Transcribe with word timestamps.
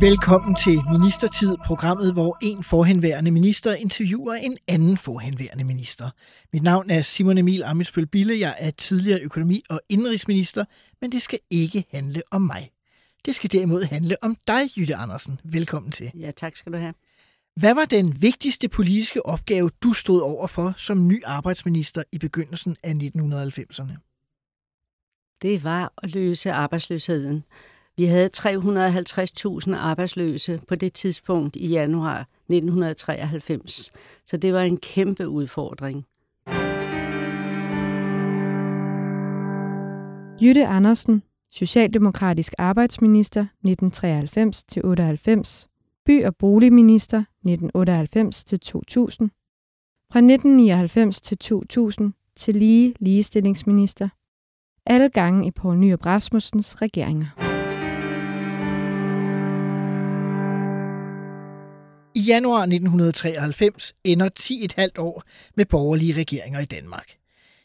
Velkommen 0.00 0.54
til 0.54 0.78
Ministertid, 0.92 1.56
programmet, 1.64 2.12
hvor 2.12 2.38
en 2.42 2.64
forhenværende 2.64 3.30
minister 3.30 3.74
interviewer 3.74 4.34
en 4.34 4.56
anden 4.68 4.96
forhenværende 4.96 5.64
minister. 5.64 6.10
Mit 6.52 6.62
navn 6.62 6.90
er 6.90 7.02
Simon 7.02 7.38
Emil 7.38 7.62
Amitsbøl 7.62 8.06
Bille. 8.06 8.38
Jeg 8.38 8.56
er 8.58 8.70
tidligere 8.70 9.20
økonomi- 9.20 9.62
og 9.70 9.80
indrigsminister, 9.88 10.64
men 11.00 11.12
det 11.12 11.22
skal 11.22 11.38
ikke 11.50 11.84
handle 11.90 12.22
om 12.30 12.42
mig. 12.42 12.70
Det 13.24 13.34
skal 13.34 13.52
derimod 13.52 13.82
handle 13.82 14.16
om 14.22 14.36
dig, 14.46 14.76
Jytte 14.76 14.94
Andersen. 14.94 15.40
Velkommen 15.44 15.92
til. 15.92 16.10
Ja, 16.14 16.30
tak 16.30 16.56
skal 16.56 16.72
du 16.72 16.78
have. 16.78 16.94
Hvad 17.56 17.74
var 17.74 17.84
den 17.84 18.22
vigtigste 18.22 18.68
politiske 18.68 19.26
opgave, 19.26 19.70
du 19.82 19.92
stod 19.92 20.20
over 20.20 20.46
for 20.46 20.74
som 20.76 21.08
ny 21.08 21.22
arbejdsminister 21.24 22.02
i 22.12 22.18
begyndelsen 22.18 22.76
af 22.82 22.92
1990'erne? 22.92 23.92
Det 25.42 25.64
var 25.64 25.92
at 26.02 26.10
løse 26.10 26.52
arbejdsløsheden. 26.52 27.44
Vi 28.00 28.04
havde 28.04 28.30
350.000 28.36 29.76
arbejdsløse 29.76 30.60
på 30.68 30.74
det 30.74 30.92
tidspunkt 30.92 31.56
i 31.56 31.68
januar 31.68 32.20
1993. 32.20 33.90
Så 34.26 34.36
det 34.36 34.52
var 34.52 34.60
en 34.60 34.76
kæmpe 34.76 35.28
udfordring. 35.28 36.06
Jytte 40.42 40.66
Andersen, 40.66 41.22
Socialdemokratisk 41.52 42.54
arbejdsminister 42.58 43.46
1993-98, 43.66 45.68
by- 46.06 46.24
og 46.24 46.36
boligminister 46.36 47.20
1998-2000, 47.20 47.24
fra 50.12 50.18
1999 50.18 51.20
til 51.20 51.38
2000 51.38 52.12
til 52.36 52.56
lige 52.56 52.94
ligestillingsminister, 53.00 54.08
alle 54.86 55.08
gange 55.08 55.46
i 55.46 55.50
Poul 55.50 55.76
Nyrup 55.76 56.06
Rasmussens 56.06 56.82
regeringer. 56.82 57.49
I 62.20 62.22
januar 62.22 62.60
1993 62.60 63.94
ender 64.04 64.28
10,5 64.96 65.00
år 65.00 65.22
med 65.54 65.66
borgerlige 65.66 66.12
regeringer 66.12 66.60
i 66.60 66.64
Danmark. 66.64 67.16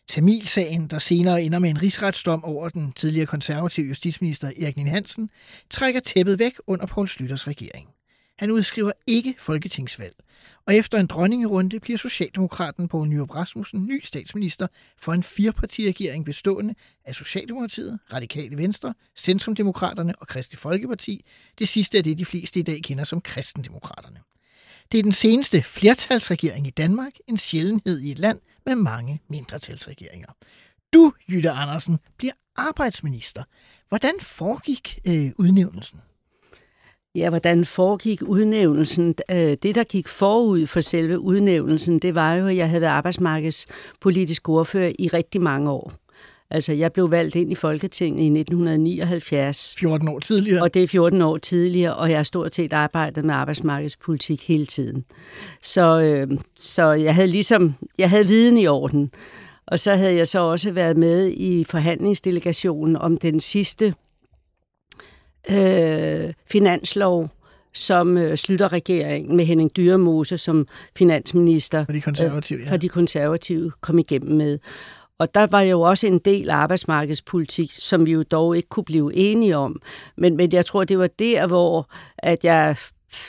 Tamilsagen, 0.07 0.87
der 0.87 0.99
senere 0.99 1.43
ender 1.43 1.59
med 1.59 1.69
en 1.69 1.81
rigsretsdom 1.81 2.43
over 2.43 2.69
den 2.69 2.91
tidligere 2.91 3.25
konservative 3.25 3.87
justitsminister 3.87 4.51
Erik 4.61 4.75
Nien 4.75 4.87
Hansen, 4.87 5.29
trækker 5.69 5.99
tæppet 5.99 6.39
væk 6.39 6.53
under 6.67 6.85
Poul 6.85 7.07
Slytters 7.07 7.47
regering. 7.47 7.89
Han 8.37 8.51
udskriver 8.51 8.91
ikke 9.07 9.35
folketingsvalg, 9.39 10.15
og 10.65 10.75
efter 10.75 10.99
en 10.99 11.07
dronningerunde 11.07 11.79
bliver 11.79 11.97
Socialdemokraten 11.97 12.87
Poul 12.87 13.07
Nyrup 13.07 13.35
Rasmussen 13.35 13.85
ny 13.85 14.01
statsminister 14.03 14.67
for 14.97 15.13
en 15.13 15.23
firepartiregering 15.23 16.25
bestående 16.25 16.75
af 17.05 17.15
Socialdemokratiet, 17.15 17.99
Radikale 18.13 18.57
Venstre, 18.57 18.93
Centrumdemokraterne 19.17 20.13
og 20.15 20.27
Kristelig 20.27 20.59
Folkeparti. 20.59 21.25
Det 21.59 21.67
sidste 21.67 21.97
er 21.97 22.01
det, 22.01 22.17
de 22.17 22.25
fleste 22.25 22.59
i 22.59 22.63
dag 22.63 22.81
kender 22.83 23.03
som 23.03 23.21
Kristendemokraterne. 23.21 24.19
Det 24.91 24.97
er 24.99 25.03
den 25.03 25.11
seneste 25.11 25.63
flertalsregering 25.63 26.67
i 26.67 26.69
Danmark, 26.69 27.11
en 27.27 27.37
sjældenhed 27.37 27.99
i 27.99 28.11
et 28.11 28.19
land 28.19 28.39
med 28.65 28.75
mange 28.75 29.21
mindretalsregeringer. 29.29 30.27
Du, 30.93 31.13
Jytte 31.29 31.49
Andersen, 31.49 31.99
bliver 32.17 32.33
arbejdsminister. 32.55 33.43
Hvordan 33.89 34.13
foregik 34.21 34.99
øh, 35.07 35.31
udnævnelsen? 35.37 35.99
Ja, 37.15 37.29
hvordan 37.29 37.65
foregik 37.65 38.21
udnævnelsen? 38.21 39.15
Øh, 39.31 39.57
det, 39.63 39.75
der 39.75 39.83
gik 39.83 40.07
forud 40.07 40.67
for 40.67 40.81
selve 40.81 41.19
udnævnelsen, 41.19 41.99
det 41.99 42.15
var 42.15 42.33
jo, 42.33 42.47
at 42.47 42.55
jeg 42.55 42.69
havde 42.69 42.81
været 42.81 42.91
arbejdsmarkedspolitisk 42.91 44.49
ordfører 44.49 44.91
i 44.99 45.07
rigtig 45.07 45.41
mange 45.41 45.71
år. 45.71 45.93
Altså, 46.51 46.73
jeg 46.73 46.93
blev 46.93 47.11
valgt 47.11 47.35
ind 47.35 47.51
i 47.51 47.55
Folketinget 47.55 48.19
i 48.19 48.39
1979. 48.39 49.75
14 49.79 50.07
år 50.07 50.19
tidligere. 50.19 50.61
Og 50.61 50.73
det 50.73 50.83
er 50.83 50.87
14 50.87 51.21
år 51.21 51.37
tidligere, 51.37 51.95
og 51.95 52.09
jeg 52.09 52.17
har 52.17 52.23
stort 52.23 52.53
set 52.53 52.73
arbejdet 52.73 53.25
med 53.25 53.33
arbejdsmarkedspolitik 53.33 54.47
hele 54.47 54.65
tiden. 54.65 55.05
Så, 55.61 56.01
øh, 56.01 56.27
så 56.55 56.91
jeg 56.91 57.15
havde 57.15 57.27
ligesom, 57.27 57.73
jeg 57.97 58.09
havde 58.09 58.27
viden 58.27 58.57
i 58.57 58.67
orden. 58.67 59.11
Og 59.67 59.79
så 59.79 59.95
havde 59.95 60.15
jeg 60.15 60.27
så 60.27 60.39
også 60.39 60.71
været 60.71 60.97
med 60.97 61.27
i 61.27 61.63
forhandlingsdelegationen 61.63 62.95
om 62.95 63.17
den 63.17 63.39
sidste 63.39 63.93
øh, 65.51 66.33
finanslov, 66.51 67.29
som 67.73 68.17
øh, 68.17 68.37
slutter 68.37 68.73
regeringen 68.73 69.37
med 69.37 69.45
Henning 69.45 69.75
Dyremose 69.75 70.37
som 70.37 70.67
finansminister. 70.95 71.85
For 71.85 71.93
de 71.93 72.01
konservative, 72.01 72.59
ja. 72.63 72.71
For 72.71 72.77
de 72.77 72.89
konservative 72.89 73.71
kom 73.81 73.99
igennem 73.99 74.37
med. 74.37 74.59
Og 75.19 75.35
der 75.35 75.47
var 75.47 75.61
jo 75.61 75.81
også 75.81 76.07
en 76.07 76.19
del 76.19 76.49
arbejdsmarkedspolitik, 76.49 77.71
som 77.75 78.05
vi 78.05 78.11
jo 78.11 78.23
dog 78.23 78.57
ikke 78.57 78.69
kunne 78.69 78.83
blive 78.83 79.15
enige 79.15 79.57
om. 79.57 79.81
Men, 80.17 80.37
men 80.37 80.53
jeg 80.53 80.65
tror, 80.65 80.83
det 80.83 80.99
var 80.99 81.07
der, 81.07 81.47
hvor 81.47 81.89
at 82.17 82.43
jeg, 82.43 82.75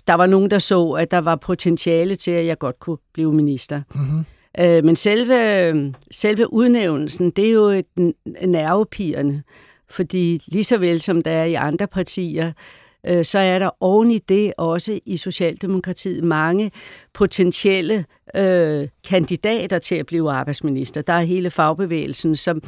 der 0.06 0.14
var 0.14 0.26
nogen, 0.26 0.50
der 0.50 0.58
så, 0.58 0.90
at 0.90 1.10
der 1.10 1.18
var 1.18 1.36
potentiale 1.36 2.14
til, 2.14 2.30
at 2.30 2.46
jeg 2.46 2.58
godt 2.58 2.80
kunne 2.80 2.98
blive 3.12 3.32
minister. 3.32 3.82
Mm-hmm. 3.94 4.24
Øh, 4.58 4.84
men 4.84 4.96
selve, 4.96 5.94
selve 6.10 6.52
udnævnelsen, 6.52 7.30
det 7.30 7.46
er 7.46 7.52
jo 7.52 7.66
et 7.66 7.86
nervepirrende. 8.42 9.42
Fordi 9.90 10.42
lige 10.46 10.64
så 10.64 10.78
vel 10.78 11.00
som 11.00 11.22
der 11.22 11.30
er 11.30 11.44
i 11.44 11.54
andre 11.54 11.86
partier, 11.86 12.52
øh, 13.06 13.24
så 13.24 13.38
er 13.38 13.58
der 13.58 13.70
oven 13.80 14.10
i 14.10 14.18
det 14.18 14.52
også 14.56 15.00
i 15.06 15.16
Socialdemokratiet 15.16 16.24
mange 16.24 16.70
potentielle 17.14 18.04
øh, 18.36 18.88
kandidater 19.08 19.78
til 19.78 19.94
at 19.94 20.06
blive 20.06 20.32
arbejdsminister. 20.32 21.02
Der 21.02 21.12
er 21.12 21.20
hele 21.20 21.50
fagbevægelsen, 21.50 22.36
som 22.36 22.62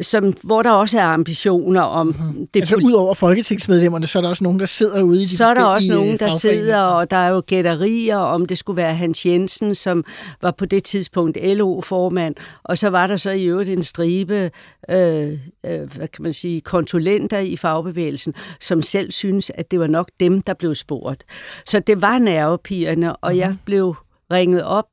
som, 0.00 0.32
hvor 0.42 0.62
der 0.62 0.70
også 0.70 0.98
er 0.98 1.04
ambitioner 1.04 1.80
om... 1.80 2.06
Mm-hmm. 2.06 2.46
Det 2.54 2.60
altså 2.60 2.76
ud 2.76 2.92
over 2.92 3.14
folketingsmedlemmerne, 3.14 4.06
så 4.06 4.18
er 4.18 4.22
der 4.22 4.28
også 4.28 4.44
nogen, 4.44 4.60
der 4.60 4.66
sidder 4.66 5.02
ude 5.02 5.20
i 5.20 5.24
de 5.24 5.36
Så 5.36 5.44
er 5.44 5.54
der 5.54 5.64
også 5.64 5.88
nogen, 5.88 6.18
der 6.18 6.30
sidder, 6.30 6.80
og 6.80 7.10
der 7.10 7.16
er 7.16 7.28
jo 7.28 7.42
gætterier 7.46 8.16
om, 8.16 8.46
det 8.46 8.58
skulle 8.58 8.76
være 8.76 8.94
Hans 8.94 9.26
Jensen, 9.26 9.74
som 9.74 10.04
var 10.42 10.50
på 10.50 10.66
det 10.66 10.84
tidspunkt 10.84 11.38
LO-formand, 11.42 12.34
og 12.64 12.78
så 12.78 12.90
var 12.90 13.06
der 13.06 13.16
så 13.16 13.30
i 13.30 13.44
øvrigt 13.44 13.68
en 13.68 13.82
stribe, 13.82 14.50
øh, 14.90 15.38
øh, 15.66 15.92
hvad 15.96 16.08
kan 16.08 16.22
man 16.22 16.32
sige, 16.32 16.60
konsulenter 16.60 17.38
i 17.38 17.56
fagbevægelsen, 17.56 18.34
som 18.60 18.82
selv 18.82 19.10
synes, 19.10 19.50
at 19.54 19.70
det 19.70 19.80
var 19.80 19.86
nok 19.86 20.10
dem, 20.20 20.42
der 20.42 20.54
blev 20.54 20.74
spurgt. 20.74 21.24
Så 21.66 21.78
det 21.78 22.02
var 22.02 22.18
nervepigerne, 22.18 23.16
og 23.16 23.30
mm-hmm. 23.30 23.40
jeg 23.40 23.56
blev 23.64 23.94
ringet 24.32 24.64
op 24.64 24.86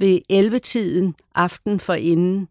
ved 0.00 0.18
11-tiden 0.32 1.14
aften 1.34 1.80
for 1.80 1.94
inden, 1.94 2.48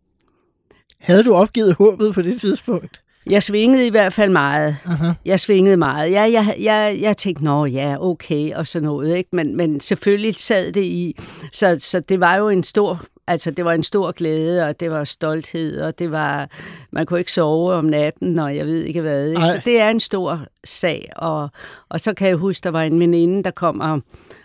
havde 1.00 1.24
du 1.24 1.34
opgivet 1.34 1.74
håbet 1.74 2.14
på 2.14 2.22
det 2.22 2.42
tidspunkt? 2.42 3.02
Jeg 3.30 3.44
svingede 3.44 3.88
i 3.88 3.90
hvert 3.90 4.14
fald 4.14 4.32
meget. 4.32 4.78
Uh-huh. 4.86 5.14
Jeg 5.26 5.40
svingede 5.40 5.78
meget. 5.78 6.12
Ja, 6.12 6.22
jeg, 6.22 6.56
jeg, 6.60 6.98
jeg 7.02 7.18
tænkte, 7.18 7.44
nå 7.44 7.66
ja, 7.66 7.96
okay, 8.00 8.54
og 8.54 8.68
sådan 8.68 8.86
noget. 8.86 9.18
Ikke? 9.18 9.30
Men, 9.34 9.58
men 9.58 9.80
selvfølgelig 9.80 10.36
sad 10.36 10.72
det 10.72 10.84
i. 10.84 11.20
Så, 11.54 11.78
så 11.80 12.00
det 12.00 12.20
var 12.20 12.36
jo 12.36 12.50
en 12.50 12.64
stor 12.64 13.06
Altså, 13.30 13.52
det 13.52 13.66
var 13.66 13.74
en 13.74 13.84
stor 13.84 14.12
glæde, 14.12 14.66
og 14.68 14.80
det 14.80 14.92
var 14.92 15.04
stolthed, 15.04 15.82
og 15.82 16.00
det 16.00 16.12
var, 16.12 16.50
man 16.92 17.06
kunne 17.06 17.20
ikke 17.20 17.32
sove 17.32 17.74
om 17.74 17.86
natten, 17.86 18.40
og 18.40 18.56
jeg 18.56 18.66
ved 18.66 18.84
ikke 18.84 19.02
hvad. 19.02 19.30
Ikke? 19.30 19.42
Så 19.42 19.62
det 19.66 19.82
er 19.82 19.90
en 19.90 20.00
stor 20.00 20.46
sag, 20.64 21.10
og, 21.16 21.50
og 21.90 22.00
så 22.00 22.14
kan 22.14 22.28
jeg 22.28 22.36
huske, 22.36 22.64
der 22.64 22.70
var 22.70 22.84
en 22.84 23.00
veninde, 23.00 23.44
der 23.44 23.52
kom 23.52 23.80
og, 23.80 24.02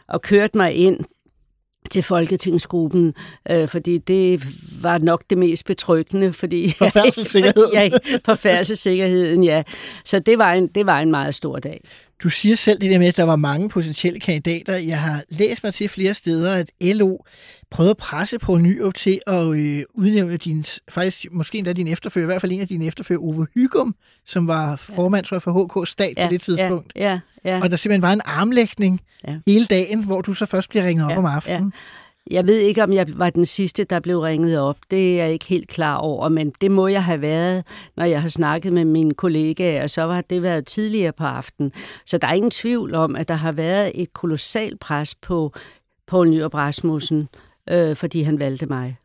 og 0.08 0.22
kørte 0.22 0.56
mig 0.56 0.74
ind 0.74 1.00
til 1.90 2.02
Folketingsgruppen, 2.02 3.14
øh, 3.50 3.68
fordi 3.68 3.98
det 3.98 4.44
var 4.82 4.98
nok 4.98 5.22
det 5.30 5.38
mest 5.38 5.66
betryggende. 5.66 6.32
Fordi, 6.32 6.74
for 6.78 6.88
færdselssikkerheden. 6.88 7.72
ja, 7.78 7.90
for 8.24 8.34
færdselssikkerheden, 8.34 9.44
ja. 9.44 9.62
Så 10.04 10.18
det 10.18 10.38
var, 10.38 10.52
en, 10.52 10.66
det 10.66 10.86
var 10.86 11.00
en 11.00 11.10
meget 11.10 11.34
stor 11.34 11.58
dag. 11.58 11.80
Du 12.22 12.28
siger 12.28 12.56
selv 12.56 12.80
det 12.80 12.90
der 12.90 12.98
med, 12.98 13.06
at 13.06 13.16
der 13.16 13.22
var 13.22 13.36
mange 13.36 13.68
potentielle 13.68 14.20
kandidater. 14.20 14.76
Jeg 14.76 15.00
har 15.00 15.22
læst 15.28 15.64
mig 15.64 15.74
til 15.74 15.88
flere 15.88 16.14
steder, 16.14 16.54
at 16.54 16.70
LO 16.80 17.18
prøvede 17.70 17.90
at 17.90 17.96
presse 17.96 18.38
på 18.38 18.58
Nyrup 18.58 18.94
til 18.94 19.20
at 19.26 19.46
øh, 19.46 19.82
udnævne 19.94 20.36
din, 20.36 20.64
faktisk 20.88 21.26
måske 21.30 21.58
endda 21.58 21.72
din 21.72 21.88
efterfølger, 21.88 22.26
i 22.26 22.30
hvert 22.30 22.40
fald 22.40 22.52
en 22.52 22.60
af 22.60 22.68
dine 22.68 22.86
efterfølger, 22.86 23.20
Ove 23.20 23.46
Hygum, 23.54 23.94
som 24.26 24.48
var 24.48 24.76
formand 24.76 25.24
tror 25.24 25.34
jeg, 25.34 25.42
for 25.42 25.80
HK 25.82 25.88
Stat 25.88 26.14
ja, 26.16 26.26
på 26.26 26.32
det 26.32 26.40
tidspunkt. 26.40 26.92
Ja, 26.96 27.20
ja, 27.44 27.56
ja. 27.56 27.62
Og 27.62 27.70
der 27.70 27.76
simpelthen 27.76 28.02
var 28.02 28.12
en 28.12 28.20
armlægning 28.24 29.00
ja. 29.28 29.36
hele 29.46 29.66
dagen, 29.66 30.04
hvor 30.04 30.20
du 30.20 30.34
så 30.34 30.46
først 30.46 30.70
bliver 30.70 30.86
ringet 30.86 31.04
op 31.04 31.10
ja, 31.10 31.18
om 31.18 31.24
aftenen. 31.26 31.72
Jeg 32.30 32.46
ved 32.46 32.58
ikke, 32.58 32.82
om 32.82 32.92
jeg 32.92 33.06
var 33.16 33.30
den 33.30 33.46
sidste, 33.46 33.84
der 33.84 34.00
blev 34.00 34.18
ringet 34.20 34.58
op. 34.58 34.76
Det 34.90 35.12
er 35.20 35.24
jeg 35.24 35.32
ikke 35.32 35.44
helt 35.44 35.68
klar 35.68 35.96
over, 35.96 36.28
men 36.28 36.52
det 36.60 36.70
må 36.70 36.88
jeg 36.88 37.04
have 37.04 37.20
været, 37.20 37.64
når 37.96 38.04
jeg 38.04 38.22
har 38.22 38.28
snakket 38.28 38.72
med 38.72 38.84
mine 38.84 39.14
kollegaer, 39.14 39.82
og 39.82 39.90
så 39.90 40.06
har 40.06 40.20
det 40.20 40.42
været 40.42 40.66
tidligere 40.66 41.12
på 41.12 41.24
aftenen. 41.24 41.72
Så 42.06 42.18
der 42.18 42.26
er 42.28 42.32
ingen 42.32 42.50
tvivl 42.50 42.94
om, 42.94 43.16
at 43.16 43.28
der 43.28 43.34
har 43.34 43.52
været 43.52 43.92
et 43.94 44.12
kolossalt 44.12 44.80
pres 44.80 45.14
på 45.14 45.52
Poul 46.06 46.28
Nyrup 46.28 46.54
Rasmussen, 46.54 47.28
øh, 47.70 47.96
fordi 47.96 48.22
han 48.22 48.38
valgte 48.38 48.66
mig. 48.66 48.96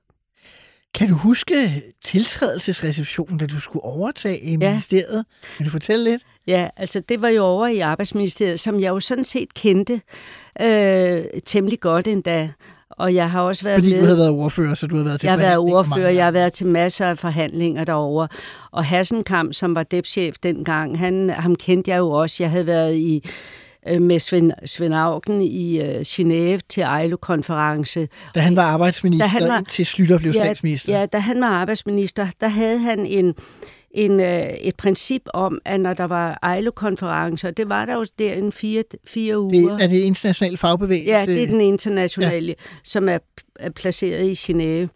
Kan 0.94 1.10
du 1.10 1.16
huske 1.16 1.81
tiltrædelsesreceptionen, 2.04 3.38
da 3.38 3.46
du 3.48 3.60
skulle 3.60 3.84
overtage 3.84 4.40
i 4.42 4.52
Ja. 4.52 4.58
ministeriet? 4.69 5.25
Kan 5.58 5.66
du 5.66 5.72
fortælle 5.72 6.04
lidt? 6.04 6.22
Ja, 6.48 6.69
altså 6.78 7.00
det 7.00 7.22
var 7.22 7.30
jo 7.30 7.44
over 7.44 7.68
i 7.68 7.80
Arbejdsministeriet, 7.80 8.60
som 8.60 8.80
jeg 8.80 8.90
jo 8.90 9.00
sådan 9.00 9.24
set 9.24 9.54
kendte 9.54 10.02
øh, 10.62 11.25
temmelig 11.46 11.80
godt 11.80 12.08
endda. 12.08 12.50
Og 12.97 13.13
jeg 13.15 13.31
har 13.31 13.41
også 13.41 13.63
været 13.63 13.75
Fordi 13.77 13.89
med... 13.91 13.99
du 13.99 14.05
havde 14.05 14.17
været 14.17 14.29
ordfører, 14.29 14.75
så 14.75 14.88
du 14.88 14.95
havde 14.95 15.05
været 15.05 15.19
til 15.19 15.27
Jeg 15.27 15.31
har 15.33 15.38
været 15.38 15.57
ordfører, 15.57 16.09
jeg 16.09 16.23
har 16.25 16.31
været 16.31 16.53
til 16.53 16.67
masser 16.67 17.05
af 17.07 17.17
forhandlinger 17.17 17.83
derovre. 17.83 18.27
Og 18.71 18.85
Hassenkamp, 18.85 19.53
som 19.53 19.75
var 19.75 19.83
depchef 19.83 20.35
dengang, 20.44 20.99
han, 20.99 21.29
ham 21.29 21.55
kendte 21.55 21.91
jeg 21.91 21.97
jo 21.97 22.09
også. 22.09 22.44
Jeg 22.44 22.51
havde 22.51 22.65
været 22.65 22.95
i 22.95 23.29
øh, 23.88 24.01
med 24.01 24.19
Svend, 24.19 24.51
Svend 24.65 24.94
Augen 24.95 25.41
i 25.41 25.81
øh, 25.81 26.01
Genève 26.01 26.59
til 26.69 26.85
ILO-konference. 27.03 28.07
Da 28.35 28.39
han 28.39 28.55
var 28.55 28.63
arbejdsminister, 28.63 29.25
Da 29.25 29.29
han 29.29 29.47
var- 29.49 29.57
indtil 29.57 29.85
Slytter 29.85 30.17
blev 30.19 30.33
statsminister. 30.33 30.99
Ja, 30.99 31.05
da 31.05 31.17
han 31.19 31.41
var 31.41 31.47
arbejdsminister, 31.47 32.27
der 32.41 32.47
havde 32.47 32.79
han 32.79 33.05
en, 33.05 33.33
en, 33.97 34.19
øh, 34.19 34.47
et 34.47 34.75
princip 34.75 35.21
om, 35.33 35.59
at 35.65 35.79
når 35.79 35.94
der 35.94 36.03
var 36.03 36.55
ILO-konferencer, 36.57 37.51
det 37.51 37.69
var 37.69 37.85
der 37.85 37.95
jo 37.95 38.05
der 38.19 38.33
en 38.33 38.51
fire, 38.51 38.83
fire 39.05 39.39
uger. 39.39 39.75
Det, 39.75 39.83
er 39.83 39.88
det 39.88 39.99
international 39.99 40.57
fagbevægelse? 40.57 41.11
Ja, 41.11 41.25
det 41.25 41.44
er 41.44 41.47
den 41.47 41.61
internationale, 41.61 42.47
ja. 42.47 42.53
som 42.83 43.09
er, 43.09 43.17
er 43.59 43.69
placeret 43.69 44.25
i 44.25 44.51
Genève. 44.51 44.88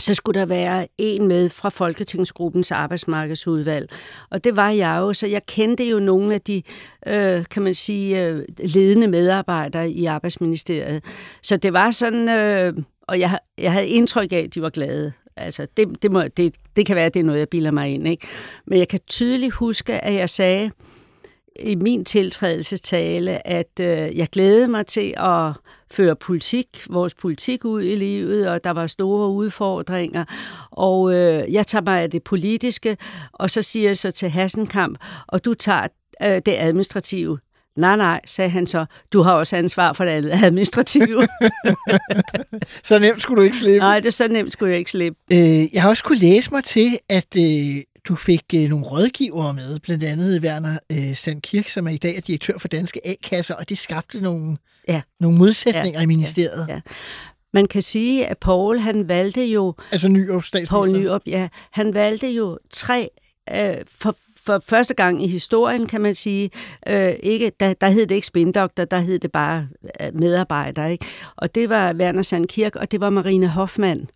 Så 0.00 0.14
skulle 0.14 0.40
der 0.40 0.46
være 0.46 0.86
en 0.98 1.28
med 1.28 1.48
fra 1.48 1.68
Folketingsgruppens 1.68 2.70
arbejdsmarkedsudvalg. 2.70 3.90
Og 4.30 4.44
det 4.44 4.56
var 4.56 4.70
jeg 4.70 4.96
jo, 5.00 5.12
så 5.12 5.26
jeg 5.26 5.46
kendte 5.46 5.84
jo 5.84 5.98
nogle 5.98 6.34
af 6.34 6.40
de, 6.40 6.62
øh, 7.06 7.44
kan 7.50 7.62
man 7.62 7.74
sige, 7.74 8.24
øh, 8.24 8.44
ledende 8.64 9.08
medarbejdere 9.08 9.90
i 9.90 10.06
Arbejdsministeriet. 10.06 11.04
Så 11.42 11.56
det 11.56 11.72
var 11.72 11.90
sådan, 11.90 12.28
øh, 12.28 12.74
og 13.02 13.20
jeg, 13.20 13.38
jeg 13.58 13.72
havde 13.72 13.88
indtryk 13.88 14.32
af, 14.32 14.36
at 14.36 14.54
de 14.54 14.62
var 14.62 14.70
glade. 14.70 15.12
Altså, 15.36 15.66
det, 15.76 16.02
det, 16.02 16.12
må, 16.12 16.22
det, 16.22 16.54
det 16.76 16.86
kan 16.86 16.96
være, 16.96 17.06
at 17.06 17.14
det 17.14 17.20
er 17.20 17.24
noget, 17.24 17.38
jeg 17.38 17.48
bilder 17.48 17.70
mig 17.70 17.94
ind. 17.94 18.08
Ikke? 18.08 18.26
Men 18.66 18.78
jeg 18.78 18.88
kan 18.88 19.00
tydeligt 19.06 19.54
huske, 19.54 20.04
at 20.04 20.14
jeg 20.14 20.30
sagde, 20.30 20.70
i 21.60 21.74
min 21.74 22.04
tiltrædelsestale, 22.04 23.46
at 23.46 23.80
øh, 23.80 24.18
jeg 24.18 24.28
glædede 24.32 24.68
mig 24.68 24.86
til 24.86 25.14
at 25.16 25.52
føre 25.90 26.16
politik, 26.16 26.86
vores 26.90 27.14
politik 27.14 27.64
ud 27.64 27.82
i 27.82 27.94
livet, 27.94 28.48
og 28.48 28.64
der 28.64 28.70
var 28.70 28.86
store 28.86 29.30
udfordringer, 29.30 30.24
og 30.70 31.14
øh, 31.14 31.52
jeg 31.52 31.66
tager 31.66 31.82
mig 31.82 32.02
af 32.02 32.10
det 32.10 32.22
politiske, 32.22 32.96
og 33.32 33.50
så 33.50 33.62
siger 33.62 33.88
jeg 33.88 33.98
så 33.98 34.10
til 34.10 34.28
Hassenkamp, 34.28 34.98
og 35.26 35.44
du 35.44 35.54
tager 35.54 35.86
øh, 36.22 36.42
det 36.46 36.54
administrative. 36.58 37.38
Nej, 37.76 37.96
nej, 37.96 38.20
sagde 38.26 38.50
han 38.50 38.66
så. 38.66 38.84
Du 39.12 39.22
har 39.22 39.32
også 39.32 39.56
ansvar 39.56 39.92
for 39.92 40.04
det 40.04 40.30
administrative. 40.44 41.28
Så 42.84 42.98
nemt 42.98 43.22
skulle 43.22 43.38
du 43.38 43.44
ikke 43.44 43.56
slippe. 43.56 43.78
nej, 43.78 44.00
det 44.00 44.06
er 44.06 44.10
så 44.12 44.28
nemt 44.28 44.52
skulle 44.52 44.70
jeg 44.70 44.78
ikke 44.78 44.90
slippe. 44.90 45.18
Øh, 45.32 45.74
jeg 45.74 45.82
har 45.82 45.88
også 45.88 46.04
kunne 46.04 46.18
læse 46.18 46.50
mig 46.50 46.64
til, 46.64 46.98
at 47.08 47.36
øh, 47.38 47.76
du 48.08 48.14
fik 48.14 48.42
øh, 48.54 48.68
nogle 48.68 48.84
rådgivere 48.84 49.54
med, 49.54 49.78
blandt 49.80 50.04
andet 50.04 50.42
Werner 50.42 50.78
øh, 50.92 51.16
Sand 51.16 51.42
Kirk, 51.42 51.68
som 51.68 51.86
er 51.86 51.90
i 51.90 51.96
dag 51.96 52.16
er 52.16 52.20
direktør 52.20 52.58
for 52.58 52.68
Danske 52.68 53.00
A-kasser, 53.06 53.54
og 53.54 53.68
det 53.68 53.78
skabte 53.78 54.20
nogle, 54.20 54.56
Ja. 54.88 55.02
nogle 55.20 55.38
modsætninger 55.38 56.00
Ja, 56.00 56.02
i 56.02 56.06
ministeriet. 56.06 56.66
ja. 56.68 56.80
Man 57.54 57.66
kan 57.66 57.82
sige, 57.82 58.26
at 58.26 58.38
Paul, 58.38 58.78
han 58.78 59.08
valgte 59.08 59.44
jo 59.44 59.74
Altså 59.92 60.08
Nyrup 60.08 60.44
statsminister. 60.44 60.74
Poul 60.76 60.90
Nyrup, 61.00 61.22
ja. 61.26 61.48
Han 61.70 61.94
valgte 61.94 62.28
jo 62.30 62.58
tre, 62.70 63.08
øh, 63.54 63.74
for, 63.88 64.16
for 64.46 64.62
første 64.66 64.94
gang 64.94 65.22
i 65.22 65.26
historien, 65.26 65.86
kan 65.86 66.00
man 66.00 66.14
sige, 66.14 66.50
øh, 66.86 67.14
ikke, 67.22 67.52
der, 67.60 67.74
der 67.74 67.88
hed 67.88 68.06
det 68.06 68.14
ikke 68.14 68.26
spindoktor, 68.26 68.84
der 68.84 68.98
hed 68.98 69.18
det 69.18 69.32
bare 69.32 69.68
øh, 70.00 70.14
medarbejder, 70.14 70.86
ikke? 70.86 71.06
Og 71.36 71.54
det 71.54 71.68
var 71.68 71.94
Werner 71.94 72.22
Sandkirk, 72.22 72.76
og 72.76 72.92
det 72.92 73.00
var 73.00 73.10
Marine 73.10 73.48
Hoffmann. 73.48 74.10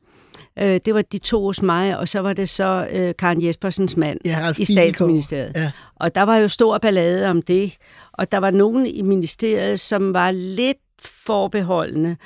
Øh, 0.58 0.81
det 0.84 0.94
var 0.94 1.02
de 1.02 1.19
to 1.19 1.44
hos 1.44 1.62
mig, 1.62 1.99
og 1.99 2.08
så 2.08 2.20
var 2.20 2.32
det 2.32 2.49
så 2.49 2.88
øh, 2.93 3.14
Karen 3.19 3.44
Jespersens 3.44 3.96
mand 3.96 4.20
Ja, 4.25 4.38
Ralf 4.40 4.61
i 4.61 4.64
statsministeriet. 4.64 5.52
Ja. 5.55 5.70
Og 5.96 6.14
der 6.14 6.23
var 6.23 6.37
jo 6.37 6.49
stor 6.49 6.79
ballade 6.79 7.31
om 7.31 7.43
det, 7.43 7.76
og 8.12 8.32
der 8.32 8.38
var 8.38 8.50
nogen 8.50 8.87
i 8.87 9.02
ministeriet, 9.02 9.81
som 9.81 10.14
var 10.14 10.31
lidt 10.31 10.79
forbeholdende, 11.00 12.17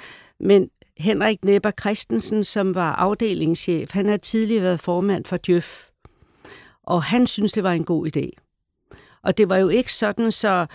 men 0.40 0.68
Henrik 0.98 1.44
Nepper 1.44 1.70
Christensen, 1.80 2.44
som 2.44 2.74
var 2.74 2.92
afdelingschef, 2.92 3.90
han 3.92 4.06
havde 4.06 4.18
tidligere 4.18 4.62
været 4.62 4.80
formand 4.80 5.24
for 5.24 5.38
Djøf, 5.46 5.89
og 6.90 7.02
han 7.02 7.26
synes 7.26 7.52
det 7.52 7.62
var 7.62 7.72
en 7.72 7.84
god 7.84 8.16
idé. 8.16 8.30
Og 9.22 9.38
det 9.38 9.48
var 9.48 9.56
jo 9.56 9.68
ikke 9.68 9.92
sådan, 9.92 10.32
så, 10.32 10.66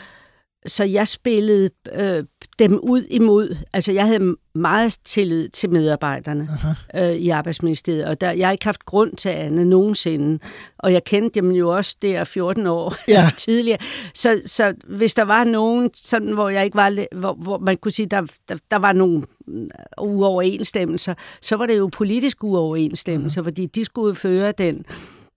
så 0.67 0.83
jeg 0.83 1.07
spillede 1.07 1.69
øh, 1.93 2.23
dem 2.59 2.79
ud 2.83 3.03
imod. 3.09 3.57
Altså, 3.73 3.91
jeg 3.91 4.05
havde 4.05 4.35
meget 4.55 4.97
tillid 5.05 5.49
til 5.49 5.69
medarbejderne 5.69 6.49
øh, 6.95 7.11
i 7.11 7.29
Arbejdsministeriet, 7.29 8.05
og 8.05 8.21
der, 8.21 8.31
jeg 8.31 8.47
har 8.47 8.51
ikke 8.51 8.65
haft 8.65 8.85
grund 8.85 9.15
til 9.15 9.29
andet 9.29 9.67
nogensinde. 9.67 10.39
Og 10.77 10.93
jeg 10.93 11.03
kendte 11.03 11.41
dem 11.41 11.51
jo 11.51 11.75
også 11.75 11.97
der 12.01 12.23
14 12.23 12.67
år 12.67 12.95
Ja. 13.07 13.31
tidligere. 13.37 13.79
Så, 14.13 14.41
så 14.45 14.73
hvis 14.87 15.13
der 15.13 15.23
var 15.23 15.43
nogen, 15.43 15.89
sådan, 15.93 16.31
hvor 16.31 16.49
jeg 16.49 16.65
ikke 16.65 16.77
var, 16.77 17.15
hvor, 17.15 17.33
hvor 17.33 17.57
man 17.57 17.77
kunne 17.77 17.91
sige, 17.91 18.05
der, 18.05 18.21
der, 18.49 18.55
der 18.71 18.77
var 18.77 18.93
nogle 18.93 19.23
mm, 19.47 19.69
uoverensstemmelser, 20.01 21.13
så 21.41 21.55
var 21.55 21.65
det 21.65 21.77
jo 21.77 21.89
politisk 21.93 22.43
uoverensstemmelser, 22.43 23.41
mm. 23.41 23.45
fordi 23.45 23.65
de 23.65 23.85
skulle 23.85 24.15
føre 24.15 24.51
den 24.51 24.85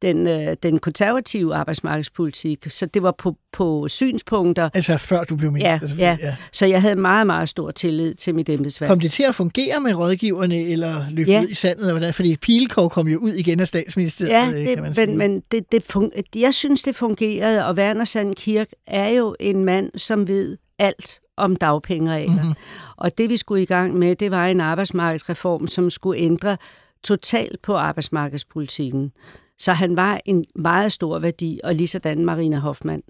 den, 0.02 0.28
øh, 0.28 0.56
den 0.62 0.78
konservative 0.78 1.54
arbejdsmarkedspolitik. 1.54 2.66
Så 2.70 2.86
det 2.86 3.02
var 3.02 3.14
på, 3.18 3.36
på 3.52 3.88
synspunkter. 3.88 4.68
Altså 4.74 4.96
før 4.96 5.24
du 5.24 5.36
blev 5.36 5.52
minister, 5.52 5.70
Ja, 5.72 5.78
selvfølgelig. 5.78 6.18
ja. 6.24 6.36
Så 6.52 6.66
jeg 6.66 6.82
havde 6.82 6.96
meget, 6.96 7.26
meget 7.26 7.48
stor 7.48 7.70
tillid 7.70 8.14
til 8.14 8.34
mit 8.34 8.48
embedsværk. 8.48 8.88
Kom 8.88 9.00
det 9.00 9.12
til 9.12 9.22
at 9.22 9.34
fungere 9.34 9.80
med 9.80 9.94
rådgiverne, 9.94 10.56
eller 10.62 11.10
løb 11.10 11.28
Ja. 11.28 11.40
ud 11.42 11.48
i 11.48 11.54
sandet? 11.54 11.80
Eller 11.80 11.92
hvordan? 11.92 12.14
Fordi 12.14 12.36
Pilkov 12.36 12.90
kom 12.90 13.08
jo 13.08 13.18
ud 13.18 13.32
igen 13.32 13.60
af 13.60 13.68
statsministeriet, 13.68 14.32
Ja, 14.32 14.60
øh, 14.60 14.66
kan 14.66 14.78
man 14.78 14.86
det, 14.88 14.96
sige. 14.96 15.06
men, 15.06 15.18
men 15.18 15.42
det, 15.52 15.72
det 15.72 15.96
fun- 15.96 16.22
jeg 16.36 16.54
synes, 16.54 16.82
det 16.82 16.94
fungerede, 16.96 17.66
og 17.66 17.74
Werner 17.74 18.04
Sand 18.04 18.34
Kirk 18.34 18.68
er 18.86 19.08
jo 19.08 19.36
en 19.40 19.64
mand, 19.64 19.90
som 19.96 20.28
ved 20.28 20.56
alt 20.78 21.20
om 21.36 21.56
dagpengeregler. 21.56 22.32
Mhm. 22.32 22.40
Mm-hmm. 22.42 22.54
Og 22.96 23.18
det, 23.18 23.30
vi 23.30 23.36
skulle 23.36 23.62
i 23.62 23.66
gang 23.66 23.94
med, 23.98 24.16
det 24.16 24.30
var 24.30 24.46
en 24.46 24.60
arbejdsmarkedsreform, 24.60 25.66
som 25.66 25.90
skulle 25.90 26.20
ændre 26.20 26.56
totalt 27.04 27.62
på 27.62 27.76
arbejdsmarkedspolitikken. 27.76 29.12
Så 29.58 29.72
han 29.72 29.96
var 29.96 30.20
en 30.24 30.44
meget 30.54 30.92
stor 30.92 31.18
værdi, 31.18 31.60
og 31.64 31.74
ligesådan 31.74 32.24
Marina 32.24 32.58
Hoffmann. 32.58 33.02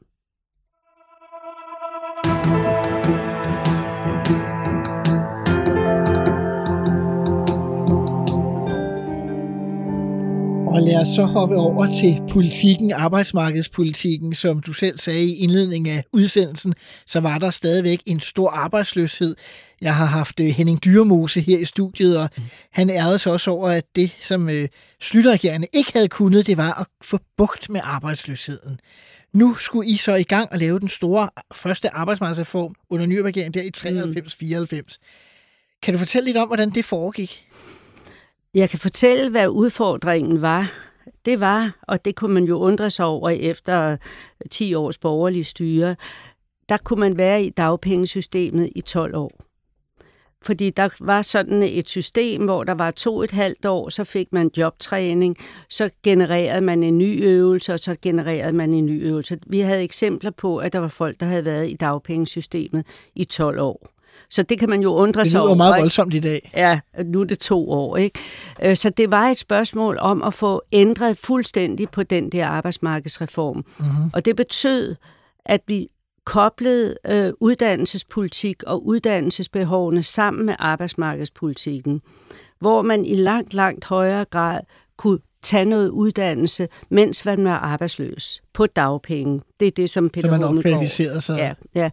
Og 10.78 10.84
lad 10.84 11.00
os 11.00 11.08
så 11.08 11.22
hoppe 11.22 11.56
over 11.56 11.86
til 12.00 12.22
politikken, 12.30 12.92
arbejdsmarkedspolitikken, 12.92 14.34
som 14.34 14.60
du 14.60 14.72
selv 14.72 14.98
sagde 14.98 15.24
i 15.24 15.34
indledningen 15.34 15.96
af 15.96 16.04
udsendelsen, 16.12 16.74
så 17.06 17.20
var 17.20 17.38
der 17.38 17.50
stadigvæk 17.50 18.02
en 18.06 18.20
stor 18.20 18.50
arbejdsløshed. 18.50 19.36
Jeg 19.80 19.94
har 19.94 20.04
haft 20.04 20.40
øh, 20.40 20.46
Henning 20.46 20.84
Dyremose 20.84 21.40
her 21.40 21.58
i 21.58 21.64
studiet, 21.64 22.18
og 22.18 22.30
han 22.72 22.90
ærede 22.90 23.18
sig 23.18 23.32
også 23.32 23.50
over, 23.50 23.68
at 23.68 23.84
det, 23.96 24.16
som 24.20 24.48
øh, 24.48 24.68
Slytterregeringen 25.00 25.68
ikke 25.72 25.92
havde 25.92 26.08
kunnet, 26.08 26.46
det 26.46 26.56
var 26.56 26.80
at 26.80 26.86
få 27.02 27.18
bugt 27.36 27.70
med 27.70 27.80
arbejdsløsheden. 27.84 28.80
Nu 29.32 29.54
skulle 29.54 29.90
I 29.90 29.96
så 29.96 30.14
i 30.14 30.22
gang 30.22 30.52
og 30.52 30.58
lave 30.58 30.80
den 30.80 30.88
store 30.88 31.30
første 31.54 31.94
arbejdsmarkedsreform 31.94 32.74
under 32.90 33.06
ny 33.06 33.18
regering 33.18 33.54
der 33.54 33.62
i 33.62 33.70
93-94. 34.82 35.78
Kan 35.82 35.94
du 35.94 35.98
fortælle 35.98 36.26
lidt 36.26 36.36
om, 36.36 36.48
hvordan 36.48 36.70
det 36.70 36.84
foregik? 36.84 37.46
Jeg 38.54 38.70
kan 38.70 38.78
fortælle, 38.78 39.30
hvad 39.30 39.48
udfordringen 39.48 40.42
var. 40.42 40.72
Det 41.24 41.40
var, 41.40 41.76
og 41.82 42.04
det 42.04 42.14
kunne 42.14 42.34
man 42.34 42.44
jo 42.44 42.58
undre 42.58 42.90
sig 42.90 43.06
over 43.06 43.30
efter 43.30 43.96
10 44.50 44.74
års 44.74 44.98
borgerlig 44.98 45.46
styre, 45.46 45.96
der 46.68 46.76
kunne 46.76 47.00
man 47.00 47.16
være 47.16 47.42
i 47.42 47.50
dagpengesystemet 47.50 48.70
i 48.76 48.80
12 48.80 49.16
år. 49.16 49.30
Fordi 50.42 50.70
der 50.70 50.88
var 51.00 51.22
sådan 51.22 51.62
et 51.62 51.88
system, 51.88 52.44
hvor 52.44 52.64
der 52.64 52.74
var 52.74 52.90
to 52.90 53.22
et 53.22 53.30
halvt 53.30 53.66
år, 53.66 53.88
så 53.88 54.04
fik 54.04 54.32
man 54.32 54.50
jobtræning, 54.56 55.36
så 55.68 55.90
genererede 56.02 56.60
man 56.60 56.82
en 56.82 56.98
ny 56.98 57.24
øvelse, 57.24 57.74
og 57.74 57.80
så 57.80 57.96
genererede 58.02 58.52
man 58.52 58.72
en 58.72 58.86
ny 58.86 59.06
øvelse. 59.06 59.38
Vi 59.46 59.60
havde 59.60 59.82
eksempler 59.82 60.30
på, 60.30 60.58
at 60.58 60.72
der 60.72 60.78
var 60.78 60.88
folk, 60.88 61.20
der 61.20 61.26
havde 61.26 61.44
været 61.44 61.70
i 61.70 61.74
dagpengesystemet 61.74 62.86
i 63.14 63.24
12 63.24 63.60
år. 63.60 63.97
Så 64.30 64.42
det 64.42 64.58
kan 64.58 64.68
man 64.68 64.82
jo 64.82 64.94
undre 64.94 65.20
Det 65.20 65.30
sig 65.30 65.38
lyder 65.38 65.46
over. 65.46 65.54
meget 65.56 65.76
ikke? 65.76 65.82
voldsomt 65.82 66.14
i 66.14 66.18
dag. 66.20 66.50
Ja, 66.56 66.80
nu 67.04 67.20
er 67.20 67.24
det 67.24 67.38
to 67.38 67.70
år, 67.70 67.96
ikke? 67.96 68.18
Øh, 68.62 68.76
Så 68.76 68.90
det 68.90 69.10
var 69.10 69.28
et 69.28 69.38
spørgsmål 69.38 69.96
om 70.00 70.22
at 70.22 70.34
få 70.34 70.62
ændret 70.72 71.16
fuldstændig 71.16 71.88
på 71.90 72.02
den 72.02 72.30
der 72.32 72.46
arbejdsmarkedsreform. 72.46 73.56
Mm-hmm. 73.56 74.10
Og 74.12 74.24
det 74.24 74.36
betød, 74.36 74.96
at 75.46 75.60
vi 75.66 75.88
koblede 76.24 76.96
øh, 77.06 77.32
uddannelsespolitik 77.40 78.62
og 78.62 78.86
uddannelsesbehovene 78.86 80.02
sammen 80.02 80.46
med 80.46 80.54
arbejdsmarkedspolitikken, 80.58 82.00
hvor 82.60 82.82
man 82.82 83.04
i 83.04 83.14
langt, 83.14 83.54
langt 83.54 83.84
højere 83.84 84.24
grad 84.24 84.60
kunne 84.96 85.18
tage 85.42 85.64
noget 85.64 85.88
uddannelse, 85.88 86.68
mens 86.90 87.24
man 87.24 87.44
var 87.44 87.58
arbejdsløs 87.58 88.42
på 88.54 88.66
dagpenge. 88.66 89.40
Det 89.60 89.68
er 89.68 89.72
det, 89.72 89.90
som 89.90 90.08
Peter 90.10 90.28
Så 90.28 90.30
man 90.36 90.44
opkvalificerede 90.44 91.20
sig. 91.20 91.36
Ja, 91.38 91.52
ja. 91.80 91.90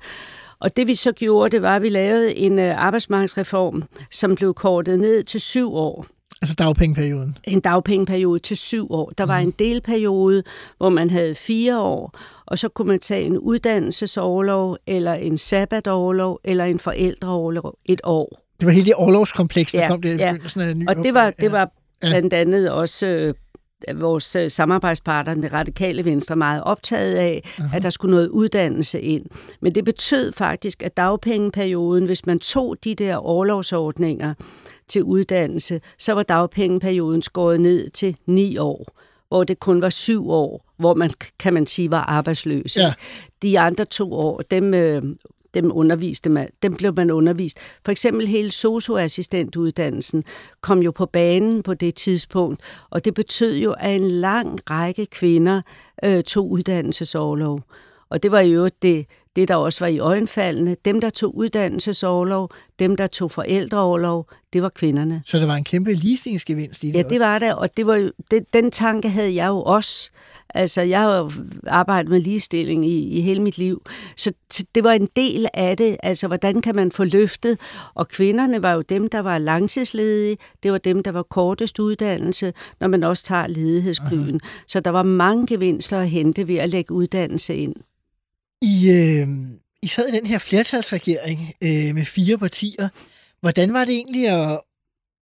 Og 0.65 0.77
det 0.77 0.88
vi 0.88 0.95
så 0.95 1.12
gjorde, 1.12 1.51
det 1.51 1.62
var, 1.62 1.75
at 1.75 1.81
vi 1.81 1.89
lavede 1.89 2.36
en 2.36 2.60
øh, 2.60 2.86
arbejdsmarkedsreform, 2.86 3.84
som 4.12 4.36
blev 4.36 4.53
kortet 4.53 5.00
ned 5.00 5.24
til 5.24 5.41
syv 5.41 5.75
år. 5.75 6.05
Altså 6.41 6.55
dagpengeperioden. 6.55 7.38
En 7.43 7.60
dagpengeperiode 7.60 8.39
til 8.39 8.57
syv 8.57 8.91
år. 8.91 9.12
Der 9.17 9.25
var 9.25 9.38
en 9.38 9.51
delperiode, 9.51 10.43
hvor 10.77 10.89
man 10.89 11.10
havde 11.10 11.36
fire 11.36 11.79
år, 11.79 12.19
og 12.45 12.57
så 12.57 12.69
kunne 12.69 12.88
man 12.88 13.00
tage 13.00 13.24
en 13.24 13.38
uddannelsesoverlov, 13.38 14.77
eller 14.88 15.13
en 15.13 15.38
sabbatårlov, 15.38 16.39
eller 16.43 16.65
en 16.65 16.79
forældreoverlov 16.79 17.77
et 17.86 18.01
år. 18.03 18.41
Det 18.60 18.65
var 18.65 18.72
hele 18.72 18.86
det 18.86 18.93
overlovskompleks, 18.93 19.72
der 19.72 19.81
Ja, 19.81 19.88
kom 19.88 20.01
det 20.01 20.10
i 20.10 20.17
ja. 20.17 20.31
begyndelsen 20.31 20.62
af 20.62 20.77
ny 20.77 20.88
Og 20.88 20.95
det 20.95 21.13
var, 21.13 21.31
det 21.31 21.51
var 21.51 21.72
blandt 22.01 22.34
andet 22.34 22.72
også 22.72 23.07
øh, 23.07 23.34
vores 23.96 24.36
øh, 24.36 24.51
samarbejdspartner, 24.51 25.34
det 25.34 25.53
radikale 25.53 26.05
venstre, 26.05 26.36
meget 26.36 26.63
optaget 26.63 27.15
af, 27.15 27.55
at 27.74 27.84
der 27.84 27.89
skulle 27.89 28.15
noget 28.15 28.27
uddannelse 28.27 29.01
ind. 29.01 29.25
Men 29.62 29.75
det 29.75 29.86
betød 29.86 30.32
faktisk, 30.32 30.84
at 30.84 30.98
dagpengeperioden, 30.98 32.05
hvis 32.05 32.25
man 32.25 32.39
tog 32.39 32.75
de 32.84 32.96
der 32.96 33.15
overlovsordninger 33.15 34.34
til 34.88 35.03
uddannelse, 35.03 35.82
så 36.00 36.13
var 36.13 36.24
dagpengeperioden 36.24 37.22
skåret 37.22 37.62
ned 37.62 37.89
til 37.89 38.17
ni 38.25 38.58
år 38.58 38.96
hvor 39.27 39.44
det 39.44 39.60
kun 39.60 39.82
var 39.82 39.89
syv 39.89 40.29
år, 40.29 40.65
hvor 40.77 40.94
man, 40.94 41.12
kan 41.39 41.53
man 41.53 41.67
sige, 41.67 41.91
var 41.91 42.03
arbejdsløs. 42.03 42.77
Ja. 42.77 42.94
De 43.41 43.60
andre 43.60 43.86
to 43.86 44.13
år, 44.13 44.41
dem, 44.51 44.74
øh, 44.74 45.03
dem 45.55 45.71
underviste 45.74 46.29
man, 46.29 46.47
dem 46.63 46.75
blev 46.75 46.93
man 46.95 47.12
undervist. 47.12 47.57
For 47.85 47.91
eksempel 47.91 48.27
hele 48.27 48.51
socioassistentuddannelsen 48.51 50.24
kom 50.62 50.81
jo 50.81 50.91
på 50.91 51.05
banen 51.05 51.63
på 51.63 51.74
det 51.74 51.95
tidspunkt, 51.95 52.62
og 52.89 53.05
det 53.05 53.13
betød 53.13 53.57
jo, 53.57 53.75
at 53.79 53.95
en 53.95 54.07
lang 54.07 54.59
række 54.69 55.05
kvinder 55.05 55.62
øh, 56.03 56.24
tog 56.24 56.51
uddannelsesårlov. 56.51 57.62
Og 58.09 58.24
det 58.24 58.31
var 58.31 58.39
jo 58.39 58.69
det, 58.81 59.05
det, 59.35 59.47
der 59.47 59.55
også 59.55 59.79
var 59.79 59.88
i 59.88 60.00
øjenfaldene. 60.00 60.75
Dem, 60.85 61.01
der 61.01 61.09
tog 61.09 61.35
uddannelsesårlov, 61.38 62.50
dem, 62.79 62.95
der 62.95 63.07
tog 63.07 63.31
forældreårlov, 63.31 64.29
det 64.53 64.62
var 64.62 64.69
kvinderne. 64.69 65.21
Så 65.25 65.39
der 65.39 65.45
var 65.45 65.55
en 65.55 65.63
kæmpe 65.63 65.93
ligestillingsgevinst 65.93 66.83
i 66.83 66.88
det 66.88 66.93
Ja, 66.93 67.00
også. 67.00 67.09
det 67.09 67.19
var 67.19 67.39
der, 67.39 67.53
og 67.53 67.77
det 67.77 67.88
var 67.88 67.95
jo, 67.95 68.12
det, 68.31 68.53
den 68.53 68.71
tanke 68.71 69.09
havde 69.09 69.35
jeg 69.35 69.47
jo 69.47 69.62
også. 69.62 70.12
Altså, 70.49 70.81
jeg 70.81 71.01
har 71.01 71.17
jo 71.17 71.31
arbejdet 71.67 72.11
med 72.11 72.19
ligestilling 72.19 72.85
i, 72.85 73.17
i 73.17 73.21
hele 73.21 73.41
mit 73.41 73.57
liv, 73.57 73.81
så 74.17 74.33
det 74.75 74.83
var 74.83 74.91
en 74.91 75.09
del 75.15 75.47
af 75.53 75.77
det. 75.77 75.97
Altså, 76.03 76.27
hvordan 76.27 76.61
kan 76.61 76.75
man 76.75 76.91
få 76.91 77.03
løftet? 77.03 77.59
Og 77.93 78.07
kvinderne 78.07 78.63
var 78.63 78.73
jo 78.73 78.81
dem, 78.81 79.09
der 79.09 79.19
var 79.19 79.37
langtidsledige. 79.37 80.37
Det 80.63 80.71
var 80.71 80.77
dem, 80.77 81.03
der 81.03 81.11
var 81.11 81.23
kortest 81.23 81.79
uddannelse, 81.79 82.53
når 82.79 82.87
man 82.87 83.03
også 83.03 83.23
tager 83.23 83.47
ledighedskøen. 83.47 84.39
Så 84.67 84.79
der 84.79 84.91
var 84.91 85.03
mange 85.03 85.47
gevinster 85.47 85.97
at 85.99 86.09
hente 86.09 86.47
ved 86.47 86.55
at 86.55 86.69
lægge 86.69 86.93
uddannelse 86.93 87.55
ind. 87.55 87.75
I, 88.61 88.89
øh, 88.89 89.27
I 89.81 89.87
sad 89.87 90.07
i 90.07 90.11
den 90.11 90.25
her 90.25 90.37
flertalsregering 90.37 91.53
øh, 91.61 91.95
med 91.95 92.05
fire 92.05 92.37
partier. 92.37 92.89
Hvordan 93.41 93.73
var 93.73 93.85
det 93.85 93.93
egentlig 93.93 94.27
at, 94.27 94.61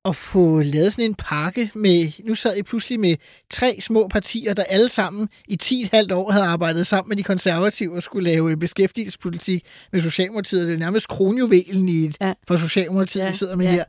at 0.06 0.16
få 0.16 0.62
lavet 0.62 0.94
sådan 0.94 1.06
en 1.06 1.16
pakke 1.16 1.72
med, 1.76 2.12
nu 2.26 2.36
sad 2.36 2.58
I 2.58 2.64
pludselig 2.64 3.00
med 3.00 3.16
tre 3.50 3.78
små 3.82 4.08
partier, 4.08 4.54
der 4.54 4.64
alle 4.64 4.90
sammen 4.90 5.30
i 5.48 5.58
10,5 5.64 6.14
år 6.14 6.32
havde 6.32 6.46
arbejdet 6.46 6.88
sammen 6.88 7.10
med 7.10 7.18
de 7.18 7.24
konservative 7.24 7.96
og 7.96 8.04
skulle 8.04 8.30
lave 8.30 8.58
beskæftigelsespolitik 8.58 9.64
med 9.92 10.02
Socialdemokratiet. 10.02 10.68
Det 10.68 10.74
er 10.74 10.78
nærmest 10.78 11.08
kronjuvelen 11.08 11.90
i 11.90 12.06
et, 12.06 12.18
Ja. 12.22 12.34
for 12.48 12.56
Socialdemokratiet, 12.56 13.24
ja. 13.24 13.28
Vi 13.30 13.36
sidder 13.36 13.56
med 13.56 13.66
ja. 13.66 13.72
her. 13.72 13.84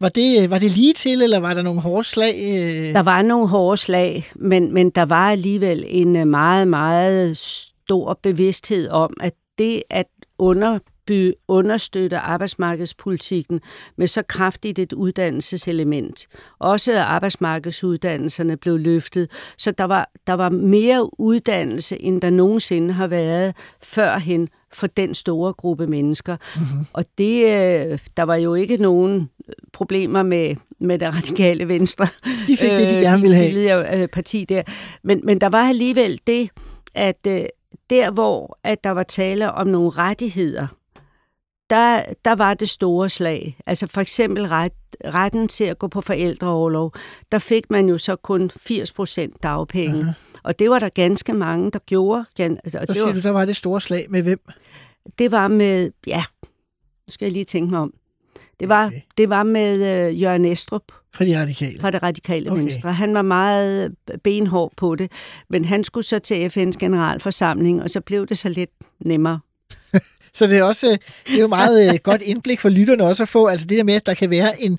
Var 0.00 0.08
det, 0.08 0.50
var 0.50 0.58
det 0.58 0.70
lige 0.70 0.92
til, 0.92 1.22
eller 1.22 1.38
var 1.38 1.54
der 1.54 1.62
nogle 1.62 1.80
hårde 1.80 2.04
slag? 2.04 2.34
Øh? 2.52 2.94
Der 2.94 3.02
var 3.02 3.22
nogle 3.22 3.48
hårde 3.48 3.76
slag, 3.76 4.30
men, 4.36 4.74
men 4.74 4.90
der 4.90 5.02
var 5.04 5.30
alligevel 5.30 5.84
en 5.88 6.16
øh, 6.16 6.26
meget, 6.26 6.68
meget 6.68 7.36
stor 7.38 8.18
bevidsthed 8.22 8.88
om, 8.88 9.14
at 9.20 9.32
det 9.58 9.82
at 9.90 10.06
underby, 11.10 11.32
understøtte 11.48 12.18
arbejdsmarkedspolitikken 12.18 13.60
med 13.96 14.06
så 14.06 14.22
kraftigt 14.22 14.78
et 14.78 14.92
uddannelseselement. 14.92 16.26
Også 16.58 16.98
arbejdsmarkedsuddannelserne 17.00 18.56
blev 18.56 18.78
løftet, 18.78 19.30
så 19.58 19.70
der 19.70 19.84
var, 19.84 20.10
der 20.26 20.32
var 20.32 20.48
mere 20.48 21.20
uddannelse, 21.20 22.02
end 22.02 22.20
der 22.20 22.30
nogensinde 22.30 22.94
har 22.94 23.06
været 23.06 23.54
førhen 23.82 24.48
for 24.72 24.86
den 24.86 25.14
store 25.14 25.52
gruppe 25.52 25.86
mennesker. 25.86 26.36
Mm-hmm. 26.56 26.86
Og 26.92 27.04
det, 27.18 27.44
øh, 27.44 27.98
der 28.16 28.22
var 28.22 28.36
jo 28.36 28.54
ikke 28.54 28.76
nogen 28.76 29.30
problemer 29.72 30.22
med, 30.22 30.56
med 30.80 30.98
det 30.98 31.08
radikale 31.08 31.68
venstre. 31.68 32.08
De 32.46 32.56
fik 32.56 32.70
det, 32.70 32.88
de 32.88 32.94
gerne 32.94 33.22
ville 33.22 33.36
have. 33.36 33.48
Tidligere 33.48 33.98
øh, 33.98 34.08
parti 34.08 34.44
der. 34.44 34.62
Men, 35.02 35.20
men 35.24 35.40
der 35.40 35.48
var 35.48 35.68
alligevel 35.68 36.20
det, 36.26 36.50
at 36.94 37.26
øh, 37.26 37.44
der 37.90 38.10
hvor 38.10 38.58
at 38.64 38.84
der 38.84 38.90
var 38.90 39.02
tale 39.02 39.52
om 39.52 39.66
nogle 39.66 39.90
rettigheder, 39.90 40.66
der, 41.70 42.02
der 42.24 42.32
var 42.34 42.54
det 42.54 42.68
store 42.68 43.08
slag. 43.08 43.56
Altså 43.66 43.86
for 43.86 44.00
eksempel 44.00 44.46
ret, 44.46 44.72
retten 45.04 45.48
til 45.48 45.64
at 45.64 45.78
gå 45.78 45.88
på 45.88 46.00
forældreoverlov. 46.00 46.94
Der 47.32 47.38
fik 47.38 47.70
man 47.70 47.88
jo 47.88 47.98
så 47.98 48.16
kun 48.16 48.50
80 48.56 48.92
procent 48.92 49.42
dagpenge. 49.42 50.00
Uh-huh. 50.02 50.40
Og 50.42 50.58
det 50.58 50.70
var 50.70 50.78
der 50.78 50.88
ganske 50.88 51.32
mange, 51.32 51.70
der 51.70 51.78
gjorde. 51.86 52.24
Altså, 52.38 52.78
og 52.78 52.82
Så 52.82 52.86
det, 52.86 52.96
siger 52.96 53.04
var, 53.06 53.12
du, 53.12 53.20
der 53.20 53.30
var 53.30 53.44
det 53.44 53.56
store 53.56 53.80
slag 53.80 54.06
med 54.08 54.22
hvem? 54.22 54.40
det 55.18 55.32
var 55.32 55.48
med, 55.48 55.90
ja, 56.06 56.22
nu 57.06 57.10
skal 57.12 57.26
jeg 57.26 57.32
lige 57.32 57.44
tænke 57.44 57.70
mig 57.70 57.80
om. 57.80 57.94
Det 58.60 58.68
var, 58.68 58.86
Okay. 58.86 59.00
det 59.16 59.28
var 59.30 59.42
med 59.42 59.74
øh, 60.08 60.22
Jørgen 60.22 60.44
Estrup 60.44 60.82
For 61.14 61.24
de 61.24 61.40
radikale. 61.40 61.80
fra 61.80 61.90
det 61.90 62.02
radikale 62.02 62.50
Okay. 62.50 62.60
okay. 62.60 62.62
venstre. 62.72 62.92
Han 62.92 63.14
var 63.14 63.22
meget 63.22 63.94
benhård 64.24 64.72
på 64.76 64.94
det, 64.94 65.12
men 65.50 65.64
han 65.64 65.84
skulle 65.84 66.04
så 66.06 66.18
til 66.18 66.48
FN's 66.48 66.78
generalforsamling, 66.80 67.82
og 67.82 67.90
så 67.90 68.00
blev 68.00 68.26
det 68.26 68.38
så 68.38 68.48
lidt 68.48 68.70
nemmere. 69.00 69.40
Så 70.34 70.46
det 70.46 70.58
er 70.58 70.62
også 70.62 70.86
øh, 70.90 70.98
det 71.26 71.34
er 71.34 71.40
jo 71.40 71.48
meget 71.48 71.88
øh, 71.92 71.98
godt 72.08 72.22
indblik 72.22 72.60
for 72.60 72.68
lytterne 72.68 73.04
også 73.04 73.22
at 73.22 73.28
få, 73.28 73.46
altså 73.46 73.66
det 73.66 73.78
der 73.78 73.84
med, 73.84 73.94
at 73.94 74.06
der 74.06 74.14
kan 74.14 74.30
være 74.30 74.62
en 74.62 74.78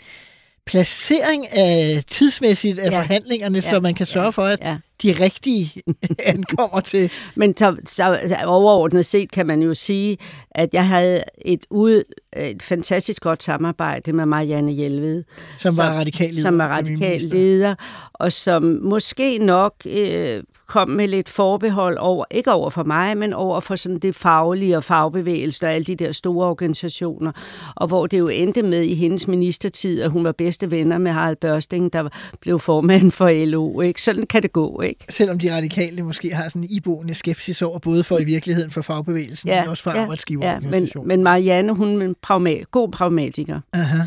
placering 0.66 1.52
af 1.54 2.04
tidsmæssigt 2.08 2.80
af 2.80 2.92
ja. 2.92 2.98
Forhandlingerne, 2.98 3.56
ja. 3.58 3.62
Så 3.62 3.80
man 3.80 3.94
kan 3.96 4.06
sørge 4.06 4.32
for, 4.34 4.44
at 4.44 4.60
Ja. 4.62 4.78
de 5.04 5.12
rigtige 5.24 5.82
ankommer 6.26 6.80
til. 6.80 7.12
Men 7.36 7.58
så, 7.58 7.76
så 7.86 8.36
overordnet 8.46 9.06
set 9.06 9.32
kan 9.32 9.46
man 9.48 9.62
jo 9.62 9.74
sige, 9.74 10.18
at 10.52 10.70
jeg 10.74 10.88
havde 10.88 11.24
et, 11.46 11.66
ud, 11.70 12.04
et 12.38 12.64
fantastisk 12.64 13.22
godt 13.22 13.44
samarbejde 13.44 14.14
med 14.14 14.26
Marianne 14.26 14.72
Hjelved. 14.72 15.24
Som 15.58 15.78
var 15.78 15.94
radikal 15.94 16.30
leder, 16.30 16.42
Som 16.42 16.58
var 16.58 16.68
radikal 16.68 17.22
leder, 17.22 17.76
og 18.14 18.32
som 18.32 18.64
måske 18.84 19.38
nok 19.38 19.74
øh, 19.86 20.44
kom 20.72 20.90
med 20.90 21.08
lidt 21.08 21.30
forbehold 21.30 21.98
over, 21.98 22.26
ikke 22.32 22.52
over 22.52 22.70
for 22.70 22.84
mig, 22.84 23.18
men 23.18 23.34
over 23.34 23.60
for 23.60 23.76
sådan 23.76 24.00
det 24.00 24.16
faglige 24.16 24.78
og 24.78 24.84
fagbevægelsen 24.84 25.68
og 25.68 25.74
alle 25.74 25.86
de 25.86 25.96
der 25.96 26.12
store 26.12 26.48
organisationer, 26.48 27.32
og 27.76 27.88
hvor 27.88 28.08
det 28.08 28.20
jo 28.20 28.28
endte 28.28 28.64
med 28.64 28.82
i 28.82 28.96
hendes 28.96 29.28
ministertid, 29.28 30.02
at 30.02 30.12
hun 30.12 30.24
var 30.24 30.32
bedste 30.32 30.72
venner 30.72 30.98
med 30.98 31.12
Harald 31.12 31.36
Børsting, 31.36 31.94
der 31.94 32.10
blev 32.42 32.60
formand 32.60 33.12
for 33.12 33.46
LO. 33.46 33.82
Ikke? 33.82 34.02
Sådan 34.02 34.26
kan 34.26 34.44
det 34.44 34.52
gå, 34.52 34.82
ikke? 34.82 35.06
Selvom 35.10 35.40
de 35.40 35.56
radikale 35.56 36.04
måske 36.04 36.36
har 36.36 36.50
sådan 36.50 36.62
en 36.62 36.68
iboende 36.72 37.14
skepsis 37.14 37.62
over, 37.62 37.80
både 37.80 38.04
for 38.04 38.20
i 38.20 38.24
virkeligheden 38.24 38.72
for 38.72 38.82
fagbevægelsen, 38.82 39.50
ja, 39.50 39.62
men 39.62 39.70
også 39.70 39.84
for 39.84 39.92
ja, 39.92 39.96
ja, 39.96 40.00
men, 40.00 40.04
arbejdsgiverorganisationen. 40.04 41.08
men 41.08 41.24
Marianne, 41.24 41.74
hun 41.74 42.02
er 42.02 42.06
en 42.06 42.16
pragma- 42.28 42.64
god 42.72 42.92
pragmatiker. 42.92 43.60
Aha. 43.74 44.00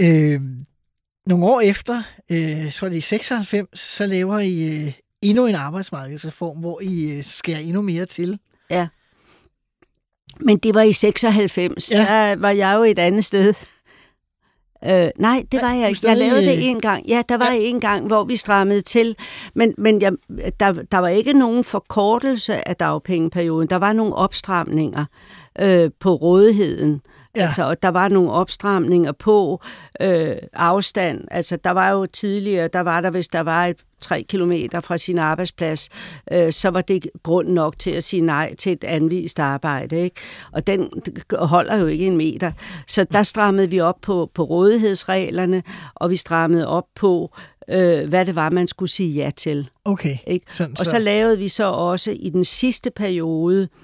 Øh, 0.00 0.40
nogle 1.26 1.46
år 1.46 1.60
efter, 1.60 2.02
øh, 2.30 2.72
tror 2.72 2.88
det 2.88 2.94
er 2.94 2.98
i 2.98 3.00
96, 3.00 3.80
så 3.80 4.06
laver 4.06 4.38
I 4.38 4.84
øh, 4.86 4.92
endnu 5.22 5.46
en 5.46 5.54
arbejdsmarkedsreform, 5.54 6.58
hvor 6.58 6.80
I 6.80 7.18
øh, 7.18 7.24
skærer 7.24 7.58
endnu 7.58 7.82
mere 7.82 8.06
til. 8.06 8.38
Ja. 8.70 8.86
Men 10.40 10.58
det 10.58 10.74
var 10.74 10.82
i 10.82 10.92
96. 10.92 11.90
Ja. 11.90 11.96
Der 11.96 12.36
var 12.36 12.50
jeg 12.50 12.74
jo 12.76 12.82
et 12.82 12.98
andet 12.98 13.24
sted. 13.24 13.54
Øh, 14.84 15.10
nej, 15.18 15.44
det 15.52 15.62
var 15.62 15.72
jeg 15.72 15.88
ikke. 15.88 16.00
Jeg 16.04 16.16
lavede 16.16 16.46
øh, 16.46 16.52
det 16.52 16.68
en 16.68 16.80
gang. 16.80 17.06
Ja, 17.08 17.22
der 17.28 17.36
var 17.36 17.52
ja. 17.52 17.58
en 17.58 17.80
gang, 17.80 18.06
hvor 18.06 18.24
vi 18.24 18.36
strammede 18.36 18.80
til. 18.80 19.16
Men, 19.54 19.74
men 19.78 20.02
jeg, 20.02 20.12
der, 20.60 20.72
der 20.72 20.98
var 20.98 21.08
ikke 21.08 21.32
nogen 21.32 21.64
forkortelse 21.64 22.68
af 22.68 22.76
dagpengeperioden. 22.76 23.68
Der 23.68 23.76
var 23.76 23.92
nogle 23.92 24.14
opstramninger 24.14 25.04
øh, 25.60 25.90
på 26.00 26.14
rådigheden. 26.14 27.00
Ja. 27.36 27.42
Altså, 27.42 27.64
og 27.64 27.82
der 27.82 27.88
var 27.88 28.08
nogle 28.08 28.30
opstramninger 28.30 29.12
på 29.12 29.62
øh, 30.00 30.36
afstand. 30.52 31.24
Altså, 31.30 31.56
der 31.56 31.70
var 31.70 31.90
jo 31.90 32.06
tidligere, 32.06 32.68
der 32.68 32.80
var 32.80 33.00
der, 33.00 33.10
hvis 33.10 33.28
der 33.28 33.40
var 33.40 33.66
et 33.66 33.76
tre 34.00 34.22
kilometer 34.28 34.80
fra 34.80 34.96
sin 34.96 35.18
arbejdsplads, 35.18 35.88
øh, 36.32 36.52
så 36.52 36.68
var 36.68 36.80
det 36.80 37.06
grund 37.22 37.48
nok 37.48 37.78
til 37.78 37.90
at 37.90 38.04
sige 38.04 38.22
nej 38.22 38.54
til 38.54 38.72
et 38.72 38.84
anvist 38.84 39.38
arbejde. 39.38 40.00
Ikke? 40.00 40.20
Og 40.52 40.66
den 40.66 40.88
holder 41.32 41.76
jo 41.76 41.86
ikke 41.86 42.06
en 42.06 42.16
meter. 42.16 42.52
Så 42.88 43.04
der 43.04 43.22
strammede 43.22 43.70
vi 43.70 43.80
op 43.80 44.00
på, 44.02 44.30
på 44.34 44.44
rådighedsreglerne, 44.44 45.62
og 45.94 46.10
vi 46.10 46.16
strammede 46.16 46.68
op 46.68 46.86
på, 46.94 47.34
øh, 47.68 48.08
hvad 48.08 48.26
det 48.26 48.34
var, 48.34 48.50
man 48.50 48.68
skulle 48.68 48.90
sige 48.90 49.14
ja 49.14 49.30
til. 49.36 49.70
Okay, 49.84 50.16
Ikke? 50.26 50.46
sådan 50.52 50.76
Og 50.78 50.86
så 50.86 50.98
lavede 50.98 51.38
vi 51.38 51.48
så 51.48 51.64
også 51.64 52.10
i 52.10 52.30
den 52.30 52.44
sidste 52.44 52.90
periode 52.90 53.62
Øh, 53.62 53.81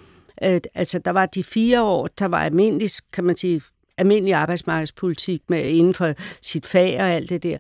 altså, 0.75 0.99
der 0.99 1.11
var 1.11 1.27
de 1.27 1.45
fire 1.45 1.83
år, 1.83 2.07
der 2.19 2.27
var 2.27 2.45
almindelig, 2.45 2.91
kan 3.13 3.25
man 3.25 3.37
sige, 3.37 3.63
almindelig 3.99 4.35
arbejdsmarkedspolitik 4.35 5.43
med 5.49 5.65
inden 5.65 5.95
for 5.95 6.13
sit 6.43 6.67
fag 6.67 7.01
og 7.01 7.11
alt 7.11 7.31
det 7.31 7.43
der. 7.43 7.59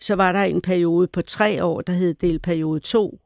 Så 0.00 0.14
var 0.14 0.32
der 0.32 0.42
en 0.42 0.60
periode 0.60 1.06
på 1.06 1.22
tre 1.22 1.64
år, 1.64 1.80
der 1.80 1.92
hed 1.92 2.14
delperiode 2.14 2.80
2 2.80 3.20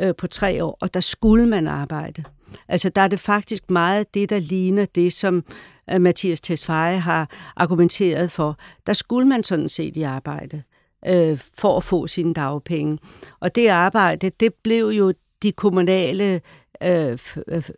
øh, 0.00 0.14
på 0.14 0.26
tre 0.26 0.64
år, 0.64 0.78
og 0.80 0.94
der 0.94 1.00
skulle 1.00 1.46
man 1.46 1.66
arbejde. 1.66 2.24
Altså, 2.68 2.88
der 2.88 3.02
er 3.02 3.08
det 3.08 3.20
faktisk 3.20 3.70
meget 3.70 4.14
det, 4.14 4.30
der 4.30 4.38
ligner 4.38 4.84
det, 4.84 5.12
som 5.12 5.44
øh, 5.90 6.00
Mathias 6.00 6.40
Tesfaye 6.40 6.98
har 6.98 7.30
argumenteret 7.56 8.30
for. 8.30 8.58
Der 8.86 8.92
skulle 8.92 9.28
man 9.28 9.44
sådan 9.44 9.68
set 9.68 9.96
i 9.96 10.02
arbejde 10.02 10.62
øh, 11.06 11.38
for 11.58 11.76
at 11.76 11.84
få 11.84 12.06
sine 12.06 12.34
dagpenge. 12.34 12.98
Og 13.40 13.54
det 13.54 13.68
arbejde, 13.68 14.30
det 14.30 14.54
blev 14.54 14.86
jo 14.86 15.12
de 15.42 15.52
kommunale 15.52 16.40
øh, 16.84 17.18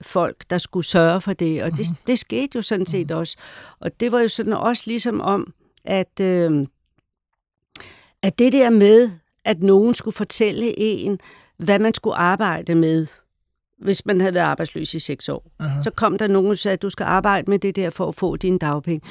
folk, 0.02 0.44
der 0.50 0.58
skulle 0.58 0.86
sørge 0.86 1.20
for 1.20 1.32
det, 1.32 1.62
og 1.62 1.70
det, 1.70 1.78
mhm. 1.78 1.96
det 2.06 2.18
skete 2.18 2.56
jo 2.56 2.62
sådan 2.62 2.86
set 2.86 3.10
mhm. 3.10 3.18
også. 3.18 3.36
Og 3.80 4.00
det 4.00 4.12
var 4.12 4.20
jo 4.20 4.28
sådan 4.28 4.52
også 4.52 4.82
ligesom 4.86 5.20
om, 5.20 5.52
at, 5.84 6.20
øh, 6.20 6.66
at 8.22 8.38
det 8.38 8.52
der 8.52 8.70
med, 8.70 9.10
at 9.44 9.62
nogen 9.62 9.94
skulle 9.94 10.14
fortælle 10.14 10.78
en, 10.78 11.18
hvad 11.58 11.78
man 11.78 11.94
skulle 11.94 12.16
arbejde 12.16 12.74
med, 12.74 13.06
hvis 13.78 14.06
man 14.06 14.20
havde 14.20 14.34
været 14.34 14.44
arbejdsløs 14.44 14.94
i 14.94 14.98
seks 14.98 15.28
år. 15.28 15.46
Uh-huh. 15.62 15.82
Så 15.82 15.90
kom 15.90 16.18
der 16.18 16.26
nogen 16.26 16.50
og 16.50 16.56
sagde, 16.56 16.72
at 16.72 16.82
du 16.82 16.90
skal 16.90 17.04
arbejde 17.04 17.50
med 17.50 17.58
det 17.58 17.76
der 17.76 17.90
for 17.90 18.08
at 18.08 18.14
få 18.14 18.36
dine 18.36 18.58
dagpenge. 18.58 19.08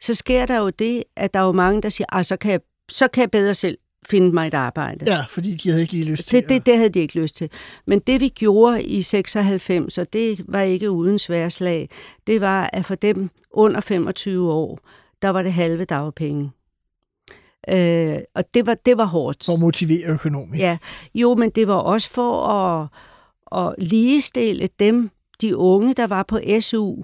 Så 0.00 0.14
sker 0.14 0.46
der 0.46 0.58
jo 0.58 0.70
det, 0.70 1.04
at 1.16 1.34
der 1.34 1.40
er 1.40 1.44
jo 1.44 1.52
mange, 1.52 1.82
der 1.82 1.88
siger, 1.88 2.22
så 2.22 2.36
kan 2.36 2.52
jeg, 2.52 2.60
så 2.88 3.08
kan 3.08 3.20
jeg 3.20 3.30
bedre 3.30 3.54
selv 3.54 3.78
finde 4.06 4.32
mig 4.32 4.46
et 4.46 4.54
arbejde. 4.54 5.12
Ja, 5.12 5.24
fordi 5.28 5.54
de 5.54 5.68
havde 5.68 5.82
ikke 5.82 5.92
lige 5.92 6.04
lyst 6.04 6.28
til 6.28 6.40
det. 6.40 6.48
Det, 6.48 6.66
det 6.66 6.76
havde 6.76 6.90
de 6.90 7.00
ikke 7.00 7.20
lyst 7.20 7.36
til. 7.36 7.50
Men 7.86 7.98
det 7.98 8.20
vi 8.20 8.28
gjorde 8.28 8.82
i 8.82 9.02
96, 9.02 9.98
og 9.98 10.12
det 10.12 10.44
var 10.48 10.62
ikke 10.62 10.90
uden 10.90 11.18
sværslag, 11.18 11.88
det 12.26 12.40
var, 12.40 12.70
at 12.72 12.84
for 12.84 12.94
dem 12.94 13.30
under 13.50 13.80
25 13.80 14.52
år, 14.52 14.80
der 15.22 15.28
var 15.28 15.42
det 15.42 15.52
halve 15.52 15.84
dagpenge. 15.84 16.50
Øh, 17.68 18.18
og 18.34 18.44
det 18.54 18.66
var, 18.66 18.74
det 18.74 18.98
var 18.98 19.04
hårdt. 19.04 19.44
For 19.44 19.52
at 19.52 19.60
motivere 19.60 20.06
økonomisk. 20.06 20.60
Ja, 20.60 20.78
jo, 21.14 21.34
men 21.34 21.50
det 21.50 21.68
var 21.68 21.74
også 21.74 22.10
for 22.10 22.46
at, 22.46 22.88
at 23.56 23.74
ligestille 23.78 24.68
dem, 24.78 25.10
de 25.40 25.56
unge, 25.56 25.94
der 25.94 26.06
var 26.06 26.22
på 26.22 26.38
SU, 26.60 27.02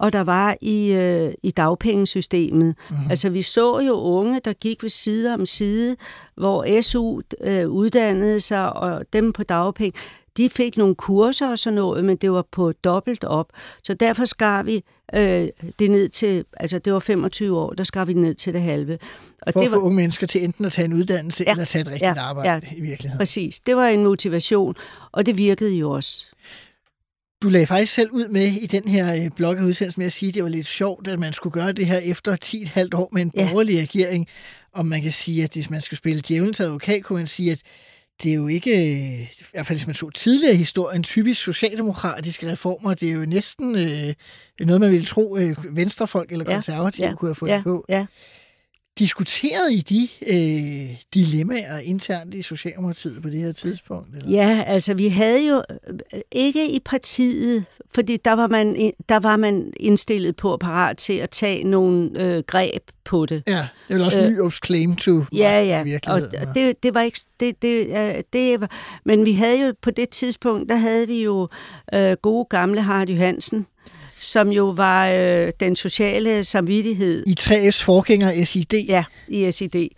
og 0.00 0.12
der 0.12 0.20
var 0.20 0.56
i, 0.60 0.92
øh, 0.92 1.32
i 1.42 1.50
dagpengesystemet. 1.50 2.74
Mm-hmm. 2.90 3.10
Altså 3.10 3.30
vi 3.30 3.42
så 3.42 3.80
jo 3.80 3.92
unge, 3.92 4.40
der 4.44 4.52
gik 4.52 4.82
ved 4.82 4.90
side 4.90 5.34
om 5.34 5.46
side, 5.46 5.96
hvor 6.36 6.80
SU 6.80 7.20
øh, 7.40 7.68
uddannede 7.68 8.40
sig, 8.40 8.72
og 8.72 9.04
dem 9.12 9.32
på 9.32 9.42
dagpenge, 9.42 9.98
de 10.36 10.48
fik 10.48 10.76
nogle 10.76 10.94
kurser 10.94 11.50
og 11.50 11.58
sådan 11.58 11.74
noget, 11.74 12.04
men 12.04 12.16
det 12.16 12.32
var 12.32 12.44
på 12.52 12.72
dobbelt 12.72 13.24
op. 13.24 13.46
Så 13.82 13.94
derfor 13.94 14.24
skar 14.24 14.62
vi 14.62 14.84
øh, 15.14 15.48
det 15.78 15.90
ned 15.90 16.08
til, 16.08 16.44
altså 16.56 16.78
det 16.78 16.92
var 16.92 16.98
25 16.98 17.58
år, 17.58 17.70
der 17.70 17.84
skar 17.84 18.04
vi 18.04 18.14
ned 18.14 18.34
til 18.34 18.54
det 18.54 18.62
halve. 18.62 18.98
Og 19.42 19.52
For 19.52 19.60
det 19.60 19.70
var, 19.70 19.76
at 19.76 19.80
få 19.80 19.84
unge 19.86 19.96
mennesker 19.96 20.26
til 20.26 20.44
enten 20.44 20.64
at 20.64 20.72
tage 20.72 20.84
en 20.84 20.94
uddannelse 20.94 21.44
ja, 21.44 21.50
eller 21.50 21.64
tage 21.64 21.82
et 21.82 21.86
rigtigt 21.86 22.02
ja, 22.02 22.20
arbejde 22.20 22.52
ja, 22.52 22.76
i 22.76 22.80
virkeligheden. 22.80 23.18
Præcis, 23.18 23.60
det 23.60 23.76
var 23.76 23.86
en 23.86 24.04
motivation, 24.04 24.74
og 25.12 25.26
det 25.26 25.36
virkede 25.36 25.74
jo 25.74 25.90
også. 25.90 26.26
Du 27.42 27.48
lagde 27.48 27.66
faktisk 27.66 27.92
selv 27.92 28.10
ud 28.10 28.28
med 28.28 28.46
i 28.46 28.66
den 28.66 28.88
her 28.88 29.14
øh, 29.14 29.30
blog 29.36 29.56
udsendelse 29.56 30.00
med 30.00 30.06
at 30.06 30.12
sige, 30.12 30.28
at 30.28 30.34
det 30.34 30.42
var 30.42 30.48
lidt 30.48 30.66
sjovt, 30.66 31.08
at 31.08 31.18
man 31.18 31.32
skulle 31.32 31.52
gøre 31.52 31.72
det 31.72 31.86
her 31.86 31.98
efter 31.98 32.36
10,5 32.44 32.98
år 32.98 33.08
med 33.12 33.22
en 33.22 33.30
borgerlig 33.30 33.74
ja. 33.74 33.80
regering. 33.80 34.28
Og 34.72 34.86
man 34.86 35.02
kan 35.02 35.12
sige, 35.12 35.44
at 35.44 35.52
hvis 35.52 35.70
man 35.70 35.80
skal 35.80 35.98
spille 35.98 36.22
djævelens 36.28 36.60
advokat, 36.60 37.04
kunne 37.04 37.18
man 37.18 37.26
sige, 37.26 37.52
at 37.52 37.60
det 38.22 38.30
er 38.30 38.34
jo 38.34 38.48
ikke, 38.48 38.92
i 39.22 39.44
hvert 39.52 39.66
fald 39.66 39.78
hvis 39.78 39.86
man 39.86 39.94
så 39.94 40.10
tidligere 40.10 40.56
historien, 40.56 41.02
typisk 41.02 41.40
socialdemokratiske 41.40 42.52
reformer. 42.52 42.94
Det 42.94 43.08
er 43.08 43.12
jo 43.12 43.26
næsten 43.26 43.76
øh, 43.76 44.14
noget, 44.60 44.80
man 44.80 44.90
ville 44.90 45.06
tro, 45.06 45.36
øh, 45.36 45.76
venstrefolk 45.76 46.32
eller 46.32 46.44
konservative 46.44 47.04
ja, 47.04 47.10
ja, 47.10 47.16
kunne 47.16 47.28
have 47.28 47.34
fundet 47.34 47.54
ja, 47.54 47.62
på. 47.62 47.84
Ja. 47.88 48.06
Diskuterede 48.98 49.74
I 49.74 49.80
de 49.80 50.08
øh, 50.26 50.96
dilemmaer 51.14 51.78
internt 51.78 52.34
i 52.34 52.42
Socialdemokratiet 52.42 53.22
på 53.22 53.28
det 53.28 53.40
her 53.40 53.52
tidspunkt? 53.52 54.16
Eller? 54.16 54.30
Ja, 54.30 54.64
altså 54.66 54.94
vi 54.94 55.08
havde 55.08 55.48
jo 55.48 55.62
øh, 56.14 56.20
ikke 56.32 56.70
i 56.70 56.80
partiet, 56.84 57.64
fordi 57.94 58.16
der 58.16 58.32
var 58.32 58.46
man, 58.46 58.92
der 59.08 59.18
var 59.18 59.36
man 59.36 59.72
indstillet 59.76 60.36
på 60.36 60.56
parat 60.56 60.96
til 60.96 61.12
at 61.12 61.30
tage 61.30 61.64
nogle 61.64 62.10
øh, 62.22 62.42
greb 62.46 62.82
på 63.04 63.26
det. 63.26 63.42
Ja, 63.46 63.66
det 63.88 63.98
var 63.98 64.04
også 64.04 64.20
øh, 64.44 64.50
claim 64.50 64.96
to 64.96 65.24
Ja, 65.32 65.62
ja, 65.62 65.98
og 66.06 66.20
det, 66.54 66.82
det 66.82 66.94
var 66.94 67.00
ikke... 67.00 67.20
Det, 67.40 67.62
det, 67.62 67.86
uh, 67.86 68.20
det 68.32 68.60
var, 68.60 68.70
men 69.04 69.24
vi 69.24 69.32
havde 69.32 69.66
jo 69.66 69.74
på 69.82 69.90
det 69.90 70.08
tidspunkt, 70.08 70.68
der 70.68 70.76
havde 70.76 71.06
vi 71.06 71.22
jo 71.22 71.48
øh, 71.94 72.16
gode 72.22 72.44
gamle 72.50 72.82
Hardy 72.82 73.16
Hansen, 73.16 73.66
som 74.20 74.48
jo 74.48 74.64
var 74.76 75.08
øh, 75.08 75.52
den 75.60 75.76
sociale 75.76 76.44
samvittighed. 76.44 77.24
I 77.26 77.34
3F's 77.40 77.84
forgænger 77.84 78.44
SID? 78.44 78.74
Ja, 78.74 79.04
i 79.28 79.50
SID. 79.50 79.88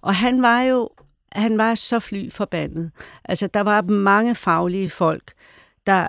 Og 0.00 0.14
han 0.14 0.42
var 0.42 0.62
jo 0.62 0.88
han 1.32 1.58
var 1.58 1.74
så 1.74 1.98
fly 1.98 2.30
forbandet. 2.30 2.90
Altså, 3.24 3.46
der 3.46 3.60
var 3.60 3.82
mange 3.82 4.34
faglige 4.34 4.90
folk, 4.90 5.32
der 5.86 6.08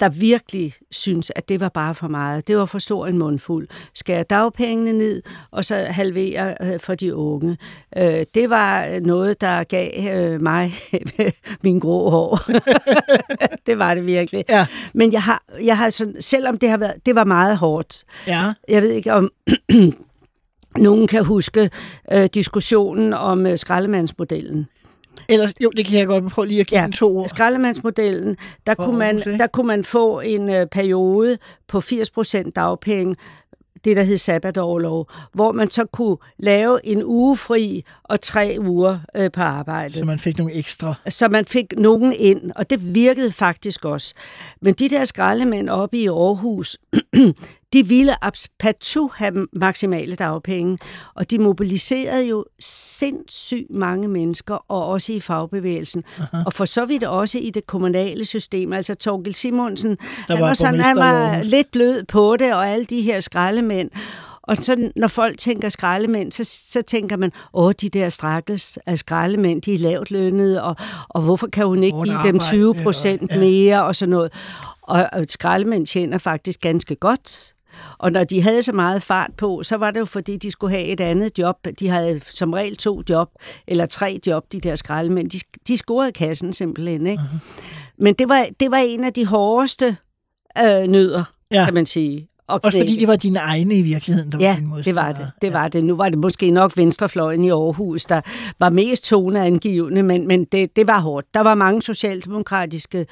der 0.00 0.08
virkelig 0.08 0.74
synes, 0.90 1.32
at 1.36 1.48
det 1.48 1.60
var 1.60 1.68
bare 1.68 1.94
for 1.94 2.08
meget. 2.08 2.48
Det 2.48 2.56
var 2.56 2.66
for 2.66 2.78
stor 2.78 3.06
en 3.06 3.18
mundfuld. 3.18 3.68
Skære 3.94 4.22
dagpengene 4.22 4.92
ned, 4.92 5.22
og 5.50 5.64
så 5.64 5.74
halvere 5.74 6.54
øh, 6.60 6.80
for 6.80 6.94
de 6.94 7.14
unge. 7.14 7.58
Øh, 7.96 8.24
det 8.34 8.50
var 8.50 9.00
noget, 9.00 9.40
der 9.40 9.64
gav 9.64 9.90
øh, 10.12 10.42
mig 10.42 10.72
min 11.64 11.78
grå 11.78 12.10
hår. 12.10 12.40
det 13.66 13.78
var 13.78 13.94
det 13.94 14.06
virkelig. 14.06 14.44
Ja. 14.48 14.66
Men 14.94 15.12
jeg 15.12 15.22
har, 15.22 15.42
jeg 15.64 15.78
har 15.78 15.90
sådan, 15.90 16.22
selvom 16.22 16.58
det 16.58 16.70
har 16.70 16.78
været, 16.78 17.06
det 17.06 17.14
var 17.14 17.24
meget 17.24 17.56
hårdt. 17.56 18.04
Ja. 18.26 18.52
Jeg 18.68 18.82
ved 18.82 18.90
ikke 18.90 19.12
om 19.12 19.30
nogen 20.78 21.06
kan 21.06 21.24
huske 21.24 21.70
øh, 22.12 22.28
diskussionen 22.34 23.14
om 23.14 23.46
øh, 23.46 23.58
skraldemandsmodellen. 23.58 24.68
Ellers, 25.28 25.52
jo, 25.60 25.70
det 25.76 25.86
kan 25.86 25.98
jeg 25.98 26.06
godt 26.06 26.32
prøve 26.32 26.46
lige 26.46 26.60
at 26.60 26.66
give 26.66 26.80
ja, 26.80 26.88
to 26.94 27.16
ord. 27.16 27.28
Skraldemandsmodellen, 27.28 28.36
der, 28.66 28.74
kunne 28.74 28.98
man, 28.98 29.18
der 29.18 29.46
kunne 29.46 29.66
man 29.66 29.84
få 29.84 30.20
en 30.20 30.48
uh, 30.48 30.66
periode 30.72 31.38
på 31.68 31.78
80% 31.78 32.50
dagpenge, 32.50 33.16
det 33.84 33.96
der 33.96 34.02
hed 34.02 34.16
sabbatårlov, 34.16 35.10
hvor 35.32 35.52
man 35.52 35.70
så 35.70 35.84
kunne 35.84 36.16
lave 36.38 36.86
en 36.86 37.02
uge 37.04 37.36
fri 37.36 37.84
og 38.04 38.20
tre 38.20 38.56
uger 38.60 38.98
øh, 39.16 39.30
på 39.32 39.40
arbejde. 39.40 39.92
Så 39.92 40.04
man 40.04 40.18
fik 40.18 40.38
nogle 40.38 40.52
ekstra? 40.52 40.94
Så 41.08 41.28
man 41.28 41.44
fik 41.44 41.78
nogen 41.78 42.12
ind, 42.12 42.52
og 42.56 42.70
det 42.70 42.94
virkede 42.94 43.32
faktisk 43.32 43.84
også. 43.84 44.14
Men 44.62 44.74
de 44.74 44.88
der 44.88 45.04
skraldemænd 45.04 45.68
oppe 45.68 45.96
i 45.96 46.06
Aarhus, 46.06 46.78
de 47.72 47.86
ville 47.86 48.14
partout 48.58 49.10
have 49.16 49.46
maksimale 49.52 50.16
dagpenge, 50.16 50.78
og 51.14 51.30
de 51.30 51.38
mobiliserede 51.38 52.28
jo 52.28 52.44
sindssygt 52.60 53.70
mange 53.70 54.08
mennesker, 54.08 54.64
og 54.68 54.86
også 54.86 55.12
i 55.12 55.20
fagbevægelsen. 55.20 56.04
Aha. 56.18 56.42
Og 56.46 56.52
for 56.52 56.64
så 56.64 56.84
vidt 56.84 57.04
også 57.04 57.38
i 57.38 57.50
det 57.50 57.66
kommunale 57.66 58.24
system. 58.24 58.72
Altså 58.72 58.94
Torgild 58.94 59.34
Simonsen, 59.34 59.90
Der 60.28 60.34
han 60.34 60.44
var, 60.44 60.54
sådan, 60.54 60.80
han 60.80 60.96
var 60.96 61.42
lidt 61.42 61.70
blød 61.70 62.04
på 62.04 62.36
det, 62.36 62.54
og 62.54 62.68
alle 62.68 62.84
de 62.84 63.02
her 63.02 63.20
skraldemænd. 63.20 63.90
Og 64.42 64.56
så 64.56 64.90
når 64.96 65.08
folk 65.08 65.38
tænker 65.38 65.68
skraldemænd, 65.68 66.32
så, 66.32 66.44
så 66.44 66.82
tænker 66.82 67.16
man, 67.16 67.32
åh, 67.54 67.72
de 67.80 67.88
der 67.88 68.08
strakkels 68.08 68.78
af 68.86 68.98
skraldemænd, 68.98 69.62
de 69.62 69.74
er 69.74 69.78
lavt 69.78 70.10
lønnede, 70.10 70.62
og, 70.62 70.76
og 71.08 71.22
hvorfor 71.22 71.46
kan 71.46 71.66
hun 71.66 71.82
ikke 71.82 72.02
give 72.04 72.22
dem 72.24 72.38
20 72.38 72.74
procent 72.74 73.30
ja, 73.30 73.34
ja. 73.34 73.40
mere, 73.40 73.84
og 73.84 73.96
sådan 73.96 74.10
noget. 74.10 74.32
Og, 74.82 75.08
og 75.12 75.24
skraldemænd 75.28 75.86
tjener 75.86 76.18
faktisk 76.18 76.60
ganske 76.60 76.94
godt. 76.94 77.54
Og 77.98 78.12
når 78.12 78.24
de 78.24 78.42
havde 78.42 78.62
så 78.62 78.72
meget 78.72 79.02
fart 79.02 79.30
på, 79.36 79.62
så 79.62 79.76
var 79.76 79.90
det 79.90 80.00
jo 80.00 80.04
fordi, 80.04 80.36
de 80.36 80.50
skulle 80.50 80.76
have 80.76 80.86
et 80.86 81.00
andet 81.00 81.38
job. 81.38 81.56
De 81.80 81.88
havde 81.88 82.20
som 82.30 82.52
regel 82.52 82.76
to 82.76 83.02
job, 83.08 83.28
eller 83.66 83.86
tre 83.86 84.18
job, 84.26 84.44
de 84.52 84.60
der 84.60 84.76
skraldemænd. 84.76 85.30
De, 85.30 85.38
de 85.68 85.76
scorede 85.76 86.12
kassen 86.12 86.52
simpelthen. 86.52 87.06
Ikke? 87.06 87.22
Uh-huh. 87.22 87.38
Men 87.98 88.14
det 88.14 88.28
var, 88.28 88.46
det 88.60 88.70
var 88.70 88.76
en 88.76 89.04
af 89.04 89.12
de 89.12 89.26
hårdeste 89.26 89.96
øh, 90.58 90.82
nødder, 90.82 91.24
ja. 91.50 91.64
kan 91.64 91.74
man 91.74 91.86
sige. 91.86 92.30
Og 92.50 92.60
Også 92.62 92.78
fordi 92.78 92.96
det 92.98 93.08
var 93.08 93.16
dine 93.16 93.38
egne 93.38 93.78
i 93.78 93.82
virkeligheden, 93.82 94.32
der 94.32 94.38
ja, 94.38 94.48
var 94.48 94.76
din 94.76 94.84
det 94.84 94.94
var 94.94 95.12
det. 95.12 95.30
det 95.42 95.52
var 95.52 95.68
det. 95.68 95.84
Nu 95.84 95.96
var 95.96 96.08
det 96.08 96.18
måske 96.18 96.50
nok 96.50 96.76
venstrefløjen 96.76 97.44
i 97.44 97.50
Aarhus, 97.50 98.04
der 98.04 98.20
var 98.58 98.70
mest 98.70 99.04
toneangivende, 99.04 100.02
men, 100.02 100.26
men 100.26 100.44
det, 100.44 100.76
det 100.76 100.86
var 100.86 101.00
hårdt. 101.00 101.34
Der 101.34 101.40
var 101.40 101.54
mange 101.54 101.82
socialdemokratiske 101.82 103.06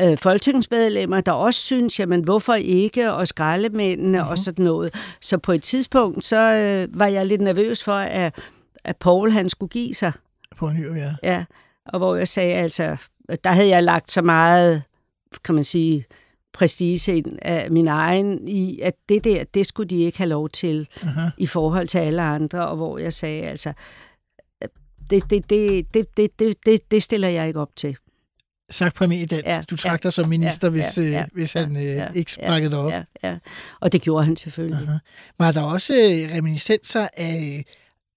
øh, 0.00 0.18
folketingsmedlemmer, 0.18 1.20
der 1.20 1.32
også 1.32 1.60
synes, 1.60 2.00
jamen 2.00 2.24
hvorfor 2.24 2.54
ikke, 2.54 3.12
og 3.12 3.28
skraldemændene 3.28 4.22
mm. 4.22 4.28
og 4.28 4.38
sådan 4.38 4.64
noget. 4.64 4.94
Så 5.20 5.38
på 5.38 5.52
et 5.52 5.62
tidspunkt, 5.62 6.24
så 6.24 6.36
øh, 6.36 6.98
var 6.98 7.06
jeg 7.06 7.26
lidt 7.26 7.40
nervøs 7.40 7.84
for, 7.84 7.94
at, 7.94 8.38
at 8.84 8.96
Paul 8.96 9.30
han 9.30 9.48
skulle 9.48 9.70
give 9.70 9.94
sig. 9.94 10.12
På 10.56 10.68
en 10.68 10.96
ja. 10.96 11.14
Ja, 11.22 11.44
og 11.86 11.98
hvor 11.98 12.16
jeg 12.16 12.28
sagde 12.28 12.54
altså, 12.54 12.96
der 13.44 13.50
havde 13.50 13.68
jeg 13.68 13.82
lagt 13.82 14.10
så 14.10 14.22
meget, 14.22 14.82
kan 15.44 15.54
man 15.54 15.64
sige, 15.64 16.04
prestige 16.52 17.24
af 17.42 17.70
min 17.70 17.88
egen 17.88 18.48
i, 18.48 18.80
at 18.80 18.94
det 19.08 19.24
der, 19.24 19.44
det 19.44 19.66
skulle 19.66 19.88
de 19.88 20.02
ikke 20.02 20.18
have 20.18 20.28
lov 20.28 20.48
til 20.48 20.88
Aha. 21.02 21.28
i 21.38 21.46
forhold 21.46 21.88
til 21.88 21.98
alle 21.98 22.22
andre, 22.22 22.68
og 22.68 22.76
hvor 22.76 22.98
jeg 22.98 23.12
sagde 23.12 23.42
altså, 23.42 23.72
det, 25.10 25.30
det, 25.30 25.50
det, 25.50 25.94
det, 25.94 26.16
det, 26.16 26.66
det, 26.66 26.90
det 26.90 27.02
stiller 27.02 27.28
jeg 27.28 27.48
ikke 27.48 27.60
op 27.60 27.76
til 27.76 27.96
sagt 28.70 28.94
på 28.94 29.04
almindelig 29.04 29.30
dansk. 29.30 29.46
Ja, 29.46 29.62
du 29.70 29.76
trak 29.76 30.04
ja, 30.04 30.08
dig 30.08 30.12
som 30.12 30.28
minister, 30.28 30.68
ja, 30.68 30.70
hvis, 30.70 30.98
ja, 30.98 31.02
øh, 31.02 31.10
ja, 31.10 31.24
hvis 31.32 31.54
ja, 31.54 31.60
han 31.60 31.76
øh, 31.76 31.82
ja, 31.82 32.08
ikke 32.14 32.36
ja, 32.38 32.46
sparkede 32.46 32.70
dig 32.70 32.78
op. 32.78 32.92
Ja, 32.92 33.02
ja. 33.24 33.36
Og 33.80 33.92
det 33.92 34.02
gjorde 34.02 34.24
han 34.24 34.36
selvfølgelig. 34.36 34.88
Aha. 34.88 34.98
Var 35.38 35.52
der 35.52 35.62
også 35.62 35.94
øh, 35.94 36.36
reminiscenser 36.36 37.08
af 37.16 37.64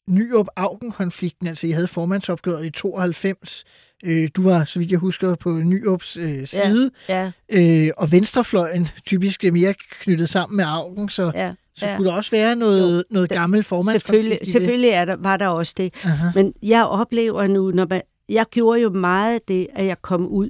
Nyrup-Augen-konflikten? 0.10 1.48
Altså, 1.48 1.68
I 1.68 1.72
havde 1.72 1.88
formandsopgøret 1.88 2.66
i 2.66 2.70
92. 2.70 3.64
Øh, 4.04 4.30
du 4.36 4.42
var, 4.42 4.64
så 4.64 4.80
vidt 4.80 4.92
jeg 4.92 5.00
husker, 5.00 5.36
på 5.36 5.50
Nyrups 5.50 6.18
øh, 6.18 6.48
side. 6.48 6.92
Ja, 7.10 7.32
Øh, 7.52 7.90
og 7.98 8.12
venstrefløjen 8.12 8.88
typisk 9.06 9.44
er 9.44 9.52
mere 9.52 9.74
knyttet 9.74 10.30
sammen 10.30 10.58
med 10.58 10.66
Augen, 10.68 11.10
så, 11.10 11.32
ja. 11.36 11.54
så 11.76 11.88
ja. 11.88 11.98
kunne 11.98 12.08
der 12.08 12.14
også 12.14 12.32
være 12.32 12.56
noget, 12.56 13.04
noget 13.10 13.30
gammel 13.30 13.64
formandskonflikt 13.64 14.06
Selvfølgelig, 14.06 14.52
selvfølgelig 14.52 14.90
er 14.90 15.06
der, 15.06 15.16
var 15.20 15.38
der 15.38 15.48
også 15.48 15.74
det. 15.78 15.94
Aha. 16.04 16.28
Men 16.36 16.54
jeg 16.64 16.86
oplever 16.86 17.48
nu, 17.48 17.72
når 17.72 17.88
man, 17.90 18.02
jeg 18.30 18.46
gjorde 18.52 18.82
jo 18.82 18.90
meget 18.90 19.34
af 19.34 19.42
det, 19.42 19.68
at 19.74 19.86
jeg 19.86 20.02
kom 20.02 20.28
ud. 20.28 20.50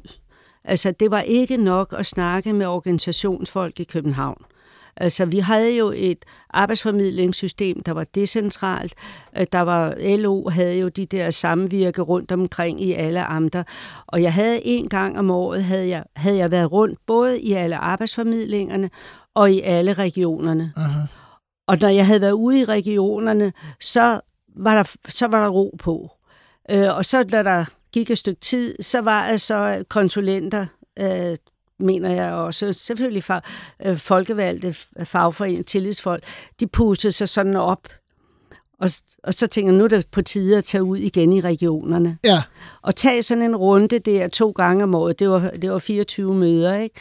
Altså, 0.63 0.91
det 0.91 1.11
var 1.11 1.21
ikke 1.21 1.57
nok 1.57 1.95
at 1.97 2.05
snakke 2.05 2.53
med 2.53 2.65
organisationsfolk 2.65 3.79
i 3.79 3.83
København. 3.83 4.41
Altså, 4.95 5.25
vi 5.25 5.39
havde 5.39 5.77
jo 5.77 5.93
et 5.95 6.25
arbejdsformidlingssystem, 6.49 7.83
der 7.83 7.91
var 7.91 8.03
decentralt. 8.03 8.93
Der 9.51 9.61
var, 9.61 9.95
LO 9.99 10.49
havde 10.49 10.75
jo 10.75 10.87
de 10.87 11.05
der 11.05 11.29
samvirke 11.29 12.01
rundt 12.01 12.31
omkring 12.31 12.81
i 12.81 12.93
alle 12.93 13.23
amter. 13.23 13.63
Og 14.07 14.21
jeg 14.21 14.33
havde 14.33 14.65
en 14.65 14.89
gang 14.89 15.19
om 15.19 15.31
året, 15.31 15.63
havde 15.63 15.87
jeg, 15.87 16.03
havde 16.15 16.37
jeg 16.37 16.51
været 16.51 16.71
rundt 16.71 16.99
både 17.05 17.41
i 17.41 17.53
alle 17.53 17.77
arbejdsformidlingerne 17.77 18.89
og 19.33 19.51
i 19.51 19.61
alle 19.61 19.93
regionerne. 19.93 20.73
Aha. 20.75 20.99
Og 21.67 21.77
når 21.81 21.89
jeg 21.89 22.07
havde 22.07 22.21
været 22.21 22.31
ude 22.31 22.59
i 22.59 22.65
regionerne, 22.65 23.53
så 23.79 24.19
var 24.55 24.75
der, 24.75 24.83
så 25.09 25.27
var 25.27 25.41
der 25.41 25.49
ro 25.49 25.75
på. 25.79 26.11
Øh, 26.71 26.95
og 26.97 27.05
så 27.05 27.23
da 27.23 27.43
der 27.43 27.65
gik 27.93 28.11
et 28.11 28.17
stykke 28.17 28.41
tid, 28.41 28.75
så 28.81 29.01
var 29.01 29.21
altså 29.21 29.83
konsulenter, 29.89 30.65
øh, 30.99 31.35
mener 31.79 32.11
jeg 32.13 32.33
også, 32.33 32.73
selvfølgelig 32.73 33.23
fag, 33.23 33.41
øh, 33.85 33.97
folkevalgte 33.97 34.75
fagforeninger, 35.03 35.63
tillidsfolk, 35.63 36.23
de 36.59 36.67
pustede 36.67 37.11
sig 37.11 37.29
sådan 37.29 37.55
op. 37.55 37.87
Og, 38.79 38.89
og 39.23 39.33
så 39.33 39.47
tænker 39.47 39.71
jeg, 39.71 39.77
nu 39.77 39.83
er 39.83 39.87
det 39.87 40.07
på 40.11 40.21
tide 40.21 40.57
at 40.57 40.63
tage 40.63 40.83
ud 40.83 40.97
igen 40.97 41.33
i 41.33 41.41
regionerne. 41.41 42.17
Ja, 42.23 42.41
Og 42.81 42.95
tage 42.95 43.23
sådan 43.23 43.43
en 43.43 43.55
runde 43.55 43.99
der 43.99 44.27
to 44.27 44.51
gange 44.51 44.83
om 44.83 44.95
året, 44.95 45.19
det 45.19 45.29
var, 45.29 45.39
det 45.61 45.71
var 45.71 45.79
24 45.79 46.33
møder, 46.35 46.75
ikke? 46.75 46.95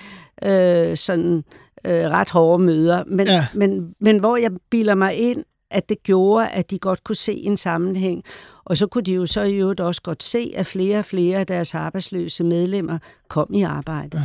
Øh, 0.91 0.97
sådan 0.97 1.45
øh, 1.85 2.05
ret 2.11 2.31
hårde 2.31 2.63
møder. 2.63 3.05
Men, 3.07 3.27
Ja. 3.27 3.47
men, 3.55 3.95
men 4.01 4.19
hvor 4.19 4.37
jeg 4.37 4.51
bilder 4.71 4.95
mig 4.95 5.15
ind, 5.15 5.45
at 5.71 5.89
det 5.89 6.03
gjorde, 6.03 6.49
at 6.49 6.71
de 6.71 6.79
godt 6.79 7.05
kunne 7.05 7.17
se 7.17 7.33
en 7.33 7.57
sammenhæng. 7.57 8.25
Og 8.65 8.77
så 8.77 8.87
kunne 8.87 9.05
de 9.05 9.15
jo 9.15 9.27
så 9.27 9.43
i 9.43 9.55
øvrigt 9.55 9.81
også 9.81 10.03
godt 10.03 10.23
se, 10.23 10.53
at 10.57 10.67
flere 10.67 10.99
og 10.99 11.05
flere 11.05 11.39
af 11.39 11.47
deres 11.47 11.75
arbejdsløse 11.75 12.45
medlemmer 12.45 12.99
kom 13.29 13.55
i 13.55 13.63
arbejde. 13.63 14.19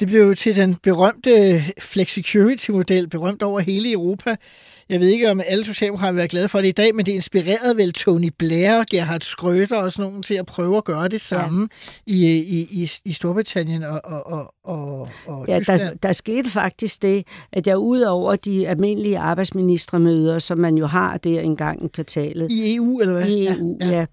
det 0.00 0.08
blev 0.08 0.22
jo 0.28 0.34
til 0.34 0.56
den 0.56 0.74
berømte 0.74 1.62
flexicurity-model, 1.80 3.08
berømt 3.08 3.42
over 3.42 3.60
hele 3.60 3.92
Europa. 3.92 4.36
Jeg 4.88 5.00
ved 5.00 5.08
ikke, 5.08 5.30
om 5.30 5.40
alle 5.46 5.64
socialdemokrater 5.64 6.12
vil 6.12 6.18
være 6.18 6.28
glade 6.28 6.48
for 6.48 6.58
det 6.58 6.68
i 6.68 6.72
dag, 6.72 6.94
men 6.94 7.06
det 7.06 7.12
inspirerede 7.12 7.76
vel 7.76 7.92
Tony 7.92 8.32
Blair, 8.38 8.84
Gerhard 8.90 9.22
Schröder 9.24 9.76
og 9.76 9.92
sådan 9.92 10.08
nogen 10.08 10.22
til 10.22 10.34
at 10.34 10.46
prøve 10.46 10.76
at 10.76 10.84
gøre 10.84 11.08
det 11.08 11.20
samme 11.20 11.68
ja. 12.06 12.12
i, 12.12 12.38
i, 12.38 12.68
i, 12.70 12.90
i 13.04 13.12
Storbritannien 13.12 13.82
og, 13.82 14.00
og, 14.04 14.26
og, 14.26 14.54
og, 14.64 15.08
og 15.26 15.44
Ja, 15.48 15.54
der, 15.54 15.58
Tyskland. 15.60 15.98
der 15.98 16.12
skete 16.12 16.50
faktisk 16.50 17.02
det, 17.02 17.26
at 17.52 17.66
jeg 17.66 17.78
ud 17.78 18.00
over 18.00 18.36
de 18.36 18.68
almindelige 18.68 19.18
arbejdsministermøder, 19.18 20.38
som 20.38 20.58
man 20.58 20.78
jo 20.78 20.86
har 20.86 21.16
der 21.16 21.40
en 21.40 21.56
gang 21.56 21.84
i 21.84 21.88
kvartalet, 21.88 22.50
I 22.50 22.76
EU, 22.76 23.00
eller 23.00 23.14
hvad? 23.14 23.26
i 23.26 23.46
EU, 23.46 23.78
ja. 23.80 23.88
ja. 23.88 24.06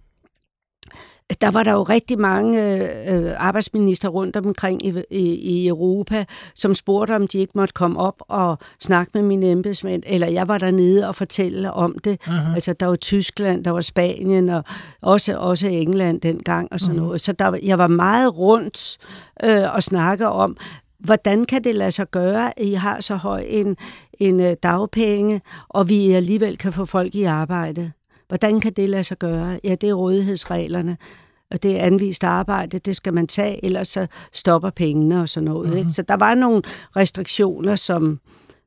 Der 1.42 1.52
var 1.52 1.64
der 1.64 1.72
jo 1.72 1.84
rigtig 1.84 2.20
mange 2.20 2.64
øh, 3.12 3.34
arbejdsminister 3.38 4.10
rundt 4.10 4.36
omkring 4.36 4.86
i, 4.86 4.94
i, 5.12 5.20
i 5.36 5.68
Europa, 5.68 6.26
som 6.56 6.76
spurgte, 6.76 7.16
om 7.16 7.28
de 7.28 7.38
ikke 7.38 7.52
måtte 7.56 7.74
komme 7.74 8.00
op 8.00 8.16
og 8.20 8.58
snakke 8.80 9.12
med 9.14 9.22
mine 9.22 9.46
embedsmænd, 9.52 10.04
eller 10.06 10.28
jeg 10.28 10.48
var 10.48 10.58
dernede 10.58 11.08
og 11.08 11.16
fortælle 11.16 11.74
om 11.74 11.96
det. 12.04 12.22
Aha. 12.28 12.54
Altså, 12.54 12.74
der 12.74 12.86
var 12.86 12.96
Tyskland, 12.96 13.64
der 13.64 13.72
var 13.72 13.82
Spanien, 13.82 14.50
og 14.50 14.64
også, 15.02 15.38
også 15.38 15.68
England 15.68 16.22
dengang, 16.22 16.68
og 16.72 16.80
sådan 16.80 16.96
Mhm. 16.96 17.06
noget. 17.06 17.22
Så 17.22 17.32
der, 17.32 17.58
jeg 17.64 17.78
var 17.78 17.88
meget 17.88 18.38
rundt 18.38 18.98
øh, 19.44 19.74
og 19.76 19.84
snakke 19.84 20.28
om, 20.28 20.58
hvordan 21.00 21.46
kan 21.46 21.64
det 21.64 21.76
lade 21.76 21.92
sig 21.92 22.12
gøre, 22.12 22.60
at 22.60 22.66
I 22.66 22.74
har 22.74 23.02
så 23.02 23.16
høj 23.16 23.44
en, 23.48 23.78
en 24.20 24.40
øh, 24.40 24.56
dagpenge, 24.64 25.42
og 25.70 25.90
vi 25.90 26.12
alligevel 26.12 26.58
kan 26.58 26.74
få 26.74 26.86
folk 26.86 27.16
i 27.16 27.24
arbejde? 27.24 27.92
Hvordan 28.28 28.60
kan 28.60 28.74
det 28.74 28.90
lade 28.90 29.04
sig 29.04 29.18
gøre? 29.18 29.60
Ja, 29.64 29.76
det 29.76 29.90
er 29.90 29.94
rådighedsreglerne, 29.94 30.98
og 31.52 31.64
det 31.64 31.80
er 31.80 31.84
anvist 31.84 32.24
arbejde, 32.24 32.80
det 32.80 32.96
skal 32.96 33.14
man 33.14 33.28
tage, 33.28 33.66
ellers 33.66 33.88
så 33.88 34.08
stopper 34.34 34.70
pengene 34.70 35.22
og 35.22 35.30
sådan 35.30 35.46
noget. 35.46 35.78
Ikke? 35.78 35.92
Så 35.92 36.02
der 36.02 36.16
var 36.16 36.36
nogle 36.36 36.62
restriktioner, 36.96 37.76
som, 37.76 38.20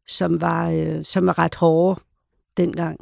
som, 0.07 0.41
var, 0.41 0.71
øh, 0.71 1.05
som 1.05 1.27
var 1.27 1.39
ret 1.39 1.55
hårde 1.55 2.01
dengang. 2.57 3.01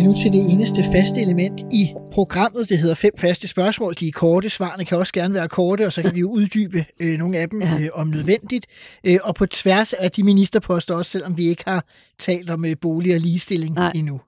Skal 0.00 0.08
nu 0.08 0.14
til 0.22 0.32
det 0.32 0.52
eneste 0.52 0.84
faste 0.92 1.20
element 1.20 1.60
i 1.72 1.94
programmet. 2.12 2.68
Det 2.68 2.78
hedder 2.78 2.94
fem 2.94 3.12
faste 3.18 3.48
spørgsmål. 3.48 3.94
De 3.94 4.08
er 4.08 4.12
korte. 4.12 4.50
Svarene 4.50 4.84
kan 4.84 4.98
også 4.98 5.12
gerne 5.12 5.34
være 5.34 5.48
korte, 5.48 5.86
og 5.86 5.92
så 5.92 6.02
kan 6.02 6.14
vi 6.14 6.20
jo 6.20 6.30
uddybe 6.30 6.84
øh, 7.00 7.18
nogle 7.18 7.38
af 7.38 7.48
dem 7.50 7.62
øh, 7.62 7.88
om 7.92 8.06
nødvendigt. 8.06 8.66
Øh, 9.04 9.18
og 9.22 9.34
på 9.34 9.46
tværs 9.46 9.92
af 9.92 10.10
de 10.10 10.22
ministerposter 10.22 10.94
også, 10.94 11.10
selvom 11.10 11.36
vi 11.36 11.46
ikke 11.46 11.62
har 11.66 11.84
talt 12.18 12.50
om 12.50 12.64
øh, 12.64 12.76
bolig 12.80 13.14
og 13.14 13.20
ligestilling 13.20 13.74
Nej. 13.74 13.92
endnu. 13.94 14.20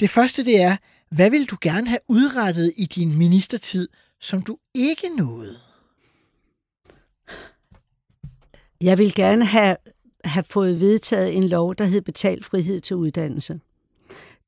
Det 0.00 0.10
første 0.10 0.44
det 0.44 0.62
er, 0.62 0.76
hvad 1.10 1.30
vil 1.30 1.44
du 1.44 1.56
gerne 1.60 1.88
have 1.88 2.00
udrettet 2.08 2.72
i 2.76 2.84
din 2.84 3.18
ministertid, 3.18 3.88
som 4.20 4.42
du 4.42 4.58
ikke 4.74 5.08
nåede? 5.16 5.56
Jeg 8.80 8.98
vil 8.98 9.14
gerne 9.14 9.44
have, 9.44 9.76
have 10.24 10.44
fået 10.44 10.80
vedtaget 10.80 11.36
en 11.36 11.48
lov, 11.48 11.74
der 11.74 11.84
hed 11.84 12.00
betalt 12.00 12.44
frihed 12.44 12.80
til 12.80 12.96
uddannelse. 12.96 13.60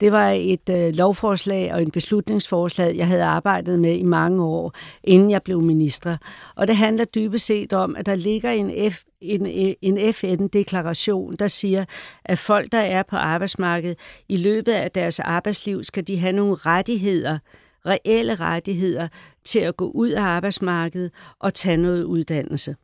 Det 0.00 0.12
var 0.12 0.30
et 0.30 0.68
øh, 0.70 0.94
lovforslag 0.94 1.72
og 1.72 1.82
en 1.82 1.90
beslutningsforslag, 1.90 2.96
jeg 2.96 3.06
havde 3.06 3.22
arbejdet 3.22 3.78
med 3.78 3.94
i 3.94 4.02
mange 4.02 4.44
år, 4.44 4.74
inden 5.04 5.30
jeg 5.30 5.42
blev 5.42 5.62
minister. 5.62 6.16
Og 6.54 6.66
det 6.66 6.76
handler 6.76 7.04
dybest 7.04 7.46
set 7.46 7.72
om, 7.72 7.96
at 7.96 8.06
der 8.06 8.14
ligger 8.14 8.50
en, 8.50 8.92
F, 8.92 9.02
en, 9.20 9.74
en 9.82 10.12
FN-deklaration, 10.12 11.36
der 11.36 11.48
siger, 11.48 11.84
at 12.24 12.38
folk, 12.38 12.72
der 12.72 12.78
er 12.78 13.02
på 13.02 13.16
arbejdsmarkedet, 13.16 13.98
i 14.28 14.36
løbet 14.36 14.72
af 14.72 14.90
deres 14.90 15.20
arbejdsliv, 15.20 15.84
skal 15.84 16.06
de 16.06 16.18
have 16.18 16.32
nogle 16.32 16.54
rettigheder, 16.54 17.38
reelle 17.86 18.34
rettigheder, 18.34 19.08
til 19.44 19.58
at 19.58 19.76
gå 19.76 19.90
ud 19.90 20.10
af 20.10 20.22
arbejdsmarkedet 20.22 21.10
og 21.38 21.54
tage 21.54 21.76
noget 21.76 22.04
uddannelse. 22.04 22.76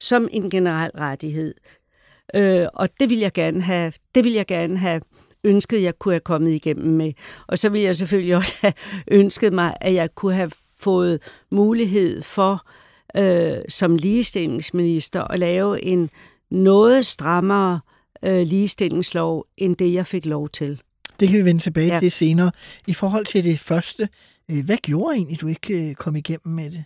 Som 0.00 0.28
en 0.30 0.50
generel 0.50 0.90
rettighed. 0.90 1.54
Øh, 2.34 2.66
og 2.74 2.88
det 3.00 3.10
vil 3.10 3.18
jeg 3.18 3.32
gerne 3.32 3.60
have, 3.60 3.92
det 4.14 4.24
vil 4.24 4.32
jeg 4.32 4.46
gerne 4.46 4.78
have 4.78 5.00
ønsket, 5.46 5.82
jeg 5.82 5.98
kunne 5.98 6.14
have 6.14 6.20
kommet 6.20 6.50
igennem 6.50 6.94
med. 6.94 7.12
Og 7.46 7.58
så 7.58 7.68
vil 7.68 7.80
jeg 7.80 7.96
selvfølgelig 7.96 8.36
også 8.36 8.54
have 8.60 8.72
ønsket 9.08 9.52
mig, 9.52 9.74
at 9.80 9.94
jeg 9.94 10.14
kunne 10.14 10.34
have 10.34 10.50
fået 10.78 11.22
mulighed 11.50 12.22
for 12.22 12.66
øh, 13.16 13.58
som 13.68 13.96
ligestillingsminister 13.96 15.24
at 15.24 15.38
lave 15.38 15.82
en 15.82 16.10
noget 16.50 17.06
strammere 17.06 17.80
øh, 18.22 18.46
ligestillingslov, 18.46 19.46
end 19.56 19.76
det 19.76 19.94
jeg 19.94 20.06
fik 20.06 20.26
lov 20.26 20.48
til. 20.48 20.80
Det 21.20 21.28
kan 21.28 21.38
vi 21.38 21.44
vende 21.44 21.60
tilbage 21.60 21.92
ja. 21.92 22.00
Til 22.00 22.10
senere. 22.10 22.50
I 22.86 22.94
forhold 22.94 23.24
til 23.24 23.44
det 23.44 23.60
første, 23.60 24.08
øh, 24.50 24.64
hvad 24.64 24.76
gjorde 24.76 25.16
egentlig, 25.16 25.40
du 25.40 25.46
ikke 25.46 25.74
øh, 25.74 25.94
kom 25.94 26.16
igennem 26.16 26.54
med 26.54 26.70
det? 26.70 26.84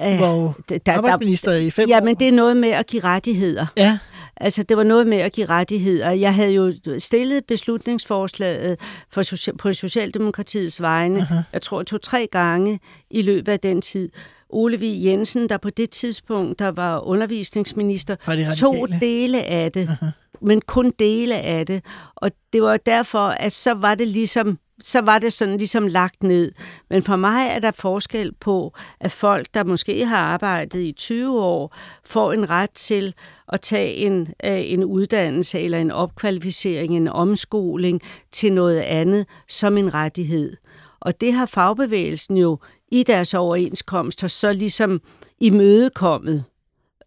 Jo 0.00 0.52
der, 0.68 0.78
der, 0.78 0.92
arbejdsminister 0.92 1.52
i 1.52 1.70
fem 1.70 1.88
ja, 1.88 1.96
år. 2.00 2.04
men 2.04 2.16
det 2.16 2.28
er 2.28 2.32
noget 2.32 2.56
med 2.56 2.68
at 2.68 2.86
give 2.86 3.04
rettigheder. 3.04 3.66
Ja, 3.76 3.98
Altså, 4.36 4.62
det 4.62 4.76
var 4.76 4.82
noget 4.82 5.06
med 5.06 5.18
at 5.18 5.32
give 5.32 5.46
rettigheder. 5.46 6.10
Jeg 6.10 6.34
havde 6.34 6.52
jo 6.52 6.72
stillet 6.98 7.44
beslutningsforslaget 7.46 8.80
for 9.10 9.22
på 9.58 9.72
Socialdemokratiets 9.72 10.80
vegne, 10.82 11.20
Aha. 11.20 11.40
jeg 11.52 11.62
tror 11.62 11.82
to-tre 11.82 12.28
gange 12.30 12.80
i 13.10 13.22
løbet 13.22 13.52
af 13.52 13.60
den 13.60 13.82
tid. 13.82 14.08
Ole 14.48 14.76
V. 14.76 14.82
Jensen, 14.82 15.48
der 15.48 15.56
på 15.56 15.70
det 15.70 15.90
tidspunkt, 15.90 16.58
der 16.58 16.68
var 16.68 17.00
undervisningsminister, 17.00 18.14
de 18.14 18.56
to 18.60 18.72
radikale. 18.72 19.00
dele 19.00 19.42
af 19.42 19.72
det, 19.72 19.88
Aha. 19.88 20.06
men 20.40 20.60
kun 20.60 20.92
dele 20.98 21.34
af 21.34 21.66
det. 21.66 21.84
Og 22.16 22.30
det 22.52 22.62
var 22.62 22.76
derfor, 22.76 23.26
at 23.28 23.52
så 23.52 23.74
var 23.74 23.94
det 23.94 24.08
ligesom 24.08 24.58
så 24.80 25.00
var 25.00 25.18
det 25.18 25.32
sådan 25.32 25.56
ligesom 25.56 25.86
lagt 25.86 26.22
ned. 26.22 26.52
Men 26.90 27.02
for 27.02 27.16
mig 27.16 27.48
er 27.50 27.58
der 27.58 27.70
forskel 27.70 28.32
på, 28.40 28.74
at 29.00 29.12
folk, 29.12 29.46
der 29.54 29.64
måske 29.64 30.06
har 30.06 30.16
arbejdet 30.16 30.80
i 30.80 30.92
20 30.92 31.42
år, 31.42 31.76
får 32.06 32.32
en 32.32 32.50
ret 32.50 32.70
til 32.70 33.14
at 33.48 33.60
tage 33.60 33.94
en, 33.94 34.20
øh, 34.44 34.72
en 34.72 34.84
uddannelse 34.84 35.60
eller 35.60 35.78
en 35.78 35.90
opkvalificering, 35.90 36.96
en 36.96 37.08
omskoling 37.08 38.00
til 38.32 38.52
noget 38.52 38.80
andet 38.80 39.26
som 39.48 39.78
en 39.78 39.94
rettighed. 39.94 40.56
Og 41.00 41.20
det 41.20 41.32
har 41.32 41.46
fagbevægelsen 41.46 42.36
jo 42.36 42.58
i 42.92 43.02
deres 43.02 43.34
overenskomster 43.34 44.28
så 44.28 44.52
ligesom 44.52 45.00
imødekommet 45.40 46.44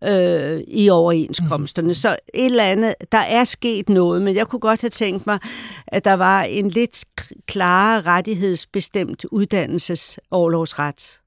øh, 0.04 0.64
i 0.68 0.90
overenskomsterne. 0.90 1.88
Mm. 1.88 1.94
Så 1.94 2.10
et 2.34 2.46
eller 2.46 2.64
andet, 2.64 2.96
der 3.12 3.18
er 3.18 3.44
sket 3.44 3.90
noget, 3.90 4.22
men 4.22 4.36
jeg 4.36 4.48
kunne 4.48 4.60
godt 4.60 4.82
have 4.82 4.90
tænkt 4.90 5.28
mig, 5.28 5.40
at 5.88 6.06
der 6.06 6.14
var 6.14 6.44
en 6.44 6.70
lidt 6.70 7.06
klarere 7.48 8.02
rettighedsbestemt 8.02 9.26
uddannelsesoverlovsret. 9.26 11.20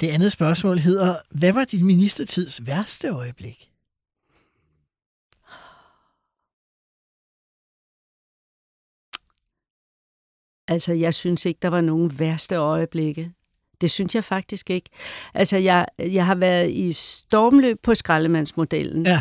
Det 0.00 0.08
andet 0.08 0.32
spørgsmål 0.32 0.78
hedder, 0.78 1.14
hvad 1.30 1.52
var 1.52 1.64
din 1.64 1.86
ministertids 1.86 2.66
værste 2.66 3.08
øjeblik? 3.08 3.70
Altså, 10.68 10.92
jeg 10.92 11.14
synes 11.14 11.44
ikke, 11.44 11.58
der 11.62 11.68
var 11.68 11.80
nogen 11.80 12.18
værste 12.18 12.54
øjeblikke. 12.54 13.32
Det 13.80 13.90
synes 13.90 14.14
jeg 14.14 14.24
faktisk 14.24 14.70
ikke. 14.70 14.90
Altså, 15.34 15.56
jeg, 15.56 15.86
jeg 15.98 16.26
har 16.26 16.34
været 16.34 16.70
i 16.70 16.92
stormløb 16.92 17.78
på 17.82 17.94
skraldemandsmodellen. 17.94 19.06
Ja. 19.06 19.20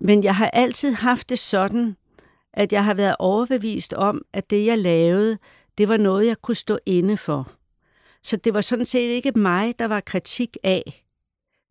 Men 0.00 0.24
jeg 0.24 0.36
har 0.36 0.50
altid 0.50 0.92
haft 0.92 1.28
det 1.28 1.38
sådan, 1.38 1.96
at 2.52 2.72
jeg 2.72 2.84
har 2.84 2.94
været 2.94 3.16
overbevist 3.18 3.92
om, 3.92 4.22
at 4.32 4.50
det, 4.50 4.66
jeg 4.66 4.78
lavede, 4.78 5.38
det 5.78 5.88
var 5.88 5.96
noget, 5.96 6.26
jeg 6.26 6.36
kunne 6.42 6.54
stå 6.54 6.78
inde 6.86 7.16
for. 7.16 7.52
Så 8.22 8.36
det 8.36 8.54
var 8.54 8.60
sådan 8.60 8.84
set 8.84 9.08
ikke 9.08 9.32
mig, 9.38 9.74
der 9.78 9.84
var 9.84 10.00
kritik 10.00 10.56
af. 10.62 11.04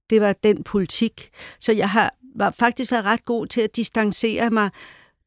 Det 0.09 0.21
var 0.21 0.33
den 0.33 0.63
politik. 0.63 1.29
Så 1.59 1.71
jeg 1.71 1.89
har 1.89 2.13
var 2.35 2.51
faktisk 2.59 2.91
været 2.91 3.05
ret 3.05 3.25
god 3.25 3.47
til 3.47 3.61
at 3.61 3.75
distancere 3.75 4.49
mig 4.49 4.69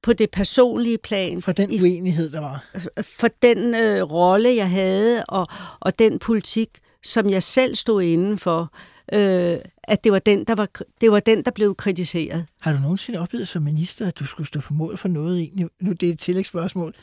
på 0.02 0.12
det 0.12 0.30
personlige 0.30 0.98
plan. 0.98 1.42
For 1.42 1.52
den 1.52 1.70
uenighed, 1.70 2.30
der 2.30 2.40
var. 2.40 2.64
For 3.02 3.28
den 3.42 3.74
øh, 3.74 4.02
rolle, 4.02 4.54
jeg 4.54 4.70
havde, 4.70 5.24
og, 5.24 5.46
og 5.80 5.98
den 5.98 6.18
politik, 6.18 6.68
som 7.04 7.30
jeg 7.30 7.42
selv 7.42 7.74
stod 7.74 8.02
inden 8.02 8.38
for, 8.38 8.74
øh, 9.12 9.58
at 9.82 10.04
det 10.04 10.12
var, 10.12 10.18
den, 10.18 10.44
der 10.44 10.54
var, 10.54 10.68
det 11.00 11.12
var 11.12 11.20
den, 11.20 11.44
der 11.44 11.50
blev 11.50 11.74
kritiseret. 11.74 12.46
Har 12.60 12.72
du 12.72 12.78
nogensinde 12.78 13.18
oplevet 13.18 13.48
som 13.48 13.62
minister, 13.62 14.06
at 14.06 14.18
du 14.18 14.26
skulle 14.26 14.46
stå 14.46 14.60
på 14.60 14.74
mål 14.74 14.96
for 14.96 15.08
noget 15.08 15.38
egentlig? 15.38 15.68
Nu 15.80 15.92
det 15.92 16.08
er 16.08 16.12
et 16.12 16.18
tillægsspørgsmål, 16.18 16.94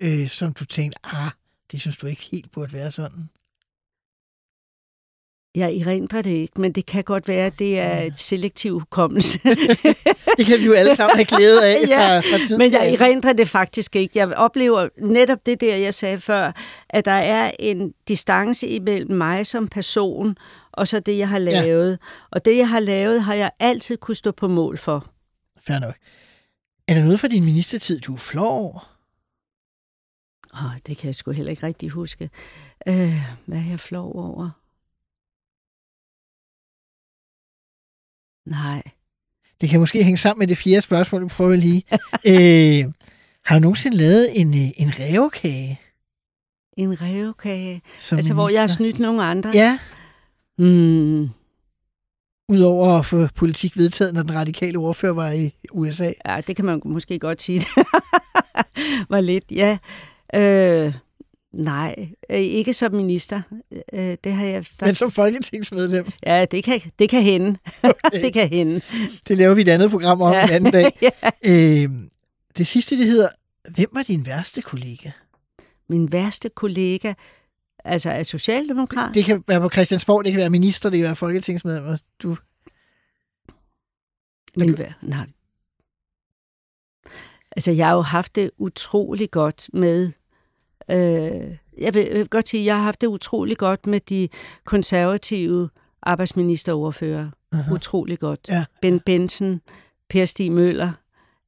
øh, 0.00 0.28
som 0.28 0.52
du 0.52 0.64
tænkte, 0.64 0.98
ah, 1.04 1.30
det 1.72 1.80
synes 1.80 1.96
du 1.96 2.06
ikke 2.06 2.22
helt 2.32 2.52
burde 2.52 2.72
være 2.72 2.90
sådan. 2.90 3.28
Jeg 5.54 5.76
erindrer 5.76 6.22
det 6.22 6.30
ikke, 6.30 6.60
men 6.60 6.72
det 6.72 6.86
kan 6.86 7.04
godt 7.04 7.28
være, 7.28 7.46
at 7.46 7.58
det 7.58 7.78
er 7.78 8.00
et 8.00 8.18
selektiv 8.18 8.78
hukommelse. 8.78 9.38
det 10.38 10.46
kan 10.46 10.58
vi 10.58 10.64
jo 10.64 10.72
alle 10.72 10.96
sammen 10.96 11.16
have 11.16 11.24
glæde 11.24 11.66
af 11.66 11.78
fra, 11.88 12.18
fra 12.18 12.46
tid 12.46 12.58
Men 12.58 12.72
jeg 12.72 12.92
erindrer 12.92 13.32
det 13.32 13.48
faktisk 13.48 13.96
ikke. 13.96 14.18
Jeg 14.18 14.34
oplever 14.36 14.88
netop 14.98 15.46
det 15.46 15.60
der, 15.60 15.76
jeg 15.76 15.94
sagde 15.94 16.20
før, 16.20 16.52
at 16.88 17.04
der 17.04 17.10
er 17.12 17.50
en 17.58 17.92
distance 18.08 18.68
imellem 18.68 19.16
mig 19.16 19.46
som 19.46 19.68
person, 19.68 20.36
og 20.72 20.88
så 20.88 21.00
det, 21.00 21.18
jeg 21.18 21.28
har 21.28 21.38
lavet. 21.38 21.90
Ja. 21.90 21.96
Og 22.30 22.44
det, 22.44 22.56
jeg 22.56 22.68
har 22.68 22.80
lavet, 22.80 23.22
har 23.22 23.34
jeg 23.34 23.50
altid 23.60 23.96
kunne 23.96 24.14
stå 24.16 24.30
på 24.30 24.48
mål 24.48 24.78
for. 24.78 25.06
Fair 25.66 25.78
nok. 25.78 25.94
Er 26.88 26.94
der 26.94 27.02
noget 27.02 27.20
fra 27.20 27.28
din 27.28 27.44
ministertid, 27.44 28.00
du 28.00 28.14
er 28.14 28.18
flov 28.18 28.58
over? 28.58 28.90
Åh, 30.54 30.64
oh, 30.64 30.72
det 30.86 30.96
kan 30.96 31.06
jeg 31.06 31.14
sgu 31.14 31.30
heller 31.30 31.50
ikke 31.50 31.66
rigtig 31.66 31.88
huske. 31.90 32.30
Øh, 32.86 33.22
hvad 33.46 33.58
er 33.58 33.70
jeg 33.70 33.80
flov 33.80 34.16
over? 34.16 34.50
Nej. 38.46 38.82
Det 39.60 39.68
kan 39.68 39.80
måske 39.80 40.04
hænge 40.04 40.18
sammen 40.18 40.38
med 40.38 40.46
det 40.46 40.56
fjerde 40.56 40.80
spørgsmål, 40.80 41.22
du 41.22 41.28
prøver 41.28 41.56
lige. 41.56 41.82
øh, 42.32 42.92
har 43.44 43.58
du 43.58 43.60
nogensinde 43.60 43.96
lavet 43.96 44.40
en, 44.40 44.48
øh, 44.48 44.70
en 44.76 44.92
revkage? 45.00 45.80
En 46.76 47.02
revkage? 47.02 47.82
Som 47.98 48.18
altså, 48.18 48.34
hvor 48.34 48.48
jeg 48.48 48.60
har 48.60 48.68
snydt 48.68 48.98
nogle 48.98 49.24
andre? 49.24 49.50
Ja. 49.54 49.78
Hmm. 50.58 51.28
Udover 52.48 52.98
at 52.98 53.06
få 53.06 53.28
politik 53.34 53.76
vedtaget, 53.76 54.14
når 54.14 54.22
den 54.22 54.34
radikale 54.34 54.78
ordfører 54.78 55.12
var 55.12 55.30
i 55.30 55.54
USA? 55.72 56.12
Ja, 56.26 56.40
det 56.46 56.56
kan 56.56 56.64
man 56.64 56.82
måske 56.84 57.18
godt 57.18 57.42
sige. 57.42 57.66
var 59.10 59.20
lidt, 59.20 59.44
ja. 59.50 59.78
Øh, 60.34 60.94
Nej, 61.54 62.08
øh, 62.30 62.38
ikke 62.38 62.74
som 62.74 62.92
minister. 62.92 63.42
Øh, 63.92 64.16
det 64.24 64.32
har 64.32 64.46
jeg 64.46 64.64
Men 64.80 64.94
som 64.94 65.10
folketingsmedlem? 65.10 66.06
Ja, 66.26 66.44
det 66.44 66.64
kan, 66.64 66.80
det 66.98 67.10
kan 67.10 67.22
hende. 67.22 67.58
Okay. 67.82 68.22
det 68.22 68.32
kan 68.32 68.48
hende. 68.48 68.80
Det 69.28 69.36
laver 69.38 69.54
vi 69.54 69.62
et 69.62 69.68
andet 69.68 69.90
program 69.90 70.22
om 70.22 70.32
ja. 70.32 70.44
en 70.44 70.50
anden 70.50 70.72
dag. 70.72 70.98
ja. 71.02 71.30
øh, 71.42 71.90
det 72.58 72.66
sidste, 72.66 72.98
det 72.98 73.06
hedder, 73.06 73.28
hvem 73.70 73.88
var 73.92 74.02
din 74.02 74.26
værste 74.26 74.62
kollega? 74.62 75.10
Min 75.88 76.12
værste 76.12 76.48
kollega, 76.48 77.14
altså 77.84 78.10
er 78.10 78.22
socialdemokrat? 78.22 79.08
Det, 79.08 79.14
det 79.14 79.24
kan 79.24 79.44
være 79.48 79.60
på 79.60 79.70
Christiansborg, 79.70 80.24
det 80.24 80.32
kan 80.32 80.40
være 80.40 80.50
minister, 80.50 80.90
det 80.90 80.98
kan 80.98 81.04
være 81.04 81.16
folketingsmedlem. 81.16 81.98
Du... 82.22 82.36
Men, 84.56 84.78
nej. 85.02 85.26
Altså, 87.56 87.70
jeg 87.70 87.86
har 87.86 87.94
jo 87.94 88.00
haft 88.00 88.36
det 88.36 88.50
utrolig 88.58 89.30
godt 89.30 89.70
med 89.72 90.12
Øh, 90.90 90.96
jeg, 91.78 91.94
vil, 91.94 92.06
jeg 92.10 92.18
vil 92.18 92.28
godt 92.28 92.48
sige, 92.48 92.60
at 92.60 92.66
jeg 92.66 92.76
har 92.76 92.82
haft 92.82 93.00
det 93.00 93.06
utrolig 93.06 93.58
godt 93.58 93.86
med 93.86 94.00
de 94.00 94.28
konservative 94.64 95.68
arbejdsministeroverfører. 96.02 97.30
Uh-huh. 97.54 97.74
Utrolig 97.74 98.18
godt. 98.18 98.40
Ja. 98.48 98.64
Ben 98.82 99.00
Benson, 99.00 99.60
Per 100.10 100.24
Stig 100.24 100.52
Møller. 100.52 100.92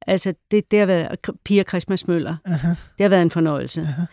Altså, 0.07 0.33
det, 0.51 0.71
det 0.71 0.79
har 0.79 0.85
været... 0.85 1.17
Pia 1.45 1.63
Christmas 1.63 2.07
Møller. 2.07 2.35
Uh-huh. 2.47 2.67
Det 2.67 3.01
har 3.01 3.09
været 3.09 3.21
en 3.21 3.31
fornøjelse. 3.31 3.81
Uh-huh. 3.81 4.05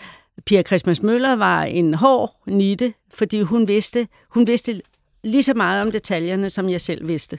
Pia 0.46 0.62
Christmas 0.62 1.02
Møller 1.02 1.36
var 1.36 1.62
en 1.62 1.94
hård 1.94 2.30
nitte, 2.46 2.94
fordi 3.10 3.40
hun 3.40 3.68
vidste, 3.68 4.08
hun 4.28 4.46
vidste 4.46 4.80
lige 5.24 5.42
så 5.42 5.54
meget 5.54 5.82
om 5.82 5.90
detaljerne, 5.90 6.50
som 6.50 6.68
jeg 6.68 6.80
selv 6.80 7.08
vidste. 7.08 7.38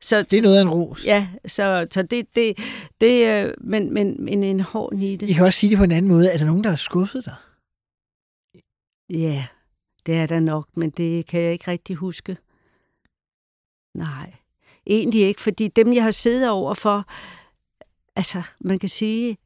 Så, 0.00 0.22
det 0.22 0.32
er 0.38 0.42
noget 0.42 0.58
af 0.58 0.62
en 0.62 0.70
ros. 0.70 1.06
Ja, 1.06 1.28
så, 1.46 1.86
så 1.90 2.02
det, 2.02 2.36
det, 2.36 2.58
det 3.00 3.44
øh, 3.44 3.54
men, 3.60 3.94
men, 3.94 4.24
men 4.24 4.42
en 4.42 4.60
hård 4.60 4.92
nite. 4.92 5.26
I 5.26 5.32
kan 5.32 5.44
også 5.44 5.60
sige 5.60 5.70
det 5.70 5.78
på 5.78 5.84
en 5.84 5.92
anden 5.92 6.12
måde. 6.12 6.32
Er 6.32 6.38
der 6.38 6.46
nogen, 6.46 6.64
der 6.64 6.70
har 6.70 6.76
skuffet 6.76 7.24
dig? 7.24 7.34
Ja, 9.10 9.46
det 10.06 10.14
er 10.14 10.26
der 10.26 10.40
nok, 10.40 10.68
men 10.74 10.90
det 10.90 11.26
kan 11.26 11.40
jeg 11.40 11.52
ikke 11.52 11.70
rigtig 11.70 11.96
huske. 11.96 12.36
Nej, 13.94 14.32
egentlig 14.86 15.20
ikke, 15.20 15.40
fordi 15.40 15.68
dem, 15.68 15.92
jeg 15.92 16.02
har 16.04 16.10
siddet 16.10 16.50
over 16.50 16.74
for, 16.74 17.04
altså, 18.16 18.42
man 18.60 18.78
kan 18.78 18.88
sige, 18.88 19.38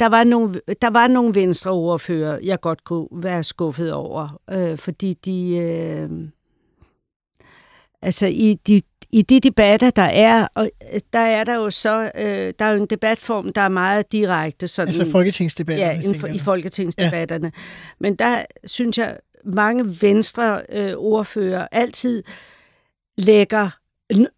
der 0.00 0.06
var 0.06 0.24
nogle, 0.24 0.60
der 0.82 0.90
var 0.90 1.08
nogle 1.08 1.34
venstre 1.34 1.70
ordfører, 1.70 2.38
jeg 2.42 2.60
godt 2.60 2.84
kunne 2.84 3.08
være 3.12 3.44
skuffet 3.44 3.92
over, 3.92 4.40
øh, 4.50 4.78
fordi 4.78 5.12
de... 5.12 5.56
Øh, 5.56 6.10
altså, 8.02 8.26
i 8.26 8.54
de, 8.66 8.80
i 9.12 9.22
de 9.22 9.40
debatter, 9.40 9.90
der 9.90 10.02
er, 10.02 10.46
og 10.54 10.70
øh, 10.92 11.00
der 11.12 11.18
er 11.18 11.44
der 11.44 11.54
jo 11.54 11.70
så, 11.70 12.10
øh, 12.14 12.54
der 12.58 12.64
er 12.64 12.70
jo 12.70 12.82
en 12.82 12.86
debatform, 12.86 13.52
der 13.52 13.60
er 13.60 13.68
meget 13.68 14.12
direkte. 14.12 14.68
Sådan, 14.68 14.88
altså 14.88 15.10
folketingsdebatterne? 15.10 16.02
Ja, 16.04 16.18
for, 16.18 16.26
i 16.26 16.38
folketingsdebatterne. 16.38 17.52
Ja. 17.54 17.62
Men 18.00 18.16
der 18.16 18.42
synes 18.64 18.98
jeg, 18.98 19.16
mange 19.44 19.96
venstre 20.02 20.62
øh, 20.68 20.92
ordfører 20.96 21.68
altid 21.72 22.22
lægger 23.18 23.70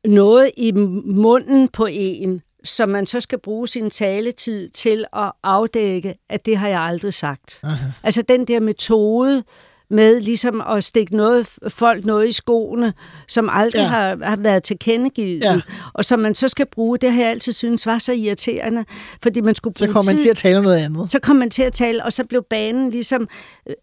noget 0.04 0.50
i 0.56 0.72
munden 1.06 1.68
på 1.68 1.86
en, 1.90 2.42
som 2.64 2.88
man 2.88 3.06
så 3.06 3.20
skal 3.20 3.38
bruge 3.38 3.68
sin 3.68 3.90
taletid 3.90 4.68
til 4.68 5.04
at 5.16 5.32
afdække, 5.42 6.14
at 6.30 6.46
det 6.46 6.56
har 6.56 6.68
jeg 6.68 6.80
aldrig 6.80 7.14
sagt. 7.14 7.60
Aha. 7.62 7.86
Altså 8.02 8.22
den 8.22 8.44
der 8.44 8.60
metode, 8.60 9.44
med 9.90 10.20
ligesom 10.20 10.62
at 10.68 10.84
stikke 10.84 11.16
noget, 11.16 11.50
folk 11.68 12.04
noget 12.04 12.28
i 12.28 12.32
skoene, 12.32 12.92
som 13.28 13.48
aldrig 13.52 13.80
ja. 13.80 13.86
har, 13.86 14.18
har 14.22 14.36
været 14.36 14.62
tilkendegivet, 14.62 15.40
ja. 15.40 15.60
og 15.94 16.04
som 16.04 16.20
man 16.20 16.34
så 16.34 16.48
skal 16.48 16.66
bruge. 16.66 16.98
Det 16.98 17.12
har 17.12 17.20
jeg 17.20 17.30
altid 17.30 17.52
synes 17.52 17.86
var 17.86 17.98
så 17.98 18.12
irriterende, 18.12 18.84
fordi 19.22 19.40
man 19.40 19.54
skulle 19.54 19.74
bruge 19.74 19.88
Så 19.88 19.92
kom 19.92 20.04
man 20.06 20.16
til 20.16 20.28
at 20.28 20.36
tale 20.36 20.58
om 20.58 20.64
noget 20.64 20.78
andet. 20.78 21.12
Så 21.12 21.18
kom 21.18 21.36
man 21.36 21.50
til 21.50 21.62
at 21.62 21.72
tale, 21.72 22.04
og 22.04 22.12
så 22.12 22.24
blev 22.24 22.42
banen 22.50 22.90
ligesom 22.90 23.28
øh, 23.68 23.74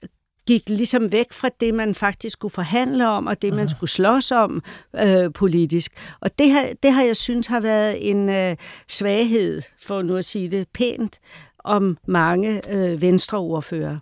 gik 0.47 0.69
ligesom 0.69 1.11
væk 1.11 1.31
fra 1.31 1.49
det, 1.59 1.73
man 1.73 1.95
faktisk 1.95 2.33
skulle 2.33 2.53
forhandle 2.53 3.07
om, 3.07 3.27
og 3.27 3.41
det, 3.41 3.53
man 3.53 3.69
skulle 3.69 3.89
slås 3.89 4.31
om 4.31 4.61
øh, 4.95 5.33
politisk. 5.33 5.91
Og 6.21 6.39
det 6.39 6.51
har, 6.51 6.65
det 6.83 6.91
har 6.91 7.03
jeg 7.03 7.17
synes 7.17 7.47
har 7.47 7.59
været 7.59 8.09
en 8.09 8.29
øh, 8.29 8.55
svaghed, 8.87 9.61
for 9.81 10.01
nu 10.01 10.17
at 10.17 10.25
sige 10.25 10.51
det 10.51 10.67
pænt, 10.73 11.19
om 11.63 11.97
mange 12.07 12.73
øh, 12.73 13.01
venstreordfører. 13.01 13.97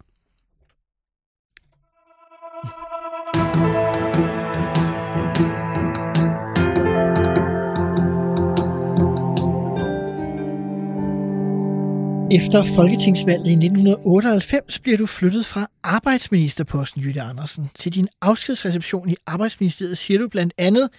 Efter 12.32 12.64
folketingsvalget 12.76 13.48
i 13.48 13.52
1998 13.52 14.80
bliver 14.80 14.98
du 14.98 15.06
flyttet 15.06 15.46
fra 15.46 15.70
arbejdsministerposten, 15.84 17.02
Jytte 17.02 17.22
Andersen. 17.22 17.70
Til 17.76 17.94
din 17.94 18.08
afskedsreception 18.22 19.10
i 19.10 19.16
Arbejdsministeriet 19.26 19.98
siger 19.98 20.20
du 20.20 20.28
blandt 20.28 20.54
andet, 20.58 20.90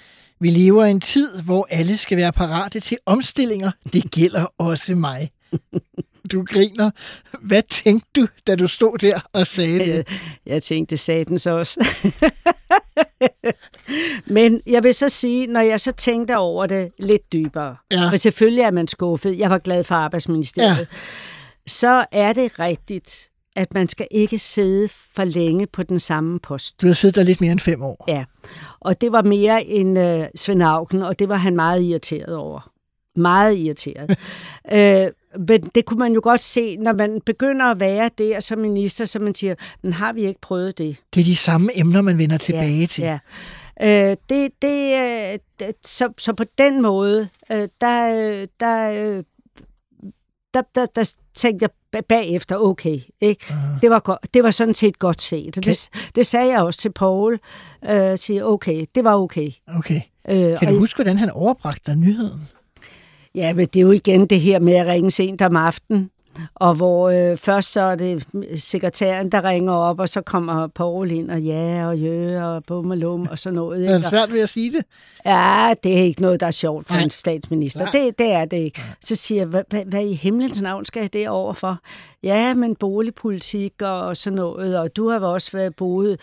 vi 0.40 0.50
lever 0.50 0.84
i 0.84 0.90
en 0.90 1.00
tid, 1.00 1.40
hvor 1.42 1.66
alle 1.70 1.96
skal 1.96 2.16
være 2.18 2.32
parate 2.32 2.80
til 2.80 2.96
omstillinger. 3.06 3.70
Det 3.92 4.10
gælder 4.10 4.46
også 4.58 4.94
mig. 4.94 5.30
Du 6.32 6.44
griner. 6.44 6.90
Hvad 7.42 7.62
tænkte 7.68 8.20
du, 8.20 8.26
da 8.46 8.56
du 8.56 8.66
stod 8.66 8.98
der 8.98 9.20
og 9.32 9.46
sagde 9.46 9.78
det? 9.78 10.08
Jeg 10.46 10.62
tænkte, 10.62 10.96
sagde 10.96 11.24
den 11.24 11.38
så 11.38 11.50
også. 11.50 11.86
Men 14.26 14.60
jeg 14.66 14.84
vil 14.84 14.94
så 14.94 15.08
sige, 15.08 15.46
når 15.46 15.60
jeg 15.60 15.80
så 15.80 15.92
tænkte 15.92 16.36
over 16.36 16.66
det 16.66 16.90
lidt 16.98 17.32
dybere, 17.32 17.76
Ja. 17.90 18.08
for 18.10 18.16
selvfølgelig 18.16 18.62
er 18.62 18.70
man 18.70 18.88
skuffet, 18.88 19.38
jeg 19.38 19.50
var 19.50 19.58
glad 19.58 19.84
for 19.84 19.94
arbejdsministeriet, 19.94 20.78
Ja. 20.78 20.86
så 21.66 22.04
er 22.12 22.32
det 22.32 22.58
rigtigt, 22.58 23.28
at 23.56 23.74
man 23.74 23.88
skal 23.88 24.06
ikke 24.10 24.38
sidde 24.38 24.88
for 25.14 25.24
længe 25.24 25.66
på 25.66 25.82
den 25.82 25.98
samme 26.00 26.40
post. 26.40 26.80
Du 26.82 26.86
har 26.86 26.94
siddet 26.94 27.16
der 27.16 27.22
lidt 27.22 27.40
mere 27.40 27.52
end 27.52 27.60
fem 27.60 27.82
år. 27.82 28.04
Ja, 28.08 28.24
og 28.80 29.00
det 29.00 29.12
var 29.12 29.22
mere 29.22 29.64
end 29.64 29.98
øh, 29.98 30.26
Svend 30.36 30.62
Auken, 30.62 31.02
og 31.02 31.18
det 31.18 31.28
var 31.28 31.36
han 31.36 31.56
meget 31.56 31.82
irriteret 31.82 32.36
over. 32.36 32.70
Meget 33.16 33.58
irriteret. 33.58 34.10
øh, 34.72 35.06
men 35.38 35.62
det 35.62 35.84
kunne 35.84 35.98
man 35.98 36.12
jo 36.12 36.20
godt 36.22 36.40
se, 36.40 36.76
når 36.76 36.92
man 36.92 37.20
begynder 37.26 37.66
at 37.66 37.80
være 37.80 38.10
der 38.18 38.40
som 38.40 38.58
minister, 38.58 39.04
så 39.04 39.18
man 39.18 39.34
siger, 39.34 39.54
men 39.82 39.92
har 39.92 40.12
vi 40.12 40.26
ikke 40.26 40.40
prøvet 40.40 40.78
det? 40.78 40.96
Det 41.14 41.20
er 41.20 41.24
de 41.24 41.36
samme 41.36 41.78
emner, 41.78 42.00
man 42.00 42.18
vender 42.18 42.38
tilbage 42.38 42.80
ja, 42.80 42.86
til. 42.86 43.02
Ja. 43.04 43.18
Øh, 43.82 44.16
det, 44.28 44.50
det, 44.62 44.94
øh, 45.62 45.68
så, 45.84 46.12
så 46.18 46.32
på 46.32 46.44
den 46.58 46.82
måde, 46.82 47.28
øh, 47.52 47.68
der, 47.80 48.14
øh, 48.14 48.48
der, 48.60 48.90
øh, 48.90 49.24
der, 50.54 50.62
der, 50.74 50.86
der 50.86 51.12
tænkte 51.34 51.62
jeg 51.62 51.70
ba- 51.96 52.06
bagefter, 52.08 52.56
okay, 52.56 53.00
ikke? 53.20 53.44
Uh-huh. 53.48 53.80
Det, 53.80 53.90
var 53.90 53.98
go- 54.00 54.14
det 54.34 54.42
var 54.42 54.50
sådan 54.50 54.74
set 54.74 54.98
godt 54.98 55.22
set. 55.22 55.56
Og 55.58 55.64
Det, 55.64 55.88
det 56.14 56.26
sagde 56.26 56.52
jeg 56.52 56.62
også 56.62 56.80
til 56.80 56.92
Paul, 56.92 57.38
øh, 57.90 58.18
sige, 58.18 58.44
okay, 58.44 58.84
det 58.94 59.04
var 59.04 59.14
okay. 59.16 59.50
Okay. 59.76 60.00
Øh, 60.28 60.58
Kan 60.58 60.68
du 60.72 60.78
huske, 60.78 60.96
hvordan 60.96 61.18
han 61.18 61.30
overbragte 61.30 61.90
dig 61.90 61.96
nyheden? 62.00 62.48
Ja, 63.34 63.52
men 63.52 63.66
det 63.66 63.76
er 63.76 63.84
jo 63.84 63.90
igen 63.90 64.26
det 64.26 64.40
her 64.40 64.58
med 64.58 64.74
at 64.74 64.86
ringe 64.86 65.10
sent 65.10 65.42
om 65.42 65.56
aftenen. 65.56 66.10
Og 66.54 66.74
hvor 66.74 67.10
øh, 67.10 67.36
først 67.36 67.72
så 67.72 67.80
er 67.80 67.94
det 67.94 68.26
sekretæren, 68.56 69.32
der 69.32 69.44
ringer 69.44 69.72
op, 69.72 70.00
og 70.00 70.08
så 70.08 70.20
kommer 70.20 70.66
Paul 70.66 71.10
ind, 71.10 71.30
og 71.30 71.40
ja, 71.40 71.86
og 71.86 71.98
jø, 71.98 72.42
og 72.42 72.64
bum 72.64 72.90
og 72.90 72.96
lum, 72.96 73.26
og 73.30 73.38
sådan 73.38 73.54
noget. 73.54 73.78
Er 73.78 73.82
Ikke? 73.82 73.94
det 73.94 74.04
svært 74.04 74.32
ved 74.32 74.40
at 74.40 74.48
sige 74.48 74.72
det? 74.72 74.84
Ja, 75.26 75.74
det 75.82 75.98
er 75.98 76.02
ikke 76.02 76.22
noget, 76.22 76.40
der 76.40 76.46
er 76.46 76.50
sjovt 76.50 76.86
for 76.86 76.94
Nej. 76.94 77.02
en 77.02 77.10
statsminister. 77.10 77.80
Nej. 77.80 77.92
Det, 77.92 78.18
det 78.18 78.32
er 78.32 78.44
det 78.44 78.56
ikke. 78.56 78.82
Så 79.04 79.16
siger 79.16 79.40
jeg, 79.40 79.46
hvad, 79.46 79.62
hvad, 79.70 79.84
hvad 79.84 80.04
i 80.04 80.14
himlens 80.14 80.62
navn 80.62 80.84
skal 80.84 81.00
jeg 81.00 81.12
det 81.12 81.28
over 81.28 81.52
for? 81.52 81.78
Ja, 82.22 82.54
men 82.54 82.76
boligpolitik 82.76 83.82
og, 83.82 84.00
og 84.00 84.16
sådan 84.16 84.36
noget, 84.36 84.78
og 84.78 84.96
du 84.96 85.08
har 85.08 85.18
også 85.20 85.50
været 85.52 85.76
boet, 85.76 86.20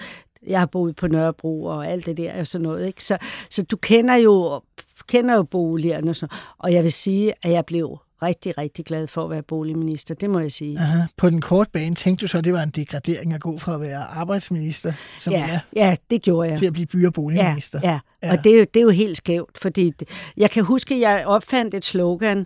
jeg 0.48 0.60
har 0.60 0.65
boet 0.65 0.96
på 0.96 1.08
Nørrebro 1.08 1.63
og 1.63 1.88
alt 1.88 2.06
det 2.06 2.17
der 2.17 2.39
og 2.39 2.48
sådan 2.48 2.63
noget. 2.63 2.88
Ikke? 2.88 3.04
Så, 3.04 3.17
så 3.50 3.63
du 3.63 3.78
kender 3.78 4.15
jo, 4.15 4.62
kender 5.07 5.36
jo 5.36 5.43
boligerne. 5.43 6.12
Og, 6.12 6.15
sådan. 6.15 6.38
og 6.57 6.73
jeg 6.73 6.83
vil 6.83 6.91
sige, 6.91 7.33
at 7.43 7.51
jeg 7.51 7.65
blev 7.65 7.97
rigtig, 8.23 8.57
rigtig 8.57 8.86
glad 8.86 9.07
for 9.07 9.23
at 9.23 9.29
være 9.29 9.41
boligminister. 9.43 10.15
Det 10.15 10.29
må 10.29 10.39
jeg 10.39 10.51
sige. 10.51 10.79
Aha. 10.79 10.99
På 11.17 11.29
den 11.29 11.41
korte 11.41 11.69
bane 11.73 11.95
tænkte 11.95 12.21
du 12.21 12.27
så, 12.27 12.38
at 12.38 12.43
det 12.43 12.53
var 12.53 12.63
en 12.63 12.69
degradering 12.69 13.33
at 13.33 13.41
gå 13.41 13.57
fra 13.57 13.73
at 13.75 13.81
være 13.81 13.97
arbejdsminister, 13.97 14.93
som 15.17 15.33
Ja, 15.33 15.49
er, 15.49 15.60
ja, 15.75 15.95
det 16.10 16.21
gjorde 16.21 16.49
jeg. 16.49 16.57
til 16.60 16.65
at 16.65 16.73
blive 16.73 16.86
by- 16.86 17.05
og 17.05 17.13
boligminister. 17.13 17.79
Ja, 17.83 17.89
ja. 17.89 17.99
Ja. 18.23 18.31
og 18.31 18.43
det 18.43 18.53
er, 18.53 18.57
jo, 18.57 18.65
det 18.73 18.79
er 18.79 18.83
jo 18.83 18.89
helt 18.89 19.17
skævt, 19.17 19.57
fordi 19.57 19.89
det, 19.89 20.07
jeg 20.38 20.51
kan 20.51 20.63
huske, 20.63 20.95
at 20.95 21.01
jeg 21.01 21.23
opfandt 21.25 21.73
et 21.73 21.86
slogan, 21.86 22.45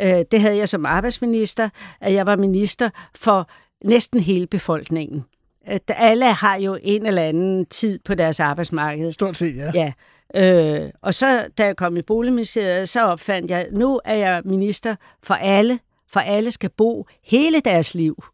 øh, 0.00 0.24
det 0.30 0.40
havde 0.40 0.56
jeg 0.56 0.68
som 0.68 0.86
arbejdsminister, 0.86 1.68
at 2.00 2.12
jeg 2.12 2.26
var 2.26 2.36
minister 2.36 2.90
for 3.14 3.50
næsten 3.84 4.20
hele 4.20 4.46
befolkningen. 4.46 5.24
At 5.66 5.82
alle 5.88 6.24
har 6.24 6.56
jo 6.56 6.78
en 6.82 7.06
eller 7.06 7.22
anden 7.22 7.66
tid 7.66 7.98
på 8.04 8.14
deres 8.14 8.40
arbejdsmarked. 8.40 9.12
Stort 9.12 9.36
set, 9.36 9.56
ja. 9.56 9.70
Ja. 9.74 9.92
Øh, 10.36 10.80
og 11.02 11.14
så, 11.14 11.44
da 11.58 11.64
jeg 11.64 11.76
kom 11.76 11.96
i 11.96 12.02
boligministeriet, 12.02 12.88
så 12.88 13.02
opfandt 13.02 13.50
jeg, 13.50 13.66
nu 13.72 14.00
er 14.04 14.14
jeg 14.14 14.42
minister 14.44 14.96
for 15.22 15.34
alle, 15.34 15.78
for 16.12 16.20
alle 16.20 16.50
skal 16.50 16.70
bo 16.70 17.06
hele 17.24 17.60
deres 17.60 17.94
liv. 17.94 18.24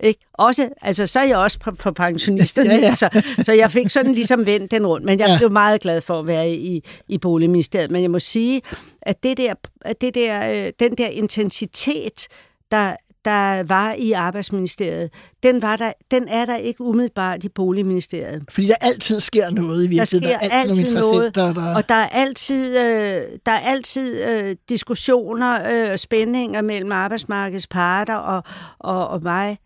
Ikke? 0.00 0.20
Også, 0.32 0.68
altså, 0.82 1.06
så 1.06 1.20
er 1.20 1.24
jeg 1.24 1.36
også 1.36 1.58
for 1.78 1.90
pensionister, 1.90 2.64
Ja, 2.72 2.76
ja. 2.76 2.94
Så, 2.94 3.22
så 3.44 3.52
jeg 3.52 3.70
fik 3.70 3.90
sådan 3.90 4.12
ligesom 4.12 4.46
vendt 4.46 4.70
den 4.70 4.86
rundt. 4.86 5.06
Men 5.06 5.18
jeg 5.18 5.28
Ja. 5.28 5.38
blev 5.38 5.50
meget 5.50 5.80
glad 5.80 6.00
for 6.00 6.18
at 6.18 6.26
være 6.26 6.50
i, 6.50 6.84
i 7.08 7.18
boligministeriet. 7.18 7.90
Men 7.90 8.02
jeg 8.02 8.10
må 8.10 8.18
sige, 8.18 8.62
at, 9.02 9.22
det 9.22 9.36
der, 9.36 9.54
at 9.80 10.00
det 10.00 10.14
der, 10.14 10.52
øh, 10.66 10.72
den 10.80 10.94
der 10.98 11.06
intensitet, 11.06 12.28
der, 12.70 12.96
der 13.26 13.62
var 13.62 13.92
i 13.98 14.12
arbejdsministeriet, 14.12 15.10
den, 15.42 15.62
var 15.62 15.76
der, 15.76 15.92
den 16.10 16.28
er 16.28 16.44
der 16.44 16.56
ikke 16.56 16.80
umiddelbart 16.80 17.44
i 17.44 17.48
boligministeriet. 17.48 18.42
Fordi 18.50 18.66
der 18.66 18.74
altid 18.80 19.20
sker 19.20 19.50
noget 19.50 19.78
i 19.78 19.82
Der 19.82 19.88
virkeligheden. 19.88 20.38
sker 20.38 20.48
Der 20.48 20.54
er 20.56 20.60
altid, 20.60 20.82
altid 20.82 21.00
nogle 21.00 21.30
der... 21.30 21.74
og 21.76 21.88
der 21.88 21.94
er 21.94 22.08
altid, 22.08 22.78
øh, 22.78 23.22
der 23.46 23.52
er 23.52 23.58
altid 23.58 24.24
øh, 24.24 24.56
diskussioner 24.68 25.70
øh, 25.72 25.92
og 25.92 25.98
spændinger 25.98 26.62
mellem 26.62 26.92
arbejdsmarkedets 26.92 27.66
parter 27.66 28.14
og, 28.14 28.42
og, 28.78 29.08
og 29.08 29.22
mig. 29.22 29.58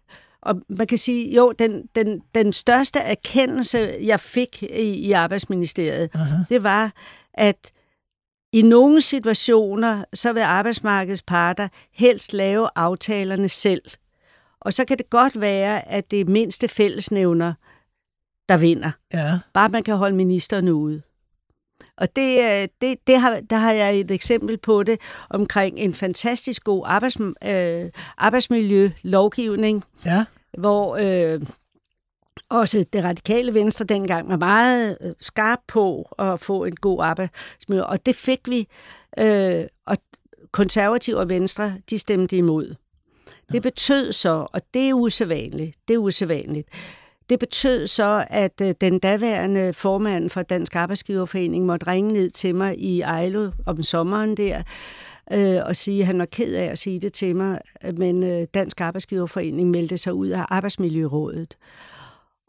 Og 0.42 0.54
man 0.68 0.86
kan 0.86 0.98
sige, 0.98 1.34
jo, 1.34 1.52
den, 1.58 1.82
den, 1.94 2.20
den 2.34 2.52
største 2.52 2.98
erkendelse, 2.98 3.96
jeg 4.02 4.20
fik 4.20 4.62
i, 4.62 4.66
i 4.82 5.12
arbejdsministeriet, 5.12 6.10
Aha. 6.14 6.36
det 6.50 6.62
var, 6.62 6.92
at 7.34 7.70
i 8.52 8.62
nogle 8.62 9.00
situationer, 9.02 10.04
så 10.14 10.32
vil 10.32 10.40
arbejdsmarkedets 10.40 11.22
parter 11.22 11.68
helst 11.92 12.32
lave 12.32 12.68
aftalerne 12.76 13.48
selv. 13.48 13.82
Og 14.60 14.72
så 14.72 14.84
kan 14.84 14.98
det 14.98 15.10
godt 15.10 15.40
være, 15.40 15.88
at 15.88 16.10
det 16.10 16.20
er 16.20 16.24
mindste 16.24 16.68
fællesnævner, 16.68 17.54
der 18.48 18.56
vinder. 18.58 18.90
Ja. 19.14 19.38
Bare 19.54 19.68
man 19.68 19.82
kan 19.82 19.96
holde 19.96 20.16
ministeren 20.16 20.68
ude. 20.68 21.02
Og 21.96 22.16
det, 22.16 22.38
øh, 22.40 22.68
det, 22.80 23.06
det 23.06 23.20
har, 23.20 23.40
der 23.50 23.56
har 23.56 23.72
jeg 23.72 24.00
et 24.00 24.10
eksempel 24.10 24.58
på 24.58 24.82
det 24.82 25.00
omkring 25.30 25.78
en 25.78 25.94
fantastisk 25.94 26.64
god 26.64 26.82
arbejds, 26.86 27.16
øh, 27.44 27.90
arbejdsmiljølovgivning, 28.18 29.84
Ja. 30.06 30.24
hvor 30.58 30.96
øh, 31.00 31.40
også 32.48 32.84
det 32.92 33.04
radikale 33.04 33.54
venstre 33.54 33.84
dengang 33.84 34.28
var 34.28 34.36
meget 34.36 34.98
øh, 35.00 35.12
skarp 35.20 35.58
på 35.68 36.14
at 36.18 36.40
få 36.40 36.64
en 36.64 36.76
god 36.76 37.02
arbejdsmiljø, 37.02 37.82
og 37.82 38.06
det 38.06 38.16
fik 38.16 38.40
vi, 38.48 38.68
øh, 39.18 39.64
og 39.86 39.96
konservative 40.52 41.18
og 41.18 41.28
venstre, 41.28 41.74
de 41.90 41.98
stemte 41.98 42.36
imod. 42.36 42.74
Det 43.52 43.62
betød 43.62 44.12
så, 44.12 44.46
og 44.52 44.60
det 44.74 44.88
er 44.88 44.94
usædvanligt, 44.94 45.76
det 45.88 45.94
er 45.94 45.98
usædvanligt, 45.98 46.68
det 47.30 47.38
betød 47.38 47.86
så, 47.86 48.24
at 48.30 48.60
øh, 48.62 48.74
den 48.80 48.98
daværende 48.98 49.72
formand 49.72 50.30
for 50.30 50.42
Dansk 50.42 50.76
Arbejdsgiverforening 50.76 51.66
måtte 51.66 51.86
ringe 51.86 52.12
ned 52.12 52.30
til 52.30 52.54
mig 52.54 52.78
i 52.78 53.00
Ejlo 53.00 53.50
om 53.66 53.82
sommeren 53.82 54.36
der, 54.36 54.62
øh, 55.32 55.60
og 55.64 55.76
sige, 55.76 56.00
at 56.00 56.06
han 56.06 56.18
var 56.18 56.24
ked 56.24 56.54
af 56.54 56.64
at 56.64 56.78
sige 56.78 57.00
det 57.00 57.12
til 57.12 57.36
mig, 57.36 57.60
men 57.96 58.24
øh, 58.24 58.46
Dansk 58.54 58.80
Arbejdsgiverforening 58.80 59.70
meldte 59.70 59.98
sig 59.98 60.14
ud 60.14 60.28
af 60.28 60.44
Arbejdsmiljørådet. 60.48 61.56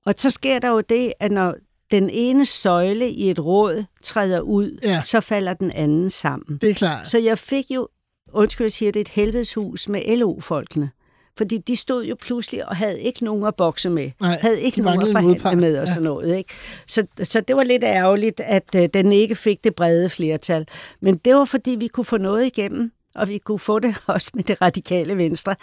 Og 0.05 0.13
så 0.17 0.29
sker 0.29 0.59
der 0.59 0.69
jo 0.69 0.81
det, 0.81 1.13
at 1.19 1.31
når 1.31 1.55
den 1.91 2.09
ene 2.09 2.45
søjle 2.45 3.09
i 3.09 3.29
et 3.29 3.45
råd 3.45 3.83
træder 4.03 4.39
ud, 4.41 4.79
Ja. 4.83 5.01
så 5.03 5.21
falder 5.21 5.53
den 5.53 5.71
anden 5.71 6.09
sammen. 6.09 6.57
Det 6.61 6.69
er 6.69 6.73
klart. 6.73 7.07
Så 7.07 7.17
jeg 7.17 7.37
fik 7.37 7.65
jo, 7.69 7.87
undskyld, 8.33 8.65
jeg 8.65 8.71
siger 8.71 8.91
det, 8.91 8.99
et 8.99 9.07
helvedeshus 9.07 9.89
med 9.89 10.17
LO-folkene. 10.17 10.89
Fordi 11.37 11.57
de 11.57 11.75
stod 11.75 12.05
jo 12.05 12.15
pludselig 12.21 12.67
og 12.69 12.75
havde 12.75 13.01
ikke 13.01 13.23
nogen 13.25 13.45
at 13.45 13.55
bokse 13.55 13.89
med. 13.89 14.11
Nej, 14.21 14.37
havde 14.41 14.61
ikke 14.61 14.81
nogen 14.81 15.01
at 15.01 15.11
forhandle 15.11 15.55
med 15.61 15.77
og 15.77 15.87
sådan 15.87 16.03
noget. 16.03 16.37
Ikke? 16.37 16.53
Så, 16.87 17.05
så 17.23 17.41
det 17.41 17.55
var 17.55 17.63
lidt 17.63 17.83
ærgerligt, 17.83 18.39
at 18.39 18.75
øh, 18.75 18.89
den 18.93 19.11
ikke 19.11 19.35
fik 19.35 19.63
det 19.63 19.75
brede 19.75 20.09
flertal. 20.09 20.67
Men 21.01 21.17
det 21.17 21.35
var, 21.35 21.45
fordi 21.45 21.71
vi 21.71 21.87
kunne 21.87 22.05
få 22.05 22.17
noget 22.17 22.45
igennem, 22.45 22.91
og 23.15 23.27
vi 23.29 23.37
kunne 23.37 23.59
få 23.59 23.79
det 23.79 23.95
også 24.07 24.31
med 24.33 24.43
det 24.43 24.61
radikale 24.61 25.17
venstre, 25.17 25.55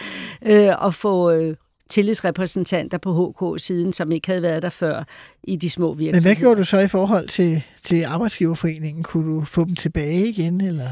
øh, 0.46 0.72
og 0.78 0.94
få 0.94 1.30
øh, 1.30 1.56
tillidsrepræsentanter 1.88 2.98
på 2.98 3.34
HK-siden, 3.40 3.92
som 3.92 4.12
ikke 4.12 4.28
havde 4.28 4.42
været 4.42 4.62
der 4.62 4.70
før 4.70 5.04
i 5.44 5.56
de 5.56 5.70
små 5.70 5.88
Men 5.94 5.98
virksomheder. 5.98 6.34
hvad 6.34 6.40
gjorde 6.40 6.58
du 6.58 6.64
så 6.64 6.78
i 6.78 6.88
forhold 6.88 7.28
til, 7.28 7.62
til 7.82 8.04
arbejdsgiverforeningen? 8.04 9.02
Kunne 9.02 9.34
du 9.34 9.44
få 9.44 9.64
dem 9.64 9.76
tilbage 9.76 10.28
igen, 10.28 10.60
eller? 10.60 10.90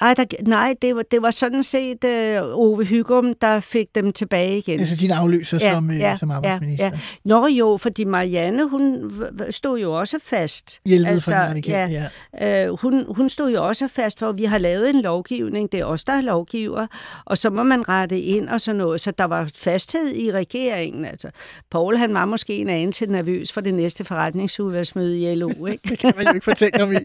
Ej, 0.00 0.14
der, 0.14 0.24
nej, 0.46 0.74
det 0.82 0.96
var, 0.96 1.02
det 1.02 1.22
var 1.22 1.30
sådan 1.30 1.62
set 1.62 2.04
øh, 2.04 2.42
Ove 2.42 2.84
Hygum, 2.84 3.34
der 3.40 3.60
fik 3.60 3.94
dem 3.94 4.12
tilbage 4.12 4.58
igen. 4.58 4.80
Altså 4.80 4.96
din 4.96 5.10
afløser 5.10 5.58
Ja, 5.60 5.72
som, 5.72 5.90
øh, 5.90 5.98
ja, 5.98 6.16
som 6.20 6.30
arbejdsminister? 6.30 6.84
Ja, 6.84 6.90
ja. 6.94 6.98
Nå 7.24 7.46
jo, 7.46 7.76
fordi 7.76 8.04
Marianne, 8.04 8.68
hun 8.68 9.10
stod 9.50 9.78
jo 9.80 9.92
også 9.98 10.18
fast. 10.24 10.80
Hjælpet 10.86 11.10
altså, 11.10 11.30
den 11.32 11.40
radikale, 11.40 11.92
ja, 11.92 12.08
ja. 12.40 12.66
Øh, 12.66 12.76
hun, 12.80 13.04
hun 13.08 13.28
stod 13.28 13.50
jo 13.52 13.66
også 13.66 13.88
fast 13.88 14.18
for, 14.18 14.28
at 14.28 14.38
vi 14.38 14.44
har 14.44 14.58
lavet 14.58 14.90
en 14.90 15.00
lovgivning, 15.00 15.72
det 15.72 15.80
er 15.80 15.84
os, 15.84 16.04
der 16.04 16.12
er 16.12 16.20
lovgiver, 16.20 16.86
og 17.24 17.38
så 17.38 17.50
må 17.50 17.62
man 17.62 17.88
rette 17.88 18.20
ind 18.20 18.48
og 18.48 18.60
sådan 18.60 18.78
noget. 18.78 19.00
Så 19.00 19.10
der 19.10 19.24
var 19.24 19.50
fasthed 19.54 20.14
i 20.14 20.32
regeringen. 20.32 21.04
Altså, 21.04 21.28
Paul, 21.70 21.96
han 21.96 22.14
var 22.14 22.24
måske 22.24 22.56
en 22.56 22.68
anelse 22.68 23.06
nervøs 23.06 23.52
for 23.52 23.60
det 23.60 23.74
næste 23.74 24.04
forretningsudvalgsmøde 24.04 25.20
i 25.32 25.34
LO, 25.34 25.66
ikke? 25.66 25.88
Det 25.88 25.98
kan 25.98 26.12
man 26.16 26.26
jo 26.26 26.32
ikke 26.34 26.44
fortælle 26.44 26.82
om 26.82 26.92
i. 26.92 26.96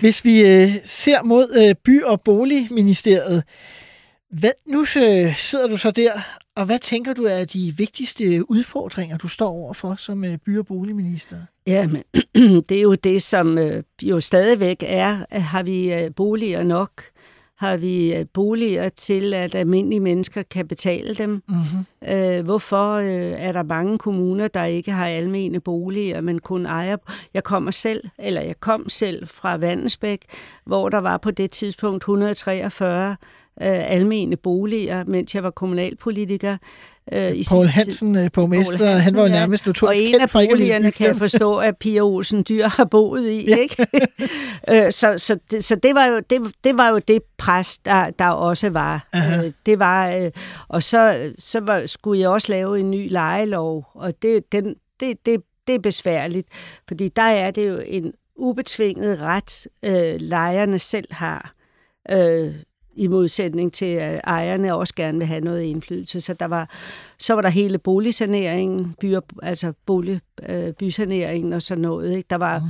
Hvis 0.00 0.24
vi 0.24 0.40
øh, 0.46 0.68
ser 0.84 1.22
mod 1.22 1.64
øh, 1.68 1.74
by- 1.84 1.99
og 2.06 2.20
boligministeriet, 2.20 3.44
hvad, 4.30 4.50
nu 4.66 4.80
øh, 4.80 5.36
sidder 5.36 5.68
du 5.68 5.76
så 5.76 5.90
der, 5.90 6.12
og 6.56 6.66
hvad 6.66 6.78
tænker 6.78 7.12
du 7.12 7.24
er 7.24 7.44
de 7.44 7.74
vigtigste 7.76 8.50
udfordringer, 8.50 9.18
du 9.18 9.28
står 9.28 9.48
overfor 9.48 9.94
som 9.94 10.24
øh, 10.24 10.38
by- 10.38 10.58
og 10.58 10.66
boligminister? 10.66 11.36
Ja, 11.66 11.86
men 11.86 12.02
det 12.68 12.78
er 12.78 12.82
jo 12.82 12.94
det, 12.94 13.22
som 13.22 13.58
øh, 13.58 13.82
jo 14.02 14.20
stadigvæk 14.20 14.84
er. 14.86 15.38
Har 15.38 15.62
vi 15.62 15.92
øh, 15.92 16.14
boliger 16.14 16.62
nok? 16.62 17.02
Har 17.60 17.76
vi 17.76 18.14
øh, 18.14 18.26
boliger 18.32 18.88
til, 18.88 19.34
at 19.34 19.54
almindelige 19.54 20.00
mennesker 20.00 20.42
kan 20.42 20.68
betale 20.68 21.14
dem? 21.14 21.30
Mm-hmm. 21.30 22.14
Øh, 22.14 22.44
hvorfor 22.44 22.92
øh, 22.92 23.32
er 23.38 23.52
der 23.52 23.62
mange 23.62 23.98
kommuner, 23.98 24.48
der 24.48 24.64
ikke 24.64 24.92
har 24.92 25.06
almene 25.06 25.60
boliger, 25.60 26.20
men 26.20 26.38
kun 26.38 26.66
ejer? 26.66 26.96
Jeg 27.34 27.44
kommer 27.44 27.70
selv, 27.70 28.04
eller 28.18 28.40
jeg 28.40 28.60
kom 28.60 28.88
selv 28.88 29.26
fra 29.26 29.56
Vandensbæk, 29.56 30.24
hvor 30.64 30.88
der 30.88 30.98
var 30.98 31.16
på 31.16 31.30
det 31.30 31.50
tidspunkt 31.50 32.02
143 32.02 33.10
øh, 33.10 33.16
almene 33.92 34.36
boliger, 34.36 35.04
mens 35.04 35.34
jeg 35.34 35.42
var 35.42 35.50
kommunalpolitiker. 35.50 36.56
Øh, 37.12 37.32
i 37.32 37.44
Poul 37.50 37.66
Hansen, 37.66 38.14
tid. 38.14 38.30
borgmester, 38.30 38.76
Poul 38.76 38.88
Hansen, 38.88 39.02
han 39.02 39.14
var 39.16 39.22
jo 39.22 39.28
nærmest 39.28 39.66
notorisk 39.66 40.00
Og 40.02 40.08
en 40.08 40.20
af 40.20 40.30
boligerne 40.30 40.92
kan 40.92 41.06
jeg 41.06 41.16
forstå, 41.16 41.56
at 41.56 41.76
Pia 41.76 42.00
Olsen 42.00 42.44
Dyr 42.48 42.68
har 42.68 42.84
boet 42.84 43.28
i. 43.30 43.46
Ja. 43.50 43.56
Ikke? 43.56 43.86
øh, 44.86 44.92
så 44.92 45.18
så, 45.18 45.38
det, 45.50 45.64
så 45.64 45.74
det, 45.74 45.94
var 45.94 46.06
jo, 46.06 46.20
det, 46.30 46.40
det 46.64 46.78
var 46.78 46.88
jo 46.88 46.98
det 46.98 47.22
pres, 47.38 47.78
der, 47.78 48.10
der 48.10 48.28
også 48.28 48.70
var. 48.70 49.08
Øh, 49.14 49.52
det 49.66 49.78
var 49.78 50.10
øh, 50.10 50.30
og 50.68 50.82
så, 50.82 51.32
så 51.38 51.60
var, 51.60 51.86
skulle 51.86 52.20
jeg 52.20 52.28
også 52.28 52.52
lave 52.52 52.80
en 52.80 52.90
ny 52.90 53.10
lejelov, 53.10 53.86
og 53.94 54.22
det, 54.22 54.52
den, 54.52 54.74
det, 55.00 55.26
det, 55.26 55.42
det 55.66 55.74
er 55.74 55.78
besværligt, 55.78 56.48
fordi 56.88 57.08
der 57.08 57.22
er 57.22 57.50
det 57.50 57.68
jo 57.68 57.82
en 57.86 58.12
ubetinget 58.36 59.20
ret, 59.20 59.66
øh, 59.82 60.20
lejerne 60.20 60.78
selv 60.78 61.06
har. 61.10 61.54
Øh, 62.10 62.54
i 62.96 63.06
modsætning 63.06 63.72
til, 63.72 63.86
at 63.86 64.20
ejerne 64.24 64.74
også 64.74 64.94
gerne 64.94 65.18
vil 65.18 65.26
have 65.26 65.40
noget 65.40 65.62
indflydelse. 65.62 66.20
Så 66.20 66.34
der 66.34 66.44
var, 66.44 66.70
så 67.18 67.34
var 67.34 67.42
der 67.42 67.48
hele 67.48 67.78
boligsaneringen, 67.78 68.94
byer, 69.00 69.20
altså 69.42 69.72
bolig, 69.86 70.20
øh, 70.48 70.72
bysaneringen 70.72 71.52
og 71.52 71.62
sådan 71.62 71.82
noget. 71.82 72.16
Ikke? 72.16 72.26
Der 72.30 72.36
var, 72.36 72.58
mm. 72.58 72.66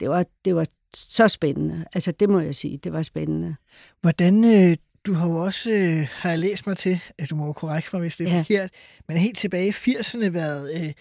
det, 0.00 0.08
var, 0.08 0.24
det 0.44 0.54
var 0.54 0.66
så 0.94 1.28
spændende. 1.28 1.84
Altså 1.94 2.12
det 2.12 2.28
må 2.28 2.40
jeg 2.40 2.54
sige, 2.54 2.76
det 2.76 2.92
var 2.92 3.02
spændende. 3.02 3.56
Hvordan, 4.00 4.44
øh, 4.44 4.76
du 5.06 5.14
har 5.14 5.28
jo 5.28 5.36
også, 5.36 5.70
øh, 5.70 6.08
har 6.10 6.30
jeg 6.30 6.38
læst 6.38 6.66
mig 6.66 6.76
til, 6.76 7.00
at 7.18 7.30
du 7.30 7.36
må 7.36 7.46
jo 7.46 7.52
korrekt 7.52 7.92
mig, 7.92 8.00
hvis 8.00 8.16
det 8.16 8.28
er 8.28 8.34
ja. 8.34 8.40
forkert, 8.40 8.70
men 9.08 9.16
helt 9.16 9.38
tilbage 9.38 9.66
i 9.66 9.70
80'erne 9.70 10.28
været 10.28 10.82
øh, 10.84 10.92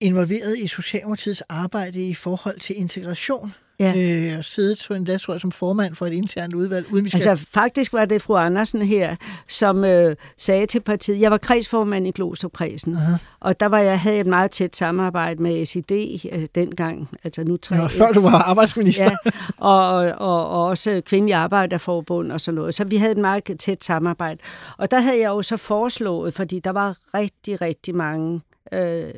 involveret 0.00 0.58
i 0.58 0.66
Socialdemokratiets 0.66 1.40
arbejde 1.40 2.08
i 2.08 2.14
forhold 2.14 2.60
til 2.60 2.78
integration 2.78 3.52
ja. 3.80 3.94
øh, 3.96 4.38
og 4.38 4.44
siddet 4.44 4.96
endda, 4.96 5.18
tror 5.18 5.34
jeg, 5.34 5.40
som 5.40 5.52
formand 5.52 5.94
for 5.94 6.06
et 6.06 6.12
internt 6.12 6.54
udvalg. 6.54 6.92
Uden 6.92 7.04
vi 7.04 7.10
skal... 7.10 7.28
Altså 7.28 7.46
faktisk 7.50 7.92
var 7.92 8.04
det 8.04 8.22
fru 8.22 8.36
Andersen 8.36 8.82
her, 8.82 9.16
som 9.48 9.84
øh, 9.84 10.16
sagde 10.38 10.66
til 10.66 10.80
partiet, 10.80 11.20
jeg 11.20 11.30
var 11.30 11.38
kredsformand 11.38 12.06
i 12.06 12.10
Glostrupkredsen, 12.10 12.94
uh-huh. 12.94 13.18
og 13.40 13.60
der 13.60 13.66
var 13.66 13.78
jeg 13.78 14.00
havde 14.00 14.20
et 14.20 14.26
meget 14.26 14.50
tæt 14.50 14.76
samarbejde 14.76 15.42
med 15.42 15.64
SID 15.64 15.92
øh, 16.32 16.46
dengang, 16.54 17.08
altså 17.24 17.44
nu 17.44 17.56
tre 17.56 17.76
ja, 17.76 17.86
før 17.86 18.12
du 18.12 18.20
var 18.20 18.42
arbejdsminister. 18.42 19.04
ja, 19.24 19.30
og, 19.56 19.96
og, 20.18 20.48
og 20.48 20.64
også 20.64 21.02
Kvindelig 21.06 21.34
Arbejderforbund 21.34 22.32
og 22.32 22.40
sådan 22.40 22.56
noget. 22.56 22.74
Så 22.74 22.84
vi 22.84 22.96
havde 22.96 23.12
et 23.12 23.18
meget 23.18 23.44
tæt 23.58 23.84
samarbejde. 23.84 24.40
Og 24.78 24.90
der 24.90 25.00
havde 25.00 25.20
jeg 25.20 25.28
jo 25.28 25.42
så 25.42 25.56
foreslået, 25.56 26.34
fordi 26.34 26.60
der 26.60 26.70
var 26.70 26.96
rigtig, 27.14 27.60
rigtig 27.60 27.94
mange 27.94 28.40
øh, 28.72 29.14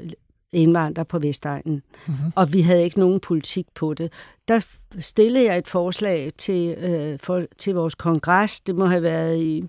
indvandrere 0.53 1.05
på 1.05 1.18
Vestegnen, 1.18 1.82
mm-hmm. 2.07 2.32
og 2.36 2.53
vi 2.53 2.61
havde 2.61 2.84
ikke 2.84 2.99
nogen 2.99 3.20
politik 3.20 3.66
på 3.74 3.94
det. 3.94 4.12
Der 4.49 4.66
stillede 4.99 5.44
jeg 5.44 5.59
et 5.59 5.68
forslag 5.68 6.30
til, 6.38 6.68
øh, 6.78 7.18
for, 7.22 7.42
til 7.59 7.74
vores 7.74 7.94
kongres. 7.94 8.61
Det 8.61 8.74
må 8.74 8.86
have 8.86 9.03
været 9.03 9.38
i 9.38 9.64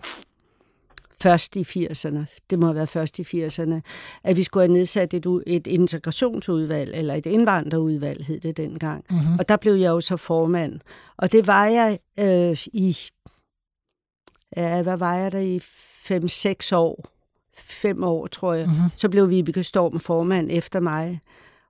først 1.22 1.56
i 1.56 1.62
80'erne, 1.62 2.26
det 2.50 2.60
må 2.60 2.66
have 2.66 2.76
været 2.76 2.90
først 2.90 3.20
i 3.20 3.22
80'erne, 3.22 3.80
at 4.24 4.38
vi 4.38 4.44
skulle 4.44 4.68
have 4.68 4.74
nedsat 4.74 5.14
et, 5.14 5.26
et 5.48 5.68
integrationsudvalg, 5.68 6.94
eller 6.94 7.14
et 7.14 7.26
indvandrerudvalg 7.26 8.26
hed 8.26 8.40
det 8.40 8.58
dengang. 8.58 9.06
Mm-hmm. 9.10 9.40
Og 9.40 9.50
der 9.50 9.58
blev 9.58 9.74
jeg 9.74 9.90
jo 9.90 10.02
så 10.02 10.18
formand. 10.18 10.80
Og 11.18 11.32
det 11.32 11.48
var 11.48 11.66
jeg 11.66 12.00
øh, 12.20 12.66
i, 12.74 12.98
ja, 14.58 14.82
hvad 14.82 14.98
var 14.98 15.16
jeg 15.16 15.32
der 15.32 15.40
i 15.40 15.58
5-6 16.72 16.76
år, 16.76 17.19
fem 17.60 18.04
år, 18.04 18.28
tror 18.28 18.54
jeg, 18.54 18.66
mm-hmm. 18.66 18.90
så 18.96 19.10
blev 19.10 19.30
Vibeke 19.30 19.64
Storm 19.64 20.00
formand 20.00 20.48
efter 20.52 20.80
mig. 20.80 21.20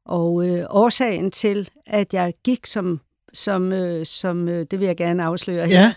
Og 0.06 0.48
øh, 0.48 0.66
årsagen 0.70 1.32
til, 1.32 1.70
at 1.86 2.14
jeg 2.14 2.34
gik 2.44 2.66
som 2.66 3.00
som, 3.34 3.72
øh, 3.72 4.06
som 4.06 4.50
øh, 4.50 4.66
det 4.72 4.80
vil 4.80 4.86
jeg 4.86 4.98
gerne 4.98 5.24
afsløre 5.24 5.68
her, 5.68 5.92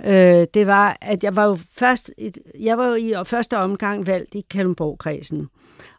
ja. 0.00 0.40
øh, 0.40 0.46
det 0.54 0.66
var, 0.66 0.98
at 1.00 1.24
jeg 1.24 1.36
var 1.36 1.46
jo 1.46 1.58
først, 1.76 2.10
et, 2.18 2.38
jeg 2.60 2.78
var 2.78 2.88
jo 2.88 2.94
i 2.94 3.24
første 3.24 3.56
omgang 3.56 4.06
valgt 4.06 4.34
i 4.34 4.44
Kalundborg-kredsen. 4.50 5.48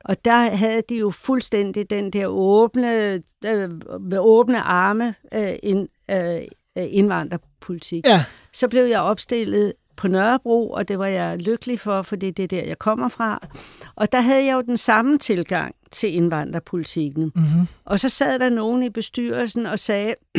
Og 0.05 0.25
der 0.25 0.55
havde 0.55 0.81
de 0.89 0.95
jo 0.95 1.09
fuldstændig 1.09 1.89
den 1.89 2.11
der 2.11 2.27
åbne, 2.27 3.21
øh, 3.45 3.69
med 4.01 4.17
åbne 4.19 4.61
arme 4.61 5.15
øh, 5.33 5.53
ind, 5.63 5.87
øh, 6.11 6.41
indvandrerpolitik. 6.75 8.05
Ja. 8.05 8.23
Så 8.53 8.67
blev 8.67 8.83
jeg 8.83 9.01
opstillet 9.01 9.73
på 10.01 10.07
Nørrebro, 10.07 10.71
og 10.71 10.87
det 10.87 10.99
var 10.99 11.05
jeg 11.05 11.37
lykkelig 11.37 11.79
for, 11.79 12.01
for 12.01 12.15
det 12.15 12.39
er 12.39 12.47
der, 12.47 12.63
jeg 12.63 12.79
kommer 12.79 13.09
fra. 13.09 13.47
Og 13.95 14.11
der 14.11 14.21
havde 14.21 14.45
jeg 14.45 14.53
jo 14.53 14.61
den 14.61 14.77
samme 14.77 15.17
tilgang 15.17 15.75
til 15.91 16.15
indvandrerpolitikken. 16.15 17.23
Mm-hmm. 17.35 17.67
Og 17.85 17.99
så 17.99 18.09
sad 18.09 18.39
der 18.39 18.49
nogen 18.49 18.83
i 18.83 18.89
bestyrelsen 18.89 19.65
og 19.65 19.79
sagde, 19.79 20.15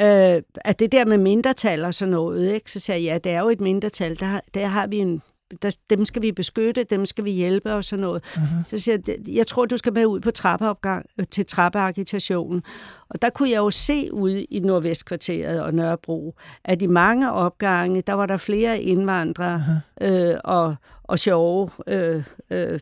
øh, 0.00 0.42
at 0.64 0.78
det 0.78 0.92
der 0.92 1.04
med 1.04 1.18
mindretal 1.18 1.84
og 1.84 1.94
sådan 1.94 2.12
noget, 2.12 2.54
ikke? 2.54 2.70
så 2.70 2.80
sagde 2.80 3.04
jeg, 3.04 3.12
ja, 3.12 3.18
det 3.18 3.32
er 3.32 3.40
jo 3.40 3.48
et 3.48 3.60
mindretal, 3.60 4.20
der, 4.20 4.40
der 4.54 4.66
har 4.66 4.86
vi 4.86 4.98
en 4.98 5.22
der, 5.62 5.76
dem 5.90 6.04
skal 6.04 6.22
vi 6.22 6.32
beskytte, 6.32 6.84
dem 6.84 7.06
skal 7.06 7.24
vi 7.24 7.30
hjælpe 7.30 7.74
og 7.74 7.84
sådan 7.84 8.00
noget. 8.00 8.22
Uh-huh. 8.24 8.68
Så 8.68 8.78
siger 8.78 8.98
jeg, 9.06 9.16
jeg 9.28 9.46
tror, 9.46 9.66
du 9.66 9.76
skal 9.76 9.92
med 9.92 10.06
ud 10.06 10.20
på 10.20 10.30
trappeopgang, 10.30 11.06
til 11.30 11.46
trappeagitationen. 11.46 12.62
Og 13.08 13.22
der 13.22 13.30
kunne 13.30 13.50
jeg 13.50 13.56
jo 13.56 13.70
se 13.70 14.12
ud 14.12 14.44
i 14.50 14.60
Nordvestkvarteret 14.60 15.62
og 15.62 15.74
Nørrebro, 15.74 16.34
at 16.64 16.82
i 16.82 16.86
mange 16.86 17.32
opgange, 17.32 18.02
der 18.02 18.12
var 18.12 18.26
der 18.26 18.36
flere 18.36 18.80
indvandrere 18.80 19.64
uh-huh. 20.00 20.04
øh, 20.06 20.38
og, 20.44 20.76
og 21.02 21.18
sjove 21.18 21.70
øh, 21.86 22.24
øh, 22.50 22.80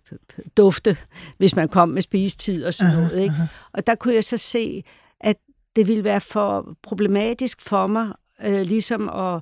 dufte, 0.56 0.96
hvis 1.38 1.56
man 1.56 1.68
kom 1.68 1.88
med 1.88 2.02
spisetid 2.02 2.64
og 2.64 2.74
sådan 2.74 2.92
uh-huh. 2.92 2.96
noget. 2.96 3.22
Ikke? 3.22 3.34
Og 3.72 3.86
der 3.86 3.94
kunne 3.94 4.14
jeg 4.14 4.24
så 4.24 4.36
se, 4.36 4.82
at 5.20 5.36
det 5.76 5.88
ville 5.88 6.04
være 6.04 6.20
for 6.20 6.76
problematisk 6.82 7.60
for 7.60 7.86
mig, 7.86 8.08
øh, 8.44 8.60
ligesom 8.60 9.08
at 9.08 9.40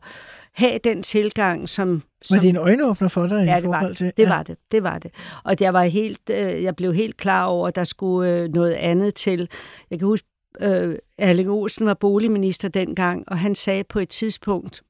have 0.54 0.78
den 0.84 1.02
tilgang, 1.02 1.68
som... 1.68 2.02
som 2.22 2.36
var 2.36 2.40
det 2.40 2.48
en 2.48 2.56
øjenåbner 2.56 3.08
for 3.08 3.26
dig 3.26 3.44
ja, 3.44 3.58
i 3.58 3.62
forhold 3.62 3.88
var, 3.88 3.94
til... 3.94 4.12
det 4.16 4.28
var 4.28 4.42
det, 4.42 4.56
det 4.72 4.82
var 4.82 4.98
det. 4.98 5.10
Og 5.44 5.56
jeg, 5.60 5.72
var 5.72 5.82
helt, 5.82 6.30
øh, 6.30 6.62
jeg 6.62 6.76
blev 6.76 6.94
helt 6.94 7.16
klar 7.16 7.44
over, 7.44 7.68
at 7.68 7.76
der 7.76 7.84
skulle 7.84 8.30
øh, 8.30 8.48
noget 8.48 8.72
andet 8.72 9.14
til. 9.14 9.48
Jeg 9.90 9.98
kan 9.98 10.08
huske, 10.08 10.28
øh, 10.60 10.96
Erling 11.18 11.50
Olsen 11.50 11.86
var 11.86 11.94
boligminister 11.94 12.68
dengang, 12.68 13.24
og 13.28 13.38
han 13.38 13.54
sagde 13.54 13.84
på 13.84 13.98
et 13.98 14.08
tidspunkt, 14.08 14.82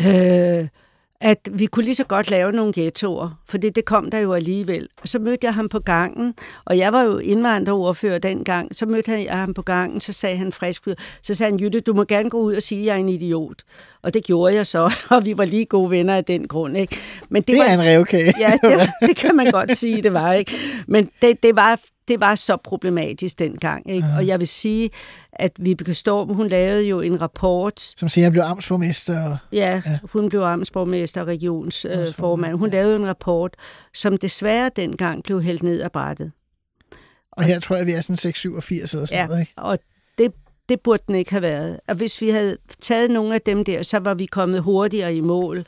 øh, 0.00 0.68
at 1.20 1.48
vi 1.52 1.66
kunne 1.66 1.84
lige 1.84 1.94
så 1.94 2.04
godt 2.04 2.30
lave 2.30 2.52
nogle 2.52 2.72
ghettoer, 2.76 3.40
for 3.48 3.58
det, 3.58 3.76
det 3.76 3.84
kom 3.84 4.10
der 4.10 4.18
jo 4.18 4.32
alligevel. 4.32 4.88
Og 5.02 5.08
så 5.08 5.18
mødte 5.18 5.46
jeg 5.46 5.54
ham 5.54 5.68
på 5.68 5.78
gangen, 5.78 6.34
og 6.64 6.78
jeg 6.78 6.92
var 6.92 7.02
jo 7.02 7.18
indvandrerordfører 7.18 8.18
dengang, 8.18 8.76
så 8.76 8.86
mødte 8.86 9.12
jeg 9.12 9.38
ham 9.38 9.54
på 9.54 9.62
gangen, 9.62 10.00
så 10.00 10.12
sagde 10.12 10.36
han 10.36 10.52
frisk, 10.52 10.88
så 11.22 11.34
sagde 11.34 11.50
han, 11.52 11.60
Jytte, 11.60 11.80
du 11.80 11.94
må 11.94 12.04
gerne 12.04 12.30
gå 12.30 12.38
ud 12.38 12.54
og 12.54 12.62
sige, 12.62 12.80
at 12.80 12.86
jeg 12.86 12.94
er 12.94 12.98
en 12.98 13.08
idiot. 13.08 13.62
Og 14.02 14.14
det 14.14 14.24
gjorde 14.24 14.54
jeg 14.54 14.66
så, 14.66 14.92
og 15.10 15.24
vi 15.24 15.38
var 15.38 15.44
lige 15.44 15.66
gode 15.66 15.90
venner 15.90 16.16
af 16.16 16.24
den 16.24 16.48
grund. 16.48 16.76
Ikke? 16.76 16.96
Men 17.28 17.42
det, 17.42 17.48
det 17.48 17.58
er 17.58 17.76
var, 17.76 17.82
en 17.84 17.88
revkage. 17.88 18.34
Ja, 18.38 18.58
det, 18.62 18.90
det 19.08 19.16
kan 19.16 19.36
man 19.36 19.50
godt 19.50 19.76
sige, 19.76 20.02
det 20.02 20.12
var. 20.12 20.32
ikke. 20.32 20.52
Men 20.86 21.10
det, 21.22 21.42
det 21.42 21.56
var 21.56 21.80
det 22.08 22.20
var 22.20 22.34
så 22.34 22.56
problematisk 22.56 23.38
dengang. 23.38 23.90
Ikke? 23.90 24.08
Og 24.16 24.26
jeg 24.26 24.38
vil 24.38 24.48
sige, 24.48 24.90
at 25.32 25.52
Vibeke 25.58 25.94
Storm, 25.94 26.28
hun 26.28 26.48
lavede 26.48 26.82
jo 26.82 27.00
en 27.00 27.20
rapport. 27.20 27.80
Som 27.96 28.08
siger, 28.08 28.26
at 28.26 28.32
blev 28.32 28.42
amtsborgmester. 28.42 29.36
Ja, 29.52 29.82
ja, 29.86 29.98
hun 30.12 30.28
blev 30.28 30.40
amtsborgmester 30.40 31.20
og 31.20 31.26
regionsformand. 31.26 32.52
Øh, 32.52 32.58
hun 32.58 32.70
lavede 32.70 32.96
en 32.96 33.06
rapport, 33.06 33.56
som 33.94 34.16
desværre 34.16 34.70
dengang 34.76 35.22
blev 35.22 35.42
hældt 35.42 35.62
ned 35.62 35.80
af 35.80 35.92
brættet. 35.92 36.32
Og 37.32 37.44
her 37.44 37.60
tror 37.60 37.76
jeg, 37.76 37.86
vi 37.86 37.92
er 37.92 38.00
sådan 38.00 38.16
687 38.16 38.92
eller 38.92 39.06
sådan 39.06 39.20
ja, 39.20 39.26
noget, 39.26 39.40
ikke? 39.40 39.52
og 39.56 39.78
det, 40.18 40.32
det 40.68 40.80
burde 40.80 41.02
den 41.06 41.14
ikke 41.14 41.30
have 41.30 41.42
været. 41.42 41.80
Og 41.88 41.94
hvis 41.94 42.20
vi 42.20 42.28
havde 42.28 42.56
taget 42.80 43.10
nogle 43.10 43.34
af 43.34 43.40
dem 43.40 43.64
der, 43.64 43.82
så 43.82 43.98
var 43.98 44.14
vi 44.14 44.26
kommet 44.26 44.62
hurtigere 44.62 45.14
i 45.14 45.20
mål 45.20 45.64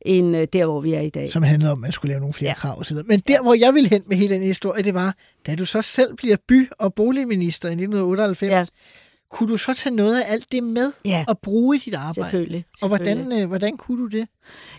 end 0.00 0.36
øh, 0.36 0.48
der, 0.52 0.66
hvor 0.66 0.80
vi 0.80 0.94
er 0.94 1.00
i 1.00 1.08
dag. 1.08 1.30
Som 1.30 1.42
handlede 1.42 1.72
om, 1.72 1.78
at 1.78 1.82
man 1.82 1.92
skulle 1.92 2.10
lave 2.10 2.20
nogle 2.20 2.32
flere 2.32 2.50
ja. 2.50 2.54
krav 2.54 2.80
osv. 2.80 2.96
Men 3.06 3.20
der, 3.20 3.42
hvor 3.42 3.54
jeg 3.54 3.74
ville 3.74 3.88
hen 3.88 4.02
med 4.06 4.16
hele 4.16 4.34
den 4.34 4.42
historie, 4.42 4.82
det 4.82 4.94
var, 4.94 5.16
da 5.46 5.54
du 5.54 5.64
så 5.64 5.82
selv 5.82 6.16
bliver 6.16 6.36
by- 6.48 6.70
og 6.78 6.94
boligminister 6.94 7.68
i 7.68 7.72
1998, 7.72 8.52
ja 8.52 8.64
kunne 9.32 9.48
du 9.48 9.56
så 9.56 9.74
tage 9.74 9.96
noget 9.96 10.20
af 10.20 10.32
alt 10.32 10.52
det 10.52 10.62
med 10.62 10.92
ja. 11.04 11.24
og 11.28 11.38
bruge 11.38 11.76
i 11.76 11.78
dit 11.78 11.94
arbejde? 11.94 12.14
Selvfølgelig. 12.14 12.64
Og 12.82 12.88
hvordan, 12.88 13.32
øh, 13.32 13.48
hvordan 13.48 13.76
kunne 13.76 13.98
du 13.98 14.06
det? 14.06 14.28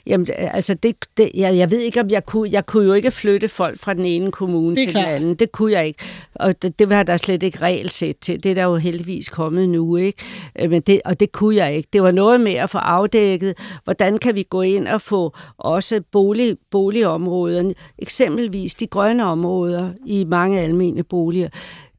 Jamen, 0.06 0.28
altså, 0.38 0.74
det, 0.74 0.96
det, 1.18 1.32
jeg, 1.36 1.58
jeg 1.58 1.72
ved 1.72 1.80
ikke, 1.80 2.02
om 2.02 2.10
jeg 2.10 2.26
kunne... 2.26 2.50
Jeg 2.52 2.66
kunne 2.66 2.88
jo 2.88 2.94
ikke 2.94 3.12
flytte 3.12 3.48
folk 3.48 3.80
fra 3.80 3.94
den 3.94 4.06
ene 4.06 4.32
kommune 4.32 4.76
til 4.76 4.90
klart. 4.90 5.06
den 5.06 5.14
anden. 5.14 5.36
Det 5.36 5.52
kunne 5.52 5.72
jeg 5.72 5.88
ikke. 5.88 6.04
Og 6.36 6.62
det, 6.62 6.80
det 6.80 6.90
var 6.90 7.04
der 7.04 7.18
slet 7.18 7.44
ikke 7.44 7.62
regelsæt 7.62 8.16
til. 8.22 8.44
Det 8.44 8.50
er 8.50 8.56
der 8.56 8.64
jo 8.64 8.76
heldigvis 8.76 9.30
kommet 9.30 9.70
nu, 9.70 9.96
ikke? 9.96 10.24
Øh, 10.60 10.70
men 10.70 10.82
det, 10.82 11.02
og 11.06 11.20
det 11.20 11.32
kunne 11.32 11.56
jeg 11.56 11.76
ikke. 11.76 11.90
Det 11.94 12.04
var 12.04 12.12
noget 12.12 12.42
med 12.42 12.54
at 12.54 12.70
få 12.70 12.78
afdækket, 12.78 13.58
hvordan 13.84 14.18
kan 14.18 14.36
vi 14.36 14.44
gå 14.50 14.62
ind 14.62 14.88
og 14.88 15.02
få 15.02 15.36
også 15.58 16.02
bolig, 16.12 16.58
boligområderne, 16.72 17.74
eksempelvis 18.00 18.76
de 18.76 18.88
grønne 18.88 19.26
områder 19.26 19.92
i 20.06 20.24
mange 20.24 20.62
almene 20.62 21.04
boliger 21.04 21.50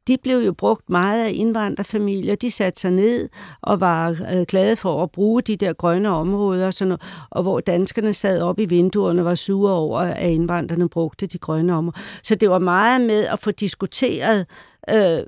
de 0.07 0.17
blev 0.23 0.39
jo 0.39 0.53
brugt 0.53 0.91
meget 0.91 1.25
af 1.25 1.31
indvandrerfamilier. 1.35 2.35
De 2.35 2.51
satte 2.51 2.81
sig 2.81 2.91
ned 2.91 3.29
og 3.63 3.81
var 3.81 4.09
øh, 4.11 4.43
glade 4.49 4.77
for 4.77 5.03
at 5.03 5.11
bruge 5.11 5.43
de 5.43 5.57
der 5.57 5.73
grønne 5.73 6.09
områder, 6.09 6.71
sådan 6.71 6.89
noget, 6.89 7.03
og 7.31 7.43
hvor 7.43 7.61
danskerne 7.61 8.15
sad 8.15 8.41
op 8.41 8.59
i 8.59 8.65
vinduerne 8.65 9.21
og 9.21 9.25
var 9.25 9.35
sure 9.35 9.73
over, 9.73 10.01
at 10.01 10.31
indvandrerne 10.31 10.89
brugte 10.89 11.27
de 11.27 11.39
grønne 11.39 11.75
områder. 11.75 11.99
Så 12.23 12.35
det 12.35 12.51
var 12.51 12.59
meget 12.59 13.01
med 13.01 13.27
at 13.27 13.39
få 13.39 13.51
diskuteret 13.51 14.47
øh, 14.91 15.23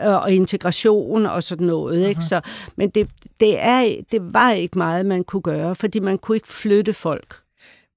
og 0.00 0.32
integration 0.32 1.26
og 1.26 1.42
sådan 1.42 1.66
noget. 1.66 2.08
Ikke? 2.08 2.22
Så, 2.22 2.40
men 2.76 2.90
det, 2.90 3.08
det, 3.40 3.56
er, 3.58 3.94
det 4.12 4.34
var 4.34 4.50
ikke 4.50 4.78
meget, 4.78 5.06
man 5.06 5.24
kunne 5.24 5.42
gøre, 5.42 5.74
fordi 5.74 6.00
man 6.00 6.18
kunne 6.18 6.36
ikke 6.36 6.48
flytte 6.48 6.92
folk. 6.92 7.47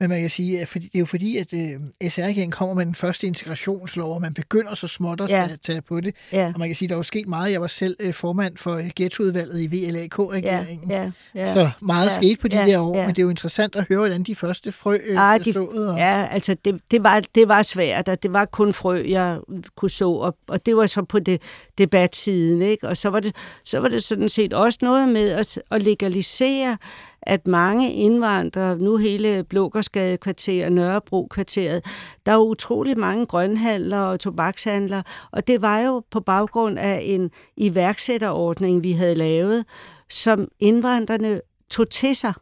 Men 0.02 0.10
man 0.10 0.22
kan 0.22 0.30
sige, 0.30 0.62
at 0.62 0.70
det 0.74 0.90
er 0.96 1.00
jo 1.00 1.06
fordi, 1.06 1.38
at 1.38 1.54
øh, 1.54 2.10
SR-regeringen 2.10 2.52
kommer 2.52 2.76
med 2.76 2.86
den 2.86 2.96
første 2.96 3.28
integrationslov, 3.28 4.16
og 4.16 4.22
man 4.22 4.34
begynder 4.34 4.74
så 4.74 4.88
småt 4.88 5.22
at 5.22 5.30
ja. 5.30 5.46
tage, 5.48 5.58
tage 5.58 5.82
på 5.82 6.00
det. 6.00 6.16
Ja. 6.34 6.52
Og 6.54 6.60
man 6.60 6.70
kan 6.70 6.76
sige, 6.76 6.86
at 6.86 6.90
der 6.90 6.96
er 6.96 7.00
jo 7.00 7.04
sket 7.04 7.28
meget. 7.28 7.52
Jeg 7.52 7.62
var 7.62 7.68
selv 7.68 7.96
øh, 8.00 8.14
formand 8.14 8.58
for 8.58 8.76
øh, 8.76 8.90
ghettoudvalget 8.96 9.62
i 9.62 9.68
VLAK-regeringen. 9.68 10.92
Ja. 10.92 11.02
Ja. 11.02 11.12
Ja. 11.36 11.54
Så 11.54 11.70
meget 11.82 12.06
ja. 12.06 12.12
skete 12.12 12.42
på 12.42 12.48
de 12.48 12.60
ja. 12.60 12.66
der 12.66 12.80
år, 12.80 12.98
ja. 12.98 13.06
men 13.06 13.16
det 13.16 13.22
er 13.22 13.24
jo 13.24 13.30
interessant 13.30 13.76
at 13.76 13.86
høre, 13.90 13.98
hvordan 13.98 14.24
de 14.24 14.36
første 14.36 14.72
frø 14.72 14.98
øh, 15.04 15.34
ah, 15.34 15.46
de, 15.46 15.52
stået. 15.52 15.90
Og... 15.90 15.98
Ja, 15.98 16.28
altså 16.32 16.56
det, 16.66 16.82
det, 16.92 17.04
var, 17.04 17.24
det 17.36 17.48
var 17.48 17.62
svært, 17.62 18.10
og 18.10 18.24
det 18.24 18.34
var 18.34 18.46
kun 18.46 18.74
frø, 18.74 19.04
jeg 19.08 19.40
kunne 19.76 19.90
så, 19.90 20.10
og, 20.12 20.38
og 20.48 20.66
det 20.66 20.76
var 20.76 20.86
så 20.86 21.04
på 21.04 21.20
det 21.20 21.42
debatsiden, 21.78 22.62
ikke? 22.62 22.88
Og 22.88 22.98
så 22.98 23.10
var 23.10 23.20
det, 23.20 23.36
så 23.64 23.80
var 23.80 23.88
det 23.88 24.04
sådan 24.04 24.30
set 24.30 24.54
også 24.54 24.80
noget 24.82 25.10
med 25.10 25.30
at, 25.30 25.62
at 25.72 25.84
legalisere 25.84 26.78
at 27.22 27.48
mange 27.48 27.94
indvandrere, 27.94 28.78
nu 28.78 28.98
hele 28.98 29.44
Blågårdsgade 29.44 30.18
kvarter, 30.18 30.70
Nørrebro 30.70 31.28
kvarteret, 31.32 31.86
der 32.26 32.32
er 32.32 32.38
utrolig 32.38 33.00
mange 33.00 33.26
grønhandlere 33.26 34.10
og 34.10 34.20
tobakshandlere, 34.20 35.04
og 35.32 35.48
det 35.48 35.62
var 35.62 35.80
jo 35.80 36.04
på 36.12 36.20
baggrund 36.20 36.80
af 36.80 37.02
en 37.04 37.32
iværksætterordning, 37.58 38.84
vi 38.84 38.92
havde 38.92 39.16
lavet, 39.16 39.66
som 40.10 40.48
indvandrerne 40.60 41.42
tog 41.70 41.90
til 41.90 42.16
sig. 42.16 42.34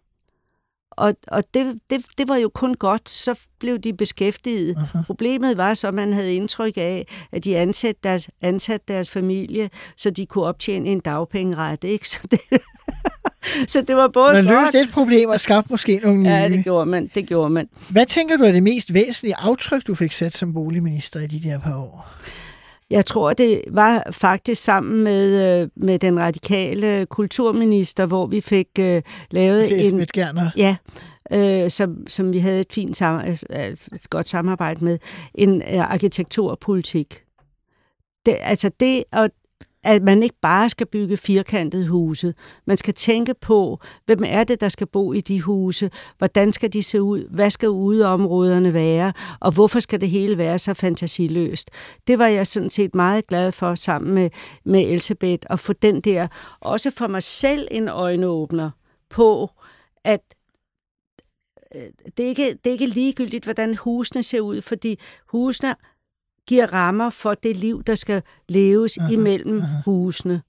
Og, 1.00 1.14
og 1.28 1.44
det, 1.54 1.80
det, 1.90 2.06
det 2.18 2.28
var 2.28 2.36
jo 2.36 2.50
kun 2.54 2.74
godt, 2.74 3.10
så 3.10 3.40
blev 3.60 3.80
de 3.80 3.94
beskæftiget. 3.94 4.76
Uh-huh. 4.78 5.04
Problemet 5.04 5.58
var 5.58 5.74
så, 5.74 5.88
at 5.88 5.94
man 5.94 6.14
havde 6.14 6.36
indtryk 6.36 6.74
af, 6.78 7.08
at 7.32 7.46
de 7.46 7.58
ansatte 7.58 8.00
deres, 8.04 8.30
ansat 8.42 8.88
deres 8.88 9.10
familie, 9.10 9.70
så 9.98 10.10
de 10.10 10.26
kunne 10.26 10.44
optjene 10.44 10.90
en 10.90 11.00
dagpengeret. 11.00 11.84
Ikke? 11.84 12.10
Så 12.10 12.20
det, 12.32 12.40
så 13.72 13.82
det 13.82 13.96
var 13.96 14.08
både 14.08 14.34
Man 14.34 14.46
løste 14.46 14.82
et 14.82 14.90
problem 14.94 15.30
og 15.30 15.40
skabte 15.40 15.74
måske 15.74 16.00
nogle 16.04 16.20
nye. 16.20 16.30
Ja, 16.30 16.50
det 16.50 16.64
gjorde 16.64 16.86
man. 16.86 17.10
Det 17.16 17.28
gjorde 17.28 17.50
man. 17.50 17.70
Hvad 17.90 18.06
tænker 18.06 18.38
du 18.38 18.44
er 18.44 18.52
det 18.52 18.64
mest 18.64 18.94
væsentlige 18.94 19.36
aftryk, 19.36 19.88
du 19.88 19.96
fik 19.96 20.12
sat 20.12 20.38
som 20.38 20.54
boligminister 20.54 21.20
i 21.20 21.28
de 21.28 21.50
der 21.50 21.60
par 21.60 21.78
år? 21.78 22.10
Jeg 22.90 23.06
tror, 23.06 23.34
det 23.34 23.62
var 23.72 24.04
faktisk 24.12 24.64
sammen 24.64 25.04
med, 25.04 25.62
øh, 25.62 25.70
med 25.76 26.00
den 26.00 26.20
radikale 26.20 27.06
kulturminister, 27.06 28.06
hvor 28.06 28.26
vi 28.26 28.42
fik 28.42 28.68
uh, 28.80 29.02
lavet 29.32 29.88
en... 29.88 30.08
Ja, 30.58 30.76
øh, 31.32 31.70
som, 31.70 32.08
som 32.08 32.34
vi 32.34 32.40
havde 32.40 32.60
et 32.60 32.74
fint 32.74 32.98
sam, 32.98 33.20
et 33.20 34.10
godt 34.10 34.30
samarbejde 34.30 34.84
med, 34.84 35.00
en 35.36 35.56
uh, 35.56 35.92
arkitekturpolitik. 35.92 37.24
Det, 38.26 38.38
altså 38.42 38.72
det 38.80 39.04
at 39.12 39.32
at 39.84 40.04
man 40.04 40.24
ikke 40.24 40.36
bare 40.42 40.70
skal 40.70 40.88
bygge 40.88 41.18
firkantede 41.18 41.88
huse. 41.88 42.34
Man 42.66 42.78
skal 42.78 42.94
tænke 42.94 43.34
på, 43.34 43.80
hvem 44.06 44.24
er 44.26 44.44
det, 44.44 44.62
der 44.62 44.70
skal 44.70 44.88
bo 44.88 45.14
i 45.14 45.22
de 45.22 45.42
huse? 45.42 45.90
Hvordan 46.18 46.54
skal 46.54 46.74
de 46.74 46.84
se 46.84 47.02
ud? 47.02 47.28
Hvad 47.30 47.50
skal 47.50 47.70
udeområderne 47.70 48.74
være? 48.74 49.14
Og 49.40 49.52
hvorfor 49.52 49.80
skal 49.80 50.02
det 50.02 50.10
hele 50.10 50.38
være 50.38 50.60
så 50.60 50.74
fantasiløst? 50.74 51.72
Det 52.08 52.20
var 52.20 52.28
jeg 52.28 52.48
sådan 52.48 52.70
set 52.70 52.96
meget 52.96 53.28
glad 53.28 53.52
for 53.52 53.76
sammen 53.76 54.14
med, 54.14 54.30
med 54.66 54.82
Elisabeth, 54.82 55.48
at 55.50 55.60
få 55.60 55.74
den 55.74 56.02
der, 56.02 56.28
også 56.60 56.92
for 56.92 57.08
mig 57.08 57.24
selv 57.24 57.68
en 57.72 57.88
øjenåbner 57.88 58.72
på, 59.10 59.50
at 60.04 60.22
øh, 61.76 61.82
det 62.18 62.26
er, 62.26 62.30
ikke, 62.30 62.50
det 62.64 62.68
er 62.68 62.72
ikke 62.72 62.88
ligegyldigt, 62.88 63.44
hvordan 63.44 63.76
husene 63.76 64.24
ser 64.24 64.42
ud, 64.42 64.62
fordi 64.62 65.00
husene 65.28 65.76
giver 66.50 66.74
rammer 66.74 67.10
for 67.10 67.34
det 67.34 67.58
liv, 67.58 67.84
der 67.84 67.96
skal 67.96 68.22
leves 68.48 68.98
aha, 68.98 69.14
imellem 69.14 69.62
aha. 69.62 69.82
husene. 69.86 70.42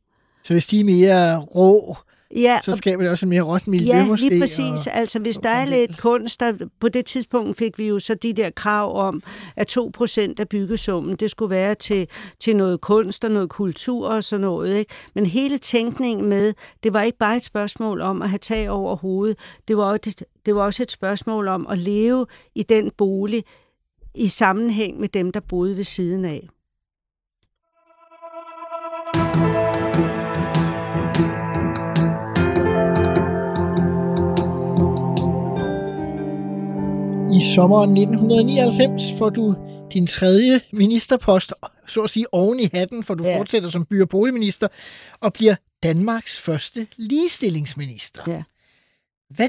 Så 0.43 0.53
hvis 0.55 0.67
de 0.67 0.81
er 0.81 0.85
mere 0.85 1.39
rå, 1.39 1.97
ja, 2.37 2.59
så 2.63 2.77
skaber 2.77 3.03
det 3.03 3.11
også 3.11 3.27
en 3.27 3.31
mere 3.31 3.43
råt 3.43 3.67
miljø 3.67 3.97
ja, 3.97 4.07
måske? 4.07 4.27
Ja, 4.27 4.31
lige 4.31 4.43
præcis. 4.43 4.87
Og, 4.87 4.97
altså 4.97 5.19
hvis 5.19 5.37
der 5.37 5.51
er 5.51 5.65
lidt 5.65 6.01
kunst, 6.01 6.41
der, 6.41 6.53
på 6.81 6.89
det 6.89 7.07
tidspunkt 7.07 7.59
fik 7.59 7.79
vi 7.79 7.89
jo 7.89 7.99
så 7.99 8.15
de 8.15 8.33
der 8.33 8.51
krav 8.51 8.97
om, 8.97 9.23
at 9.57 9.79
2% 9.79 10.35
af 10.39 10.49
byggesummen, 10.49 11.17
det 11.17 11.31
skulle 11.31 11.51
være 11.51 11.75
til, 11.75 12.09
til 12.41 12.57
noget 12.57 12.81
kunst 12.81 13.25
og 13.25 13.31
noget 13.31 13.49
kultur 13.49 14.09
og 14.09 14.25
sådan 14.25 14.41
noget. 14.41 14.77
Ikke? 14.77 14.95
Men 15.15 15.27
hele 15.27 15.59
tænkningen 15.59 16.29
med, 16.29 16.53
det 16.83 16.93
var 16.93 17.03
ikke 17.03 17.19
bare 17.19 17.37
et 17.37 17.45
spørgsmål 17.45 18.01
om 18.01 18.23
at 18.23 18.29
have 18.29 18.39
tag 18.39 18.71
over 18.71 18.97
hovedet, 18.97 19.39
det 19.69 19.77
var, 19.77 19.97
det, 19.97 20.25
det 20.47 20.55
var 20.55 20.63
også 20.63 20.83
et 20.83 20.91
spørgsmål 20.91 21.49
om 21.49 21.67
at 21.67 21.79
leve 21.79 22.27
i 22.55 22.63
den 22.63 22.91
bolig, 22.99 23.45
i 24.15 24.29
sammenhæng 24.29 25.01
med 25.01 25.09
dem, 25.09 25.33
der 25.33 25.41
boede 25.41 25.77
ved 25.77 25.85
siden 25.85 26.25
af. 26.25 26.49
I 37.33 37.41
sommeren 37.55 37.91
1999 37.91 39.19
får 39.19 39.31
du 39.31 39.55
din 39.93 40.07
tredje 40.07 40.61
ministerpost, 40.73 41.53
så 41.87 42.03
at 42.03 42.11
sige 42.11 42.35
oven 42.35 42.61
i 42.61 42.69
hatten, 42.73 43.05
for 43.05 43.15
du 43.15 43.25
ja. 43.25 43.39
fortsætter 43.39 43.69
som 43.69 43.87
by- 43.87 44.03
og 44.03 44.09
boligminister, 44.09 44.69
og 45.21 45.33
bliver 45.33 45.55
Danmarks 45.83 46.41
første 46.41 46.87
ligestillingsminister. 46.97 48.23
Ja. 48.27 48.43
Hvad, 49.29 49.49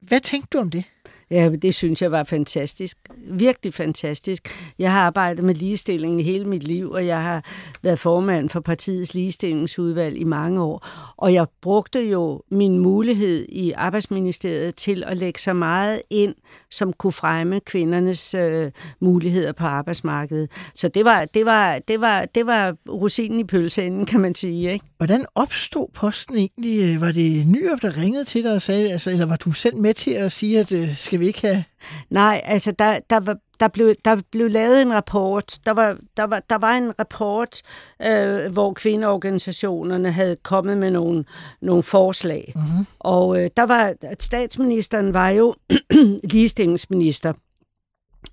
hvad 0.00 0.20
tænkte 0.20 0.58
du 0.58 0.62
om 0.62 0.70
det? 0.70 0.84
Ja, 1.30 1.50
det 1.62 1.74
synes 1.74 2.02
jeg 2.02 2.12
var 2.12 2.24
fantastisk. 2.24 2.98
Virkelig 3.30 3.74
fantastisk. 3.74 4.72
Jeg 4.78 4.92
har 4.92 5.00
arbejdet 5.00 5.44
med 5.44 5.54
ligestilling 5.54 6.20
i 6.20 6.22
hele 6.22 6.44
mit 6.44 6.62
liv, 6.62 6.90
og 6.90 7.06
jeg 7.06 7.22
har 7.22 7.44
været 7.82 7.98
formand 7.98 8.48
for 8.48 8.60
partiets 8.60 9.14
ligestillingsudvalg 9.14 10.16
i 10.16 10.24
mange 10.24 10.62
år. 10.62 10.86
Og 11.16 11.34
jeg 11.34 11.46
brugte 11.62 12.00
jo 12.00 12.42
min 12.50 12.78
mulighed 12.78 13.46
i 13.48 13.72
Arbejdsministeriet 13.72 14.74
til 14.74 15.04
at 15.06 15.16
lægge 15.16 15.40
så 15.40 15.52
meget 15.52 16.02
ind, 16.10 16.34
som 16.70 16.92
kunne 16.92 17.12
fremme 17.12 17.60
kvindernes 17.60 18.34
øh, 18.34 18.70
muligheder 19.00 19.52
på 19.52 19.64
arbejdsmarkedet. 19.64 20.50
Så 20.74 20.88
det 20.88 21.04
var, 21.04 21.24
det 21.24 21.44
var, 21.44 21.78
det 21.78 22.00
var, 22.00 22.24
det 22.24 22.46
var 22.46 22.76
rosinen 22.88 23.40
i 23.40 23.44
pølseenden, 23.44 24.06
kan 24.06 24.20
man 24.20 24.34
sige. 24.34 24.72
Ikke? 24.72 24.84
Hvordan 24.96 25.26
opstod 25.34 25.86
posten 25.94 26.36
egentlig? 26.36 27.00
Var 27.00 27.12
det 27.12 27.46
Nyrup, 27.46 27.82
der 27.82 27.96
ringede 27.96 28.24
til 28.24 28.44
dig 28.44 28.52
og 28.52 28.62
sagde, 28.62 28.92
altså, 28.92 29.10
eller 29.10 29.26
var 29.26 29.36
du 29.36 29.52
selv 29.52 29.76
med 29.76 29.94
til 29.94 30.10
at 30.10 30.32
sige, 30.32 30.60
at 30.60 30.72
øh, 30.72 30.96
skal 30.96 31.15
vi 31.20 31.26
ikke 31.26 31.46
have... 31.46 31.64
Nej, 32.10 32.40
altså 32.44 32.72
der, 32.72 32.98
der, 33.10 33.20
var, 33.20 33.36
der, 33.60 33.68
blev, 33.68 33.94
der 34.04 34.20
blev 34.30 34.50
lavet 34.50 34.82
en 34.82 34.94
rapport. 34.94 35.58
Der 35.66 35.72
var, 35.72 35.98
der 36.16 36.24
var, 36.24 36.42
der 36.50 36.58
var 36.58 36.72
en 36.72 36.98
rapport, 36.98 37.62
øh, 38.02 38.52
hvor 38.52 38.72
kvindeorganisationerne 38.72 40.12
havde 40.12 40.36
kommet 40.42 40.76
med 40.76 40.90
nogle, 40.90 41.24
nogle 41.60 41.82
forslag. 41.82 42.52
Mm-hmm. 42.56 42.86
Og 42.98 43.42
øh, 43.42 43.50
der 43.56 43.62
var, 43.62 43.94
statsministeren 44.20 45.14
var 45.14 45.28
jo 45.28 45.54
ligestillingsminister 46.32 47.32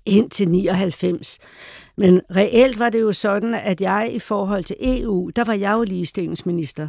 indtil 0.06 0.48
99. 0.48 1.38
Men 1.96 2.20
reelt 2.36 2.78
var 2.78 2.90
det 2.90 3.00
jo 3.00 3.12
sådan, 3.12 3.54
at 3.54 3.80
jeg 3.80 4.10
i 4.12 4.18
forhold 4.18 4.64
til 4.64 4.76
EU, 4.80 5.30
der 5.36 5.44
var 5.44 5.52
jeg 5.52 5.72
jo 5.72 5.82
ligestillingsminister. 5.82 6.88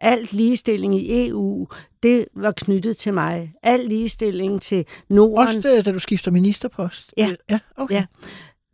Alt 0.00 0.32
ligestilling 0.32 0.96
i 0.96 1.28
EU, 1.28 1.66
det 2.04 2.24
var 2.36 2.52
knyttet 2.52 2.96
til 2.96 3.14
mig. 3.14 3.52
Al 3.62 3.80
ligestilling 3.80 4.62
til 4.62 4.84
Norden. 5.08 5.48
Også 5.48 5.82
da 5.84 5.92
du 5.92 5.98
skifter 5.98 6.30
ministerpost? 6.30 7.14
Ja. 7.16 7.30
ja, 7.50 7.58
okay. 7.76 7.94
ja. 7.94 8.04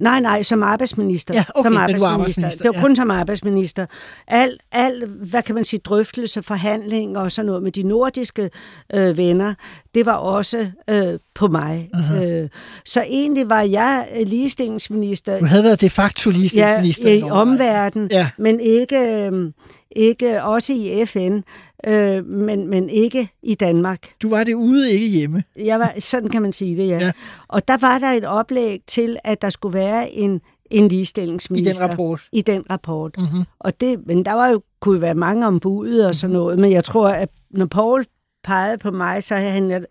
Nej, 0.01 0.21
nej, 0.21 0.43
som 0.43 0.63
arbejdsminister. 0.63 1.35
Ja, 1.35 1.45
okay, 1.55 1.67
som 1.67 1.77
arbejdsminister. 1.77 2.09
arbejdsminister. 2.09 2.63
Det 2.63 2.69
var 2.69 2.75
ja. 2.75 2.81
kun 2.81 2.97
som 2.97 3.11
arbejdsminister. 3.11 3.87
Al, 4.29 4.59
al, 4.73 5.07
hvad 5.07 5.43
kan 5.43 5.55
man 5.55 5.65
sige, 5.65 5.81
drøftelse, 5.85 6.43
forhandling 6.43 7.19
og 7.19 7.33
sådan 7.33 7.47
noget 7.47 7.63
med 7.63 7.73
de 7.73 7.83
nordiske 7.83 8.51
øh, 8.95 9.17
venner, 9.17 9.55
det 9.95 10.07
var 10.07 10.15
også 10.15 10.71
øh, 10.91 11.19
på 11.35 11.49
mig. 11.49 11.91
Uh-huh. 11.95 12.23
Øh, 12.23 12.49
så 12.85 13.03
egentlig 13.03 13.49
var 13.49 13.63
jeg 13.63 14.09
ligestillingsminister. 14.27 15.39
Du 15.39 15.45
havde 15.45 15.65
været 15.65 15.81
de 15.81 15.91
facto 15.91 16.31
ligestillingsminister 16.31 17.09
ja, 17.11 17.17
i, 17.17 17.19
i 17.19 17.31
omverdenen, 17.31 18.09
ja. 18.11 18.31
men 18.39 18.61
ikke, 18.61 18.99
øh, 18.99 19.53
ikke 19.97 20.43
også 20.43 20.73
i 20.73 21.07
FN 21.07 21.41
øh, 21.87 22.27
men, 22.27 22.67
men 22.67 22.91
ikke 22.91 23.29
i 23.43 23.55
Danmark. 23.55 24.09
Du 24.23 24.29
var 24.29 24.45
det 24.45 24.55
ude, 24.55 24.93
ikke 24.93 25.07
hjemme? 25.07 25.43
Jeg 25.57 25.81
var, 25.81 25.95
sådan 25.99 26.29
kan 26.29 26.43
man 26.43 26.53
sige 26.53 26.77
det, 26.77 26.89
ja. 26.89 26.99
ja. 26.99 27.13
Og 27.49 27.69
der 27.69 27.77
var 27.77 27.99
der 27.99 28.11
et 28.11 28.25
oplæg 28.25 28.81
til, 28.87 29.19
at 29.25 29.43
der 29.43 29.51
skulle 29.51 29.79
være 29.79 30.11
en, 30.11 30.41
en 30.71 30.89
ligestillingsminister. 30.89 31.71
I 31.71 31.75
den 31.75 31.91
rapport? 31.91 32.21
I 32.33 32.41
den 32.41 32.65
rapport. 32.71 33.15
Mm-hmm. 33.19 33.45
Og 33.59 33.81
det, 33.81 34.07
men 34.07 34.25
der 34.25 34.33
var 34.33 34.49
jo, 34.49 34.63
kunne 34.81 35.01
være 35.01 35.15
mange 35.15 35.47
ombud 35.47 35.99
og 35.99 36.15
sådan 36.15 36.33
noget, 36.33 36.59
men 36.59 36.73
jeg 36.73 36.85
tror, 36.85 37.09
at 37.09 37.29
når 37.51 37.67
Paul 37.67 38.07
pegede 38.45 38.79
på 38.79 38.91
mig, 38.91 39.25
så 39.25 39.35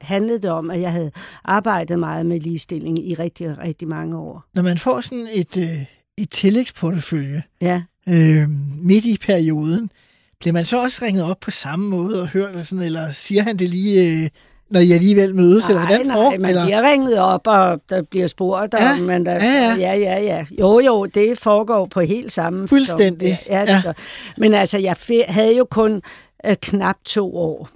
handlede 0.01 0.39
det 0.39 0.51
om, 0.51 0.71
at 0.71 0.81
jeg 0.81 0.91
havde 0.91 1.11
arbejdet 1.43 1.99
meget 1.99 2.25
med 2.25 2.39
ligestilling 2.39 3.09
i 3.09 3.13
rigtig, 3.13 3.57
rigtig 3.57 3.87
mange 3.87 4.17
år. 4.17 4.43
Når 4.53 4.61
man 4.61 4.77
får 4.77 5.01
sådan 5.01 5.27
et, 5.33 5.87
i 6.19 6.25
tillægsportefølje 6.25 7.43
Ja. 7.61 7.81
øh, 8.09 8.49
midt 8.83 9.05
i 9.05 9.17
perioden. 9.25 9.89
Bliver 10.39 10.53
man 10.53 10.65
så 10.65 10.81
også 10.81 11.05
ringet 11.05 11.23
op 11.23 11.39
på 11.39 11.51
samme 11.51 11.89
måde 11.89 12.21
og 12.21 12.27
hørt 12.27 12.53
det 12.53 12.67
sådan, 12.67 12.85
eller 12.85 13.11
siger 13.11 13.43
han 13.43 13.57
det 13.57 13.69
lige, 13.69 14.23
øh, 14.23 14.29
når 14.69 14.79
I 14.79 14.91
alligevel 14.91 15.35
mødes, 15.35 15.67
eller 15.67 15.81
Nej, 15.81 15.87
hvordan 15.91 16.07
nej, 16.07 16.15
får- 16.15 16.37
man 16.39 16.49
eller? 16.49 16.65
bliver 16.65 16.91
ringet 16.91 17.17
op, 17.19 17.47
og 17.47 17.81
der 17.89 18.01
bliver 18.01 18.27
spurgt, 18.27 18.73
Ja, 18.73 18.91
om 18.91 18.99
man 18.99 19.25
der, 19.25 19.33
ja, 19.33 19.39
ja. 19.43 19.75
ja, 19.77 19.93
ja, 19.95 20.19
ja. 20.23 20.45
Jo, 20.59 20.79
jo, 20.79 21.05
det 21.05 21.37
foregår 21.39 21.85
på 21.85 21.99
helt 22.01 22.31
samme. 22.31 22.67
Fuldstændig, 22.67 23.39
Ja, 23.49 23.61
det 23.61 23.67
ja. 23.67 23.81
ja. 23.85 23.93
Men 24.37 24.53
altså, 24.53 24.77
jeg 24.77 24.95
havde 25.27 25.57
jo 25.57 25.67
kun 25.71 26.01
øh, 26.45 26.55
knap 26.61 26.95
to 27.05 27.35
år 27.37 27.69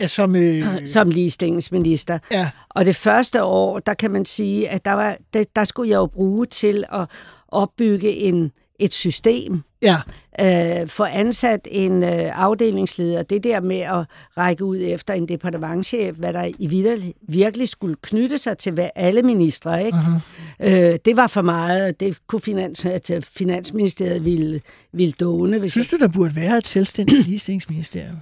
Ja, 0.00 0.06
som, 0.08 0.36
øh, 0.36 0.64
som 0.86 1.10
ligestillingsminister. 1.10 2.18
ja, 2.30 2.50
Og 2.70 2.84
det 2.84 2.96
første 2.96 3.42
år, 3.42 3.78
der 3.78 3.94
kan 3.94 4.10
man 4.10 4.24
sige, 4.24 4.68
at 4.68 4.84
der, 4.84 4.92
var, 4.92 5.16
der, 5.34 5.44
der 5.56 5.64
skulle 5.64 5.90
jeg 5.90 5.96
jo 5.96 6.06
bruge 6.06 6.46
til 6.46 6.84
at 6.92 7.06
opbygge 7.52 8.10
en, 8.10 8.52
et 8.78 8.92
system, 8.92 9.60
ja, 9.82 9.96
øh, 10.40 10.88
få 10.88 11.04
ansat 11.04 11.68
en 11.70 12.04
øh, 12.04 12.40
afdelingsleder. 12.40 13.22
Det 13.22 13.44
der 13.44 13.60
med 13.60 13.80
at 13.80 14.04
række 14.36 14.64
ud 14.64 14.78
efter 14.82 15.14
en 15.14 15.28
departementchef, 15.28 16.16
hvad 16.16 16.32
der 16.32 16.50
i 16.58 16.66
virkelig, 16.66 17.14
virkelig 17.28 17.68
skulle 17.68 17.96
knytte 18.02 18.38
sig 18.38 18.58
til 18.58 18.72
hvad 18.72 18.88
alle 18.94 19.22
ministre, 19.22 19.84
ikke? 19.86 19.98
uh-huh. 19.98 20.66
Øh, 20.66 20.96
det 21.04 21.16
var 21.16 21.26
for 21.26 21.42
meget. 21.42 22.00
Det 22.00 22.18
kunne 22.26 22.40
finans, 22.40 22.84
at 22.84 23.10
Finansministeriet 23.22 24.24
ville, 24.24 24.60
ville 24.92 25.12
dåne. 25.12 25.58
Hvis 25.58 25.72
Synes 25.72 25.88
du, 25.88 25.96
der 25.96 26.08
burde 26.08 26.36
være 26.36 26.58
et 26.58 26.66
selvstændigt 26.66 27.26
ligestillingsministerium? 27.26 28.16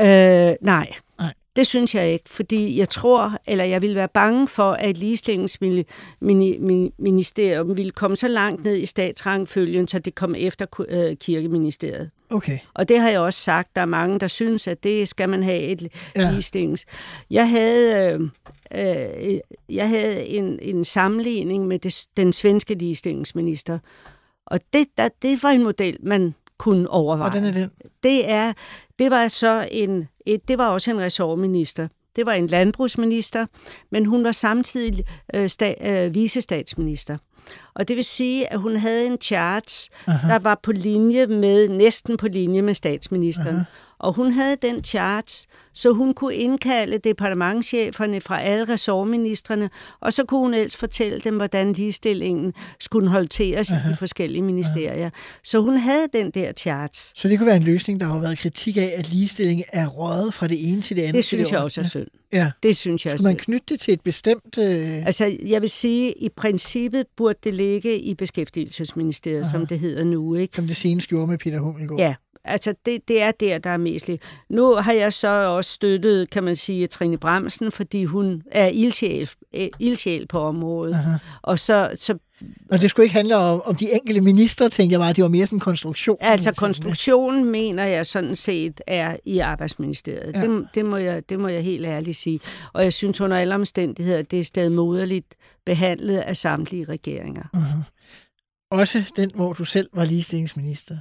Øh, 0.00 0.54
nej. 0.60 0.88
Det 1.56 1.66
synes 1.66 1.94
jeg 1.94 2.12
ikke, 2.12 2.28
fordi 2.28 2.78
jeg 2.78 2.88
tror, 2.88 3.38
eller 3.46 3.64
jeg 3.64 3.82
vil 3.82 3.94
være 3.94 4.08
bange 4.08 4.48
for, 4.48 4.72
at 4.72 4.98
ligestillingsministerium 4.98 7.76
ville 7.76 7.90
komme 7.90 8.16
så 8.16 8.28
langt 8.28 8.64
ned 8.64 8.76
i 8.76 8.86
statsrangfølgen, 8.86 9.88
så 9.88 9.98
det 9.98 10.14
kom 10.14 10.34
efter 10.38 10.66
øh, 10.88 11.16
kirkeministeriet. 11.16 12.10
Okay. 12.30 12.58
Og 12.74 12.88
det 12.88 13.00
har 13.00 13.08
jeg 13.10 13.20
også 13.20 13.40
sagt. 13.40 13.76
Der 13.76 13.82
er 13.82 13.86
mange, 13.86 14.20
der 14.20 14.26
synes, 14.26 14.68
at 14.68 14.84
det 14.84 15.08
skal 15.08 15.28
man 15.28 15.42
have 15.42 15.60
et 15.60 15.82
Ja. 15.82 15.88
ja. 16.22 16.30
ligestillings. 16.30 16.86
Jeg 17.30 17.50
havde, 17.50 18.12
øh, 18.74 18.78
øh, 19.30 19.38
jeg 19.68 19.88
havde 19.88 20.26
en, 20.26 20.58
en 20.62 20.84
sammenligning 20.84 21.66
med 21.66 21.78
det, 21.78 22.06
den 22.16 22.32
svenske 22.32 22.74
ligestillingsminister. 22.74 23.78
Og 24.46 24.60
det, 24.72 24.86
der, 24.98 25.08
det 25.22 25.42
var 25.42 25.50
en 25.50 25.62
model, 25.62 25.96
man 26.02 26.34
kunne 26.64 26.90
overveje. 26.90 27.30
Hvordan 27.30 27.48
er 27.48 27.52
den? 27.52 27.70
Det 28.02 28.30
er, 28.30 28.52
det 28.98 29.10
var 29.10 29.28
så 29.28 29.68
en, 29.70 30.08
et, 30.26 30.48
det 30.48 30.58
var 30.58 30.68
også 30.68 30.90
en 30.90 31.00
ressortminister. 31.00 31.88
Det 32.16 32.26
var 32.26 32.32
en 32.32 32.46
landbrugsminister, 32.46 33.46
men 33.90 34.06
hun 34.06 34.24
var 34.24 34.32
samtidig 34.32 35.04
øh, 35.34 35.48
sta, 35.48 35.74
øh, 35.80 36.14
visestatsminister. 36.14 37.18
Og 37.74 37.88
det 37.88 37.96
vil 37.96 38.04
sige, 38.04 38.52
at 38.52 38.58
hun 38.58 38.76
havde 38.76 39.06
en 39.06 39.18
chart, 39.22 39.88
Aha. 40.06 40.28
der 40.28 40.38
var 40.38 40.60
på 40.62 40.72
linje 40.72 41.26
med, 41.26 41.68
næsten 41.68 42.16
på 42.16 42.28
linje 42.28 42.62
med 42.62 42.74
statsministeren. 42.74 43.54
Aha. 43.54 43.64
Og 44.04 44.12
hun 44.12 44.32
havde 44.32 44.56
den 44.62 44.84
chart, 44.84 45.46
så 45.74 45.92
hun 45.92 46.14
kunne 46.14 46.34
indkalde 46.34 46.98
departementcheferne 46.98 48.20
fra 48.20 48.40
alle 48.40 48.64
ressortministerne, 48.64 49.70
og 50.00 50.12
så 50.12 50.24
kunne 50.24 50.40
hun 50.40 50.54
ellers 50.54 50.76
fortælle 50.76 51.20
dem, 51.20 51.36
hvordan 51.36 51.72
ligestillingen 51.72 52.52
skulle 52.80 53.08
håndteres 53.08 53.70
i 53.70 53.74
de 53.88 53.96
forskellige 53.98 54.42
ministerier. 54.42 55.10
Så 55.44 55.60
hun 55.60 55.76
havde 55.76 56.06
den 56.12 56.30
der 56.30 56.52
chart. 56.52 56.96
Så 56.96 57.28
det 57.28 57.38
kunne 57.38 57.46
være 57.46 57.56
en 57.56 57.62
løsning, 57.62 58.00
der 58.00 58.06
har 58.06 58.18
været 58.18 58.38
kritik 58.38 58.76
af, 58.76 58.94
at 58.96 59.10
ligestilling 59.10 59.62
er 59.72 59.86
røget 59.86 60.34
fra 60.34 60.46
det 60.46 60.68
ene 60.68 60.80
til 60.80 60.96
det 60.96 61.02
andet. 61.02 61.14
Det 61.14 61.24
synes 61.24 61.52
jeg 61.52 61.60
også 61.60 61.80
er 61.80 61.84
synd. 61.84 62.06
Ja. 62.32 62.50
Det 62.62 62.76
synes 62.76 63.06
jeg 63.06 63.12
Skulle 63.12 63.28
man 63.28 63.36
knytte 63.36 63.64
det 63.68 63.80
til 63.80 63.94
et 63.94 64.00
bestemt... 64.00 64.58
Øh... 64.58 65.06
Altså, 65.06 65.36
jeg 65.46 65.60
vil 65.60 65.70
sige, 65.70 66.12
i 66.12 66.28
princippet 66.28 67.06
burde 67.16 67.38
det 67.44 67.54
ligge 67.54 67.98
i 67.98 68.14
Beskæftigelsesministeriet, 68.14 69.40
Aha. 69.40 69.50
som 69.50 69.66
det 69.66 69.78
hedder 69.78 70.04
nu, 70.04 70.34
ikke? 70.34 70.56
Som 70.56 70.66
det 70.66 70.76
seneste 70.76 71.08
gjorde 71.08 71.26
med 71.26 71.38
Peter 71.38 71.58
Hummelgaard. 71.58 72.00
Ja, 72.00 72.14
altså 72.44 72.74
det, 72.86 73.08
det 73.08 73.22
er 73.22 73.30
der, 73.30 73.58
der 73.58 73.70
er 73.70 73.76
mest 73.76 74.06
lige. 74.08 74.18
Nu 74.48 74.74
har 74.74 74.92
jeg 74.92 75.12
så 75.12 75.28
også 75.28 75.70
støttet, 75.70 76.30
kan 76.30 76.44
man 76.44 76.56
sige, 76.56 76.86
Trine 76.86 77.18
Bremsen, 77.18 77.72
fordi 77.72 78.04
hun 78.04 78.42
er 78.50 78.66
ildsjæl, 78.66 79.30
øh, 79.54 79.68
ildsjæl 79.78 80.26
på 80.26 80.40
området. 80.40 80.94
Aha. 80.94 81.16
Og 81.42 81.58
så, 81.58 81.90
så 81.94 82.18
Og 82.70 82.80
det 82.80 82.90
skulle 82.90 83.04
ikke 83.04 83.14
handle 83.14 83.36
om, 83.36 83.62
om 83.64 83.74
de 83.74 83.92
enkelte 83.92 84.20
ministre, 84.20 84.68
tænkte 84.68 84.92
jeg 84.92 85.00
bare, 85.00 85.12
det 85.12 85.22
var 85.22 85.30
mere 85.30 85.46
sådan 85.46 85.56
en 85.56 85.60
konstruktion. 85.60 86.16
altså 86.20 86.52
konstruktionen 86.52 87.44
mener 87.44 87.84
jeg 87.84 88.06
sådan 88.06 88.36
set 88.36 88.80
er 88.86 89.16
i 89.24 89.38
Arbejdsministeriet. 89.38 90.34
Ja. 90.34 90.40
Det, 90.40 90.66
det, 90.74 90.84
må 90.84 90.96
jeg, 90.96 91.28
det 91.28 91.40
må 91.40 91.48
jeg 91.48 91.62
helt 91.62 91.86
ærligt 91.86 92.16
sige. 92.16 92.40
Og 92.72 92.84
jeg 92.84 92.92
synes 92.92 93.20
under 93.20 93.36
alle 93.36 93.54
omstændigheder, 93.54 94.22
det 94.22 94.40
er 94.40 94.44
stadig 94.44 94.72
moderligt 94.72 95.34
behandlet 95.66 96.18
af 96.18 96.36
samtlige 96.36 96.84
regeringer. 96.84 97.42
Uh-huh. 97.56 97.94
Også 98.70 99.02
den, 99.16 99.30
hvor 99.34 99.52
du 99.52 99.64
selv 99.64 99.88
var 99.92 100.04
ligestillingsminister. 100.04 100.98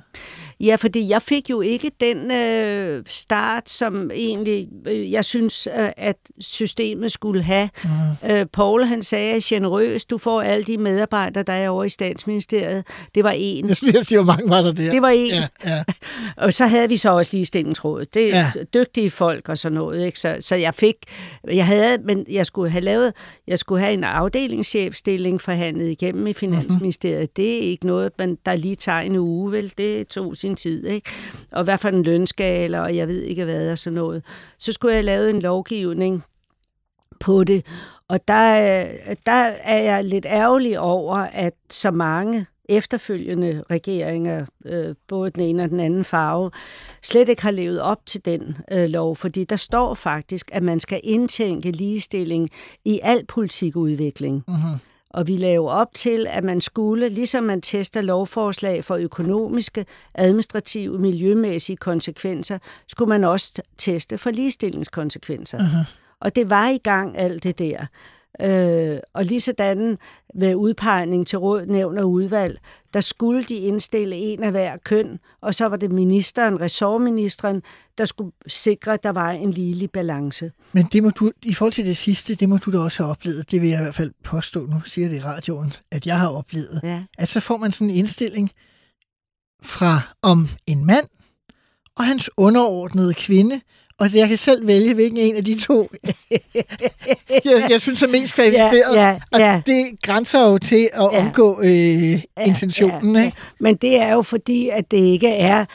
Ja, 0.64 0.76
fordi 0.76 1.10
jeg 1.10 1.22
fik 1.22 1.50
jo 1.50 1.62
ikke 1.62 1.92
den 2.00 2.32
øh, 2.32 3.04
start, 3.08 3.70
som 3.70 4.12
egentlig 4.12 4.68
øh, 4.88 5.12
jeg 5.12 5.26
synes, 5.26 5.68
øh, 5.68 5.90
at 5.98 6.16
systemet 6.40 7.12
skulle 7.12 7.44
have. 7.44 7.70
Uh-huh. 7.78 8.32
Øh, 8.32 8.46
Paul 8.46 8.84
han 8.84 9.02
sagde 9.02 9.42
generøst, 9.44 10.10
du 10.10 10.18
får 10.18 10.42
alle 10.42 10.64
de 10.64 10.78
medarbejdere, 10.78 11.44
der 11.44 11.54
er 11.54 11.70
over 11.70 11.84
i 11.84 11.90
statsministeriet. 11.90 12.84
Det 13.16 13.24
var 13.24 13.34
en. 13.38 13.68
Jeg 13.70 13.76
synes, 13.78 14.10
hvor 14.10 14.24
mange 14.24 14.50
var 14.50 14.62
der 14.62 14.72
der? 14.72 14.92
Det 14.92 15.02
var 15.02 15.10
en. 15.10 15.30
Ja, 15.32 15.48
ja. 15.66 15.84
Og 16.44 16.54
så 16.54 16.66
havde 16.66 16.90
vi 16.90 16.98
så 16.98 17.12
også 17.12 17.32
ligestillingsrådet. 17.34 18.14
Det 18.14 18.24
er 18.24 18.38
Ja. 18.38 18.52
ja. 18.56 18.64
dygtige 18.74 19.10
folk 19.10 19.50
og 19.50 19.58
sådan 19.58 19.76
noget. 19.76 20.06
Ikke? 20.06 20.20
Så, 20.20 20.38
så 20.40 20.56
jeg 20.56 20.74
fik, 20.76 20.96
jeg 21.48 21.66
havde, 21.66 21.98
men 22.04 22.26
jeg 22.30 22.46
skulle 22.46 22.72
have 22.72 22.84
lavet, 22.84 23.14
jeg 23.48 23.60
skulle 23.60 23.82
have 23.82 23.94
en 23.94 24.04
afdelingschefstilling 24.04 25.42
forhandlet 25.42 25.90
igennem 25.90 26.28
i 26.28 26.34
Finansministeriet. 26.34 27.20
Mm-hmm. 27.20 27.34
Det 27.36 27.56
er 27.58 27.62
ikke 27.62 27.86
noget, 27.86 28.12
man, 28.20 28.38
der 28.46 28.56
lige 28.56 28.76
tager 28.76 29.00
en 29.00 29.16
uge, 29.16 29.52
vel? 29.52 29.74
Det 29.78 30.08
tog 30.08 30.38
sin 30.38 30.53
tid, 30.56 30.86
ikke? 30.86 31.10
Og 31.52 31.64
hvad 31.64 31.78
for 31.78 31.90
en 31.90 32.04
lønskala, 32.04 32.80
og 32.80 32.96
jeg 32.96 33.08
ved 33.08 33.22
ikke 33.22 33.44
hvad 33.44 33.72
og 33.72 33.78
sådan 33.78 33.96
noget. 33.96 34.24
Så 34.60 34.72
skulle 34.72 34.96
jeg 34.96 35.04
lave 35.04 35.30
en 35.30 35.42
lovgivning 35.42 36.24
på 37.20 37.44
det. 37.44 37.66
Og 38.08 38.28
der, 38.28 38.88
der 39.26 39.52
er 39.64 39.80
jeg 39.80 40.04
lidt 40.04 40.26
ærgerlig 40.26 40.80
over, 40.80 41.16
at 41.16 41.54
så 41.70 41.92
mange 41.92 42.46
efterfølgende 42.70 43.64
regeringer, 43.72 44.46
øh, 44.66 44.96
både 45.08 45.30
den 45.30 45.44
ene 45.44 45.64
og 45.64 45.70
den 45.70 45.80
anden 45.80 46.04
farve, 46.04 46.52
slet 47.02 47.30
ikke 47.30 47.42
har 47.42 47.52
levet 47.52 47.82
op 47.82 48.06
til 48.06 48.26
den 48.26 48.58
øh, 48.72 48.90
lov, 48.90 49.16
fordi 49.16 49.44
der 49.44 49.56
står 49.56 49.94
faktisk, 49.94 50.50
at 50.54 50.64
man 50.64 50.80
skal 50.80 51.00
indtænke 51.04 51.72
ligestilling 51.72 52.50
i 52.86 53.00
al 53.04 53.26
politikudvikling. 53.26 54.44
Uh-huh. 54.50 54.78
Og 55.14 55.28
vi 55.28 55.38
laver 55.38 55.72
op 55.72 55.94
til, 55.94 56.28
at 56.30 56.44
man 56.44 56.62
skulle, 56.62 57.10
ligesom 57.10 57.44
man 57.44 57.62
tester 57.62 58.02
lovforslag 58.02 58.86
for 58.86 58.96
økonomiske, 58.96 59.86
administrative, 60.16 61.00
miljømæssige 61.00 61.78
konsekvenser, 61.78 62.58
skulle 62.88 63.10
man 63.10 63.24
også 63.24 63.62
teste 63.78 64.18
for 64.18 64.32
ligestillingskonsekvenser. 64.32 65.58
Uh-huh. 65.60 66.04
Og 66.20 66.36
det 66.36 66.50
var 66.50 66.70
i 66.70 66.78
gang 66.78 67.18
alt 67.18 67.44
det 67.44 67.60
der. 67.60 67.86
Øh, 68.42 69.00
og 69.14 69.26
lige 69.26 69.42
sådan 69.42 69.98
med 70.36 70.56
udpegning 70.56 71.28
til 71.28 71.40
råd, 71.40 71.66
nævn 71.66 71.98
og 71.98 72.12
udvalg, 72.12 72.60
der 72.94 73.00
skulle 73.02 73.44
de 73.44 73.56
indstille 73.56 74.16
en 74.16 74.44
af 74.44 74.52
hver 74.52 74.78
køn, 74.78 75.20
og 75.42 75.56
så 75.56 75.66
var 75.66 75.78
det 75.78 75.92
ministeren, 75.92 76.62
ressortministeren, 76.62 77.62
der 77.98 78.06
skulle 78.06 78.32
sikre, 78.48 78.94
at 78.94 79.04
der 79.04 79.10
var 79.10 79.32
en 79.32 79.52
ligelig 79.52 79.92
balance. 79.92 80.52
Men 80.72 80.88
det 80.92 81.04
må 81.04 81.10
du, 81.10 81.32
i 81.44 81.54
forhold 81.54 81.74
til 81.74 81.86
det 81.86 81.98
sidste, 81.98 82.36
det 82.36 82.50
må 82.50 82.58
du 82.58 82.72
da 82.72 82.78
også 82.78 83.04
have 83.04 83.12
oplevet. 83.12 83.52
Det 83.52 83.62
vil 83.62 83.70
jeg 83.70 83.80
i 83.80 83.84
hvert 83.84 83.96
fald 83.96 84.12
påstå, 84.24 84.66
nu 84.66 84.82
siger 84.86 85.10
det 85.10 85.18
i 85.18 85.22
radioen, 85.22 85.74
at 85.92 86.08
jeg 86.08 86.20
har 86.20 86.28
oplevet. 86.28 86.80
Ja. 86.84 87.04
At 87.18 87.30
så 87.30 87.40
får 87.40 87.58
man 87.58 87.72
sådan 87.72 87.90
en 87.90 87.96
indstilling 87.96 88.52
fra 89.64 90.02
om 90.22 90.50
en 90.68 90.86
mand 90.86 91.08
og 91.96 92.06
hans 92.06 92.30
underordnede 92.38 93.14
kvinde, 93.14 93.62
og 94.00 94.16
jeg 94.16 94.28
kan 94.28 94.38
selv 94.38 94.68
vælge, 94.68 94.94
hvilken 94.94 95.18
en 95.18 95.36
af 95.36 95.44
de 95.46 95.60
to, 95.60 95.90
jeg, 97.46 97.68
jeg 97.70 97.82
synes 97.82 98.04
er 98.04 98.08
mest 98.08 98.36
kvalificeret. 98.36 98.96
Ja, 98.96 99.08
ja, 99.10 99.20
Og 99.32 99.40
ja. 99.40 99.62
det 99.66 100.02
grænser 100.02 100.48
jo 100.50 100.58
til 100.58 100.90
at 100.94 101.10
Ja. 101.14 101.20
omgå 101.26 101.62
øh, 101.62 102.22
intentionen. 102.46 103.16
ja, 103.16 103.24
ikke? 103.26 103.38
Men 103.60 103.76
det 103.76 103.96
er 104.02 104.14
jo 104.14 104.22
fordi, 104.22 104.70
at 104.70 104.92
det 104.92 104.98
ikke 104.98 105.30
er 105.30 105.66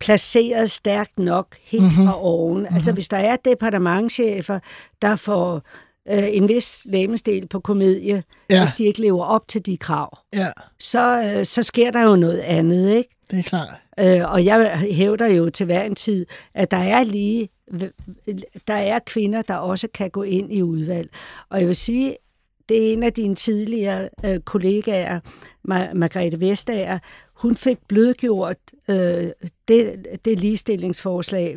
placeret 0.00 0.70
stærkt 0.70 1.18
nok 1.18 1.56
helt 1.62 1.82
Mhm. 1.82 1.92
mm-hmm. 1.92 2.08
og 2.08 2.20
oven. 2.22 2.58
Mm-hmm. 2.62 2.76
Altså 2.76 2.92
hvis 2.92 3.08
der 3.08 3.16
er 3.16 3.36
departementchefer, 3.36 4.58
der 5.02 5.16
får 5.16 5.62
øh, 6.10 6.24
en 6.32 6.48
vis 6.48 6.86
lægemesdel 6.88 7.48
på 7.48 7.60
komedie, 7.60 8.22
Ja. 8.50 8.54
ja. 8.54 8.60
hvis 8.62 8.72
de 8.72 8.84
ikke 8.84 9.00
lever 9.00 9.24
op 9.24 9.48
til 9.48 9.66
de 9.66 9.76
krav, 9.76 10.18
Ja, 10.32 10.48
så, 10.78 11.32
øh, 11.36 11.44
så 11.44 11.62
sker 11.62 11.90
der 11.90 12.02
jo 12.02 12.16
noget 12.16 12.38
andet, 12.38 12.90
ikke? 12.96 13.10
det 13.30 13.38
er 13.38 13.42
klart. 13.42 13.68
Øh, 14.00 14.32
og 14.32 14.44
jeg 14.44 14.78
hævder 14.78 15.26
jo 15.26 15.50
til 15.50 15.66
hver 15.66 15.82
en 15.82 15.94
tid, 15.94 16.26
at 16.54 16.70
der 16.70 16.76
er 16.76 17.04
lige 17.04 17.48
der 18.68 18.74
er 18.74 18.98
kvinder, 18.98 19.42
der 19.42 19.54
også 19.54 19.88
kan 19.94 20.10
gå 20.10 20.22
ind 20.22 20.52
i 20.52 20.62
udvalg. 20.62 21.10
Og 21.48 21.58
jeg 21.58 21.66
vil 21.66 21.76
sige, 21.76 22.16
det 22.68 22.88
er 22.88 22.92
en 22.92 23.02
af 23.02 23.12
dine 23.12 23.34
tidligere 23.34 24.08
øh, 24.24 24.40
kollegaer, 24.40 25.20
Mar- 25.68 25.94
Margrethe 25.94 26.40
Vestager, 26.40 26.98
hun 27.34 27.56
fik 27.56 27.78
blødgjort 27.88 28.56
øh, 28.88 29.30
det, 29.68 30.06
det 30.24 30.40
ligestillingsforslag, 30.40 31.56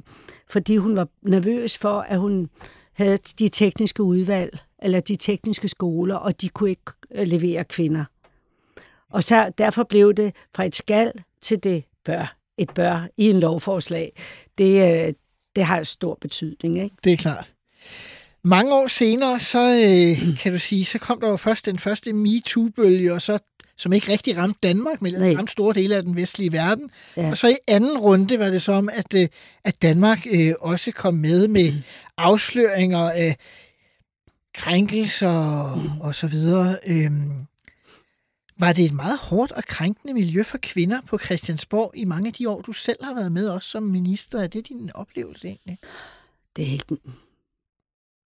fordi 0.49 0.77
hun 0.77 0.95
var 0.95 1.07
nervøs 1.21 1.77
for, 1.77 1.99
at 1.99 2.19
hun 2.19 2.49
havde 2.93 3.17
de 3.17 3.49
tekniske 3.49 4.03
udvalg, 4.03 4.57
eller 4.81 4.99
de 4.99 5.15
tekniske 5.15 5.67
skoler, 5.67 6.15
og 6.15 6.41
de 6.41 6.49
kunne 6.49 6.69
ikke 6.69 6.91
øh, 7.11 7.27
levere 7.27 7.63
kvinder. 7.63 8.05
Og 9.09 9.23
så 9.23 9.51
derfor 9.57 9.83
blev 9.83 10.13
det 10.13 10.35
fra 10.55 10.65
et 10.65 10.75
skal 10.75 11.11
til 11.41 11.63
det 11.63 11.83
bør, 12.05 12.35
et 12.57 12.69
bør 12.69 13.07
i 13.17 13.29
en 13.29 13.39
lovforslag. 13.39 14.11
Det, 14.57 15.05
øh, 15.07 15.13
det 15.55 15.63
har 15.63 15.83
stor 15.83 16.17
betydning, 16.21 16.83
ikke? 16.83 16.95
Det 17.03 17.13
er 17.13 17.17
klart. 17.17 17.53
Mange 18.43 18.73
år 18.73 18.87
senere, 18.87 19.39
så 19.39 19.59
øh, 19.59 20.37
kan 20.37 20.51
du 20.51 20.59
sige, 20.59 20.85
så 20.85 20.99
kom 20.99 21.19
der 21.19 21.29
jo 21.29 21.35
først 21.35 21.65
den 21.65 21.79
første 21.79 22.13
MeToo-bølge, 22.13 23.13
og 23.13 23.21
så 23.21 23.39
som 23.77 23.93
ikke 23.93 24.11
rigtig 24.11 24.37
ramte 24.37 24.59
Danmark, 24.63 25.01
men 25.01 25.15
altså 25.15 25.37
ramte 25.37 25.51
store 25.51 25.73
dele 25.73 25.95
af 25.95 26.03
den 26.03 26.15
vestlige 26.15 26.51
verden. 26.51 26.89
Ja. 27.17 27.29
Og 27.29 27.37
så 27.37 27.47
i 27.47 27.55
anden 27.67 27.97
runde 27.97 28.39
var 28.39 28.49
det 28.49 28.61
så 28.61 28.71
om, 28.71 28.89
at, 28.89 29.13
øh, 29.15 29.27
at 29.63 29.81
Danmark 29.81 30.27
øh, 30.31 30.53
også 30.59 30.91
kom 30.91 31.13
med 31.13 31.47
med 31.47 31.71
mm. 31.71 31.77
afsløringer 32.17 33.09
af 33.09 33.37
krænkelser 34.53 35.75
mm. 35.75 36.01
og 36.01 36.15
så 36.15 36.27
videre. 36.27 36.77
Øhm, 36.87 37.31
var 38.63 38.73
det 38.73 38.85
et 38.85 38.93
meget 38.93 39.17
hårdt 39.17 39.51
og 39.51 39.63
krænkende 39.63 40.13
miljø 40.13 40.43
for 40.43 40.57
kvinder 40.61 41.01
på 41.01 41.17
Christiansborg 41.17 41.91
i 41.95 42.05
mange 42.05 42.27
af 42.27 42.33
de 42.33 42.49
år, 42.49 42.61
du 42.61 42.73
selv 42.73 43.03
har 43.03 43.13
været 43.13 43.31
med 43.31 43.49
også 43.49 43.69
som 43.69 43.83
minister? 43.83 44.39
Er 44.39 44.47
det 44.47 44.69
din 44.69 44.91
oplevelse 44.95 45.47
egentlig? 45.47 45.77
Det 46.55 46.67
er 46.67 46.71
ikke, 46.71 46.97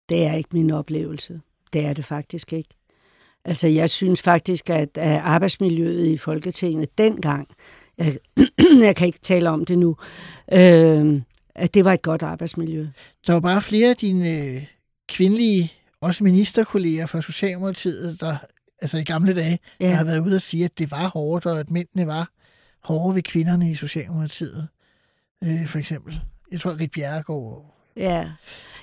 det 0.08 0.26
er 0.26 0.34
ikke 0.34 0.48
min 0.52 0.70
oplevelse. 0.70 1.40
Det 1.72 1.84
er 1.84 1.92
det 1.92 2.04
faktisk 2.04 2.52
ikke. 2.52 2.68
Altså, 3.44 3.68
jeg 3.68 3.90
synes 3.90 4.22
faktisk, 4.22 4.70
at 4.70 4.98
arbejdsmiljøet 4.98 6.06
i 6.06 6.16
Folketinget 6.16 6.98
dengang, 6.98 7.48
jeg, 7.98 8.16
jeg 8.86 8.96
kan 8.96 9.06
ikke 9.06 9.18
tale 9.18 9.50
om 9.50 9.64
det 9.64 9.78
nu, 9.78 9.96
øh, 10.52 11.22
at 11.54 11.74
det 11.74 11.84
var 11.84 11.92
et 11.92 12.02
godt 12.02 12.22
arbejdsmiljø. 12.22 12.86
Der 13.26 13.32
var 13.32 13.40
bare 13.40 13.62
flere 13.62 13.90
af 13.90 13.96
dine 13.96 14.38
øh, 14.38 14.66
kvindelige, 15.08 15.72
også 16.00 16.24
ministerkolleger 16.24 17.06
fra 17.06 17.20
Socialdemokratiet, 17.20 18.20
der 18.20 18.36
altså 18.82 18.98
i 18.98 19.04
gamle 19.04 19.34
dage, 19.34 19.58
ja. 19.80 19.86
der 19.86 19.94
har 19.94 20.04
været 20.04 20.18
ude 20.20 20.34
og 20.34 20.40
sige, 20.40 20.64
at 20.64 20.78
det 20.78 20.90
var 20.90 21.08
hårdt, 21.08 21.46
og 21.46 21.60
at 21.60 21.70
mændene 21.70 22.06
var 22.06 22.30
hårde 22.80 23.14
ved 23.14 23.22
kvinderne 23.22 23.70
i 23.70 23.74
Socialdemokratiet, 23.74 24.68
øh, 25.44 25.66
for 25.66 25.78
eksempel. 25.78 26.20
Jeg 26.52 26.60
tror, 26.60 26.80
Rit 26.80 26.90
Bjerregaard 26.90 27.74
Ja. 27.96 28.24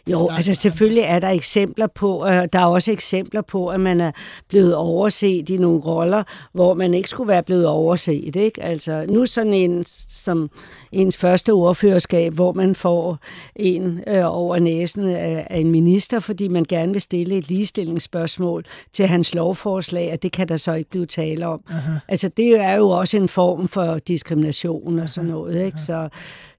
Jo, 0.08 0.30
altså 0.32 0.54
selvfølgelig 0.54 1.04
er 1.04 1.20
der 1.20 1.30
eksempler 1.30 1.88
på, 1.88 2.18
og 2.18 2.54
der 2.54 2.60
er 2.60 2.66
også 2.66 2.92
eksempler 2.92 3.42
på, 3.42 3.68
at 3.68 3.80
man 3.80 4.02
er 4.02 4.12
blevet 4.48 4.76
overset 4.76 5.50
i 5.50 5.58
nogle 5.58 5.80
roller, 5.80 6.24
hvor 6.54 6.74
man 6.74 6.94
ikke 6.94 7.10
skulle 7.10 7.28
være 7.28 7.44
blevet 7.44 7.66
overset. 7.66 8.36
Ikke? 8.36 8.64
Altså 8.64 9.06
nu 9.10 9.26
sådan 9.26 9.54
en 9.54 9.84
som 10.08 10.50
ens 10.92 11.18
første 11.18 11.54
ordførerskab, 11.54 12.34
hvor 12.34 12.54
man 12.54 12.76
får 12.76 13.18
en 13.56 14.04
øh, 14.08 14.22
over 14.26 14.60
næsen 14.60 15.10
af, 15.10 15.48
af 15.50 15.58
en 15.58 15.72
minister, 15.72 16.20
fordi 16.20 16.48
man 16.48 16.66
gerne 16.70 16.92
vil 16.92 17.02
stille 17.02 17.38
et 17.38 17.50
ligestillingsspørgsmål 17.50 18.66
til 18.94 19.08
hans 19.08 19.36
lovforslag, 19.36 20.12
og 20.14 20.24
det 20.24 20.32
kan 20.32 20.48
der 20.48 20.58
så 20.58 20.74
ikke 20.74 20.90
blive 20.90 21.06
tale 21.06 21.48
om. 21.48 21.62
Aha. 21.70 21.92
Altså 22.08 22.30
det 22.38 22.60
er 22.60 22.74
jo 22.74 22.90
også 22.90 23.18
en 23.18 23.28
form 23.28 23.68
for 23.68 23.98
diskrimination 23.98 25.00
og 25.00 25.10
sådan 25.10 25.30
noget. 25.30 25.66
Ikke? 25.66 25.78
Så, 25.78 26.10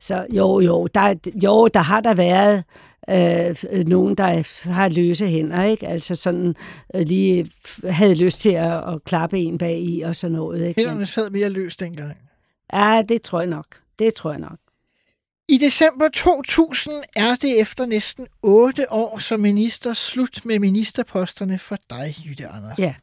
så 0.00 0.24
jo, 0.32 0.60
jo, 0.60 0.86
der, 0.86 1.14
jo, 1.42 1.68
der 1.68 1.80
har 1.80 2.00
der 2.00 2.14
været 2.14 2.64
øh, 3.10 3.84
nogen, 3.86 4.14
der 4.14 4.68
har 4.70 4.88
løse 4.88 5.26
hænder, 5.26 5.64
ikke? 5.64 5.88
Altså 5.88 6.14
sådan 6.14 6.54
øh, 6.94 7.02
lige 7.02 7.50
havde 7.84 8.14
lyst 8.14 8.40
til 8.40 8.50
at, 8.50 8.94
at 8.94 9.04
klappe 9.04 9.38
en 9.38 9.58
bag 9.58 9.80
i 9.80 10.00
og 10.00 10.16
sådan 10.16 10.36
noget. 10.36 10.66
Ikke? 10.66 10.80
Hænderne 10.80 11.06
sad 11.06 11.30
mere 11.30 11.48
løst 11.48 11.80
dengang. 11.80 12.12
Ja, 12.72 13.02
det 13.08 13.22
tror 13.22 13.40
jeg 13.40 13.48
nok. 13.50 13.66
Det 13.98 14.14
tror 14.14 14.30
jeg 14.30 14.40
nok. 14.40 14.58
I 15.48 15.58
december 15.58 16.08
2000 16.08 16.94
er 17.16 17.34
det 17.34 17.60
efter 17.60 17.86
næsten 17.86 18.26
otte 18.42 18.92
år 18.92 19.18
som 19.18 19.40
minister 19.40 19.92
slut 19.94 20.40
med 20.44 20.58
ministerposterne 20.58 21.58
for 21.58 21.76
dig, 21.90 22.14
Jytte 22.26 22.48
Anders. 22.48 22.78
Ja. 22.78 22.94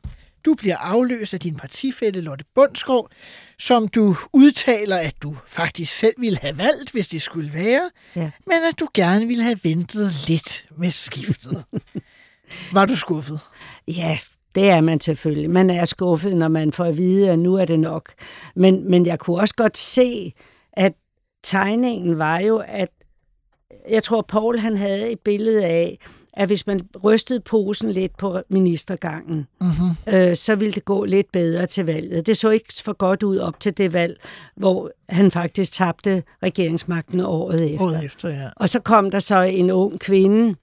Du 0.48 0.54
bliver 0.54 0.78
afløst 0.78 1.34
af 1.34 1.40
din 1.40 1.56
partifælle 1.56 2.22
Lotte 2.22 2.46
Bundsgaard, 2.56 3.12
som 3.60 3.88
du 3.88 4.16
udtaler, 4.34 4.98
at 4.98 5.16
du 5.24 5.36
faktisk 5.46 5.94
selv 5.94 6.14
ville 6.18 6.38
have 6.42 6.58
valgt, 6.58 6.92
hvis 6.92 7.08
det 7.08 7.22
skulle 7.22 7.54
være, 7.54 7.90
ja. 8.16 8.32
men 8.46 8.58
at 8.70 8.80
du 8.80 8.88
gerne 8.94 9.28
ville 9.28 9.44
have 9.44 9.60
ventet 9.64 10.28
lidt 10.28 10.68
med 10.78 10.92
skiftet. 10.92 11.64
Var 12.74 12.86
du 12.86 12.96
skuffet? 12.96 13.40
Ja, 13.88 14.18
det 14.56 14.70
er 14.70 14.82
man 14.82 15.00
selvfølgelig. 15.00 15.50
Man 15.50 15.70
er 15.70 15.86
skuffet, 15.86 16.38
når 16.38 16.48
man 16.48 16.72
får 16.72 16.86
at 16.86 16.98
vide, 16.98 17.32
at 17.32 17.40
nu 17.40 17.56
er 17.56 17.66
det 17.66 17.80
nok. 17.80 18.14
Men, 18.56 18.90
men 18.90 19.06
jeg 19.06 19.20
kunne 19.20 19.38
også 19.38 19.56
godt 19.56 19.78
se, 19.78 20.34
at 20.74 20.94
tegningen 21.44 22.18
var 22.18 22.40
jo, 22.40 22.64
at 22.68 22.90
jeg 23.90 24.04
tror, 24.04 24.22
Paul 24.22 24.60
han 24.60 24.78
havde 24.78 25.12
et 25.12 25.20
billede 25.20 25.66
af, 25.66 26.00
at 26.38 26.48
hvis 26.48 26.68
man 26.68 26.82
rystede 27.04 27.40
posen 27.40 27.92
lidt 27.92 28.18
på 28.18 28.42
ministergangen, 28.50 29.48
uh-huh. 29.64 30.16
øh, 30.16 30.36
så 30.36 30.56
ville 30.56 30.74
det 30.74 30.86
gå 30.86 31.04
lidt 31.04 31.32
bedre 31.32 31.66
til 31.66 31.86
valget. 31.86 32.28
Det 32.28 32.38
så 32.38 32.50
ikke 32.50 32.74
for 32.84 32.94
godt 32.94 33.24
ud 33.24 33.38
op 33.38 33.60
til 33.60 33.78
det 33.78 33.94
valg, 33.94 34.20
hvor 34.56 34.92
han 35.10 35.32
faktisk 35.32 35.74
tabte 35.74 36.24
regeringsmagten 36.44 37.20
året 37.20 37.74
efter. 37.74 37.86
Året 37.86 38.06
efter, 38.06 38.30
ja. 38.30 38.50
Og 38.56 38.70
så 38.70 38.80
kom 38.80 39.12
der 39.12 39.20
så 39.20 39.42
en 39.42 39.72
ung 39.72 40.00
kvinde, 40.00 40.56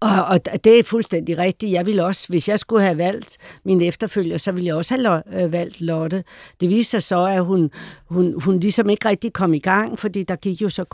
og, 0.00 0.24
og 0.24 0.64
det 0.64 0.78
er 0.78 0.82
fuldstændig 0.82 1.38
rigtigt. 1.38 1.72
Jeg 1.72 1.86
ville 1.86 2.04
også, 2.04 2.26
hvis 2.28 2.48
jeg 2.48 2.58
skulle 2.58 2.82
have 2.82 2.98
valgt 2.98 3.36
min 3.64 3.82
efterfølger, 3.82 4.38
så 4.38 4.52
ville 4.52 4.66
jeg 4.66 4.74
også 4.74 4.94
have 4.94 5.02
lo- 5.02 5.38
øh, 5.40 5.52
valgt 5.52 5.80
Lotte. 5.80 6.24
Det 6.60 6.68
viste 6.68 6.90
sig 6.90 7.02
så, 7.02 7.24
at 7.24 7.44
hun, 7.44 7.70
hun, 8.06 8.40
hun 8.42 8.60
ligesom 8.60 8.90
ikke 8.90 9.08
rigtig 9.08 9.32
kom 9.32 9.54
i 9.54 9.58
gang, 9.58 9.98
fordi 9.98 10.22
der 10.22 10.36
gik 10.36 10.62
jo 10.62 10.68
så 10.68 10.84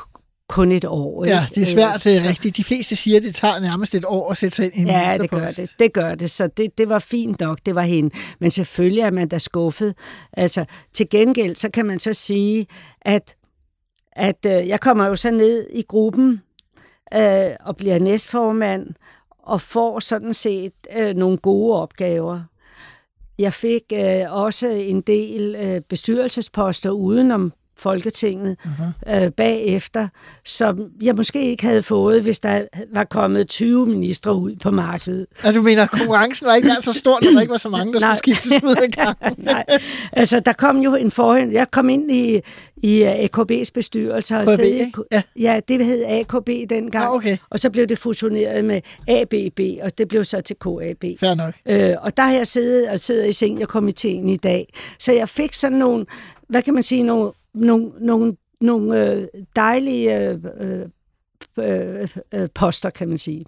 kun 0.48 0.72
et 0.72 0.84
år. 0.84 1.24
Ikke? 1.24 1.36
Ja, 1.36 1.46
det 1.54 1.62
er 1.62 1.66
svært 1.66 2.04
det 2.04 2.16
er 2.16 2.28
rigtigt. 2.28 2.56
De 2.56 2.64
fleste 2.64 2.96
siger, 2.96 3.16
at 3.16 3.22
det 3.22 3.34
tager 3.34 3.58
nærmest 3.58 3.94
et 3.94 4.04
år 4.04 4.30
at 4.30 4.38
sætte 4.38 4.56
sig 4.56 4.64
ind 4.64 4.74
i 4.74 4.80
en 4.80 4.86
Ja, 4.86 5.18
det 5.20 5.30
gør 5.30 5.48
det. 5.48 5.70
Det 5.78 5.92
gør 5.92 6.14
det. 6.14 6.30
Så 6.30 6.46
det, 6.46 6.78
det 6.78 6.88
var 6.88 6.98
fint 6.98 7.40
nok, 7.40 7.58
det 7.66 7.74
var 7.74 7.82
hende. 7.82 8.14
Men 8.40 8.50
selvfølgelig 8.50 9.00
er 9.00 9.10
man 9.10 9.28
da 9.28 9.38
skuffet. 9.38 9.94
Altså, 10.32 10.64
til 10.92 11.08
gengæld, 11.08 11.56
så 11.56 11.68
kan 11.68 11.86
man 11.86 11.98
så 11.98 12.12
sige, 12.12 12.66
at, 13.02 13.36
at 14.12 14.46
øh, 14.46 14.68
jeg 14.68 14.80
kommer 14.80 15.06
jo 15.06 15.16
så 15.16 15.30
ned 15.30 15.66
i 15.70 15.82
gruppen 15.82 16.42
øh, 17.14 17.50
og 17.60 17.76
bliver 17.76 17.98
næstformand 17.98 18.86
og 19.38 19.60
får 19.60 20.00
sådan 20.00 20.34
set 20.34 20.72
øh, 20.96 21.14
nogle 21.16 21.38
gode 21.38 21.82
opgaver. 21.82 22.40
Jeg 23.38 23.52
fik 23.52 23.82
øh, 23.92 24.32
også 24.32 24.68
en 24.68 25.00
del 25.00 25.54
øh, 25.54 25.80
bestyrelsesposter 25.80 26.90
udenom 26.90 27.52
Folketinget 27.76 28.56
uh-huh. 28.64 29.14
øh, 29.14 29.30
bagefter, 29.30 30.08
som 30.44 30.80
jeg 31.02 31.14
måske 31.14 31.50
ikke 31.50 31.66
havde 31.66 31.82
fået, 31.82 32.22
hvis 32.22 32.40
der 32.40 32.64
var 32.92 33.04
kommet 33.04 33.48
20 33.48 33.86
ministre 33.86 34.34
ud 34.34 34.56
på 34.56 34.70
markedet. 34.70 35.26
Ja, 35.44 35.52
du 35.52 35.62
mener, 35.62 35.86
konkurrencen 35.86 36.46
var 36.46 36.54
ikke 36.54 36.76
så 36.80 36.92
stor, 36.92 37.18
når 37.22 37.30
der 37.30 37.40
ikke 37.40 37.50
var 37.50 37.56
så 37.56 37.68
mange, 37.68 37.92
der 37.92 38.14
skulle 38.14 38.36
skiftes 38.36 38.62
ud 38.62 38.76
af 38.82 38.90
gang? 38.90 39.18
Nej, 39.38 39.64
altså 40.12 40.40
der 40.40 40.52
kom 40.52 40.78
jo 40.78 40.94
en 40.94 41.10
forhånd. 41.10 41.52
Jeg 41.52 41.70
kom 41.70 41.88
ind 41.88 42.10
i, 42.10 42.40
i 42.76 43.02
AKB's 43.02 43.70
bestyrelse. 43.74 44.36
Og 44.36 44.46
sad, 44.46 44.90
ja. 45.12 45.22
ja, 45.38 45.60
det 45.68 45.84
hed 45.84 46.04
AKB 46.08 46.48
dengang. 46.70 47.04
Ah, 47.04 47.12
okay. 47.12 47.36
Og 47.50 47.60
så 47.60 47.70
blev 47.70 47.86
det 47.86 47.98
fusioneret 47.98 48.64
med 48.64 48.80
ABB, 49.08 49.60
og 49.82 49.98
det 49.98 50.08
blev 50.08 50.24
så 50.24 50.40
til 50.40 50.56
KAB. 50.56 51.04
Fair 51.20 51.34
nok. 51.34 51.54
Øh, 51.66 51.94
og 52.00 52.16
der 52.16 52.22
har 52.22 52.32
jeg 52.32 52.46
siddet 52.46 52.88
og 52.88 53.00
sidder 53.00 53.24
i 53.24 53.32
seniorkomiteen 53.32 54.28
i 54.28 54.36
dag. 54.36 54.74
Så 54.98 55.12
jeg 55.12 55.28
fik 55.28 55.54
sådan 55.54 55.78
nogle, 55.78 56.06
hvad 56.48 56.62
kan 56.62 56.74
man 56.74 56.82
sige, 56.82 57.02
nogle 57.02 57.32
nogle, 57.54 57.92
nogle, 58.00 58.36
nogle 58.60 59.10
øh, 59.10 59.28
dejlige 59.56 60.28
øh, 60.28 60.38
øh, 60.60 60.88
øh, 61.58 62.08
øh, 62.34 62.48
poster, 62.54 62.90
kan 62.90 63.08
man 63.08 63.18
sige. 63.18 63.44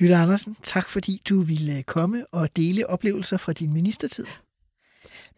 Jytte 0.00 0.16
Andersen, 0.16 0.56
tak 0.62 0.88
fordi 0.88 1.22
du 1.28 1.40
ville 1.40 1.76
øh, 1.76 1.82
komme 1.82 2.26
og 2.32 2.56
dele 2.56 2.90
oplevelser 2.90 3.36
fra 3.36 3.52
din 3.52 3.72
ministertid. 3.72 4.26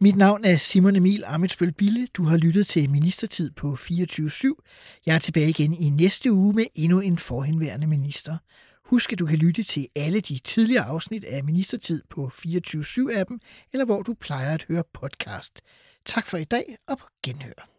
Mit 0.01 0.17
navn 0.17 0.45
er 0.45 0.57
Simon 0.57 0.97
Emil 0.97 1.25
Amitsbøl 1.27 1.73
Bille. 1.73 2.07
Du 2.07 2.25
har 2.25 2.37
lyttet 2.37 2.67
til 2.67 2.91
Ministertid 2.91 3.51
på 3.51 3.75
24-7. 3.81 5.03
Jeg 5.07 5.15
er 5.15 5.19
tilbage 5.19 5.49
igen 5.49 5.75
i 5.75 5.91
næste 5.91 6.33
uge 6.33 6.55
med 6.55 6.65
endnu 6.75 7.01
en 7.01 7.19
forhenværende 7.19 7.87
minister. 7.87 8.37
Husk, 8.85 9.13
at 9.13 9.19
du 9.19 9.27
kan 9.27 9.39
lytte 9.39 9.63
til 9.63 9.89
alle 9.97 10.21
de 10.21 10.39
tidligere 10.39 10.85
afsnit 10.85 11.25
af 11.25 11.45
Ministertid 11.45 12.03
på 12.11 12.31
24-7-appen, 12.35 13.39
eller 13.73 13.85
hvor 13.85 14.03
du 14.03 14.15
plejer 14.15 14.55
at 14.55 14.65
høre 14.69 14.83
podcast. 14.93 15.61
Tak 16.05 16.27
for 16.27 16.37
i 16.37 16.45
dag, 16.45 16.77
og 16.87 16.99
på 16.99 17.07
genhør. 17.23 17.74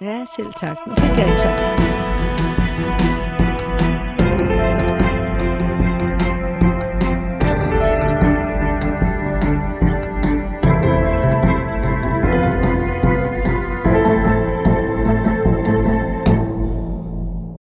Ja, 0.00 0.24
selv 0.24 0.52
tak. 0.52 0.76
Nu 0.86 0.94
fik 0.94 1.18
jeg 1.18 1.26
ikke 1.26 1.40
sagt 1.40 2.05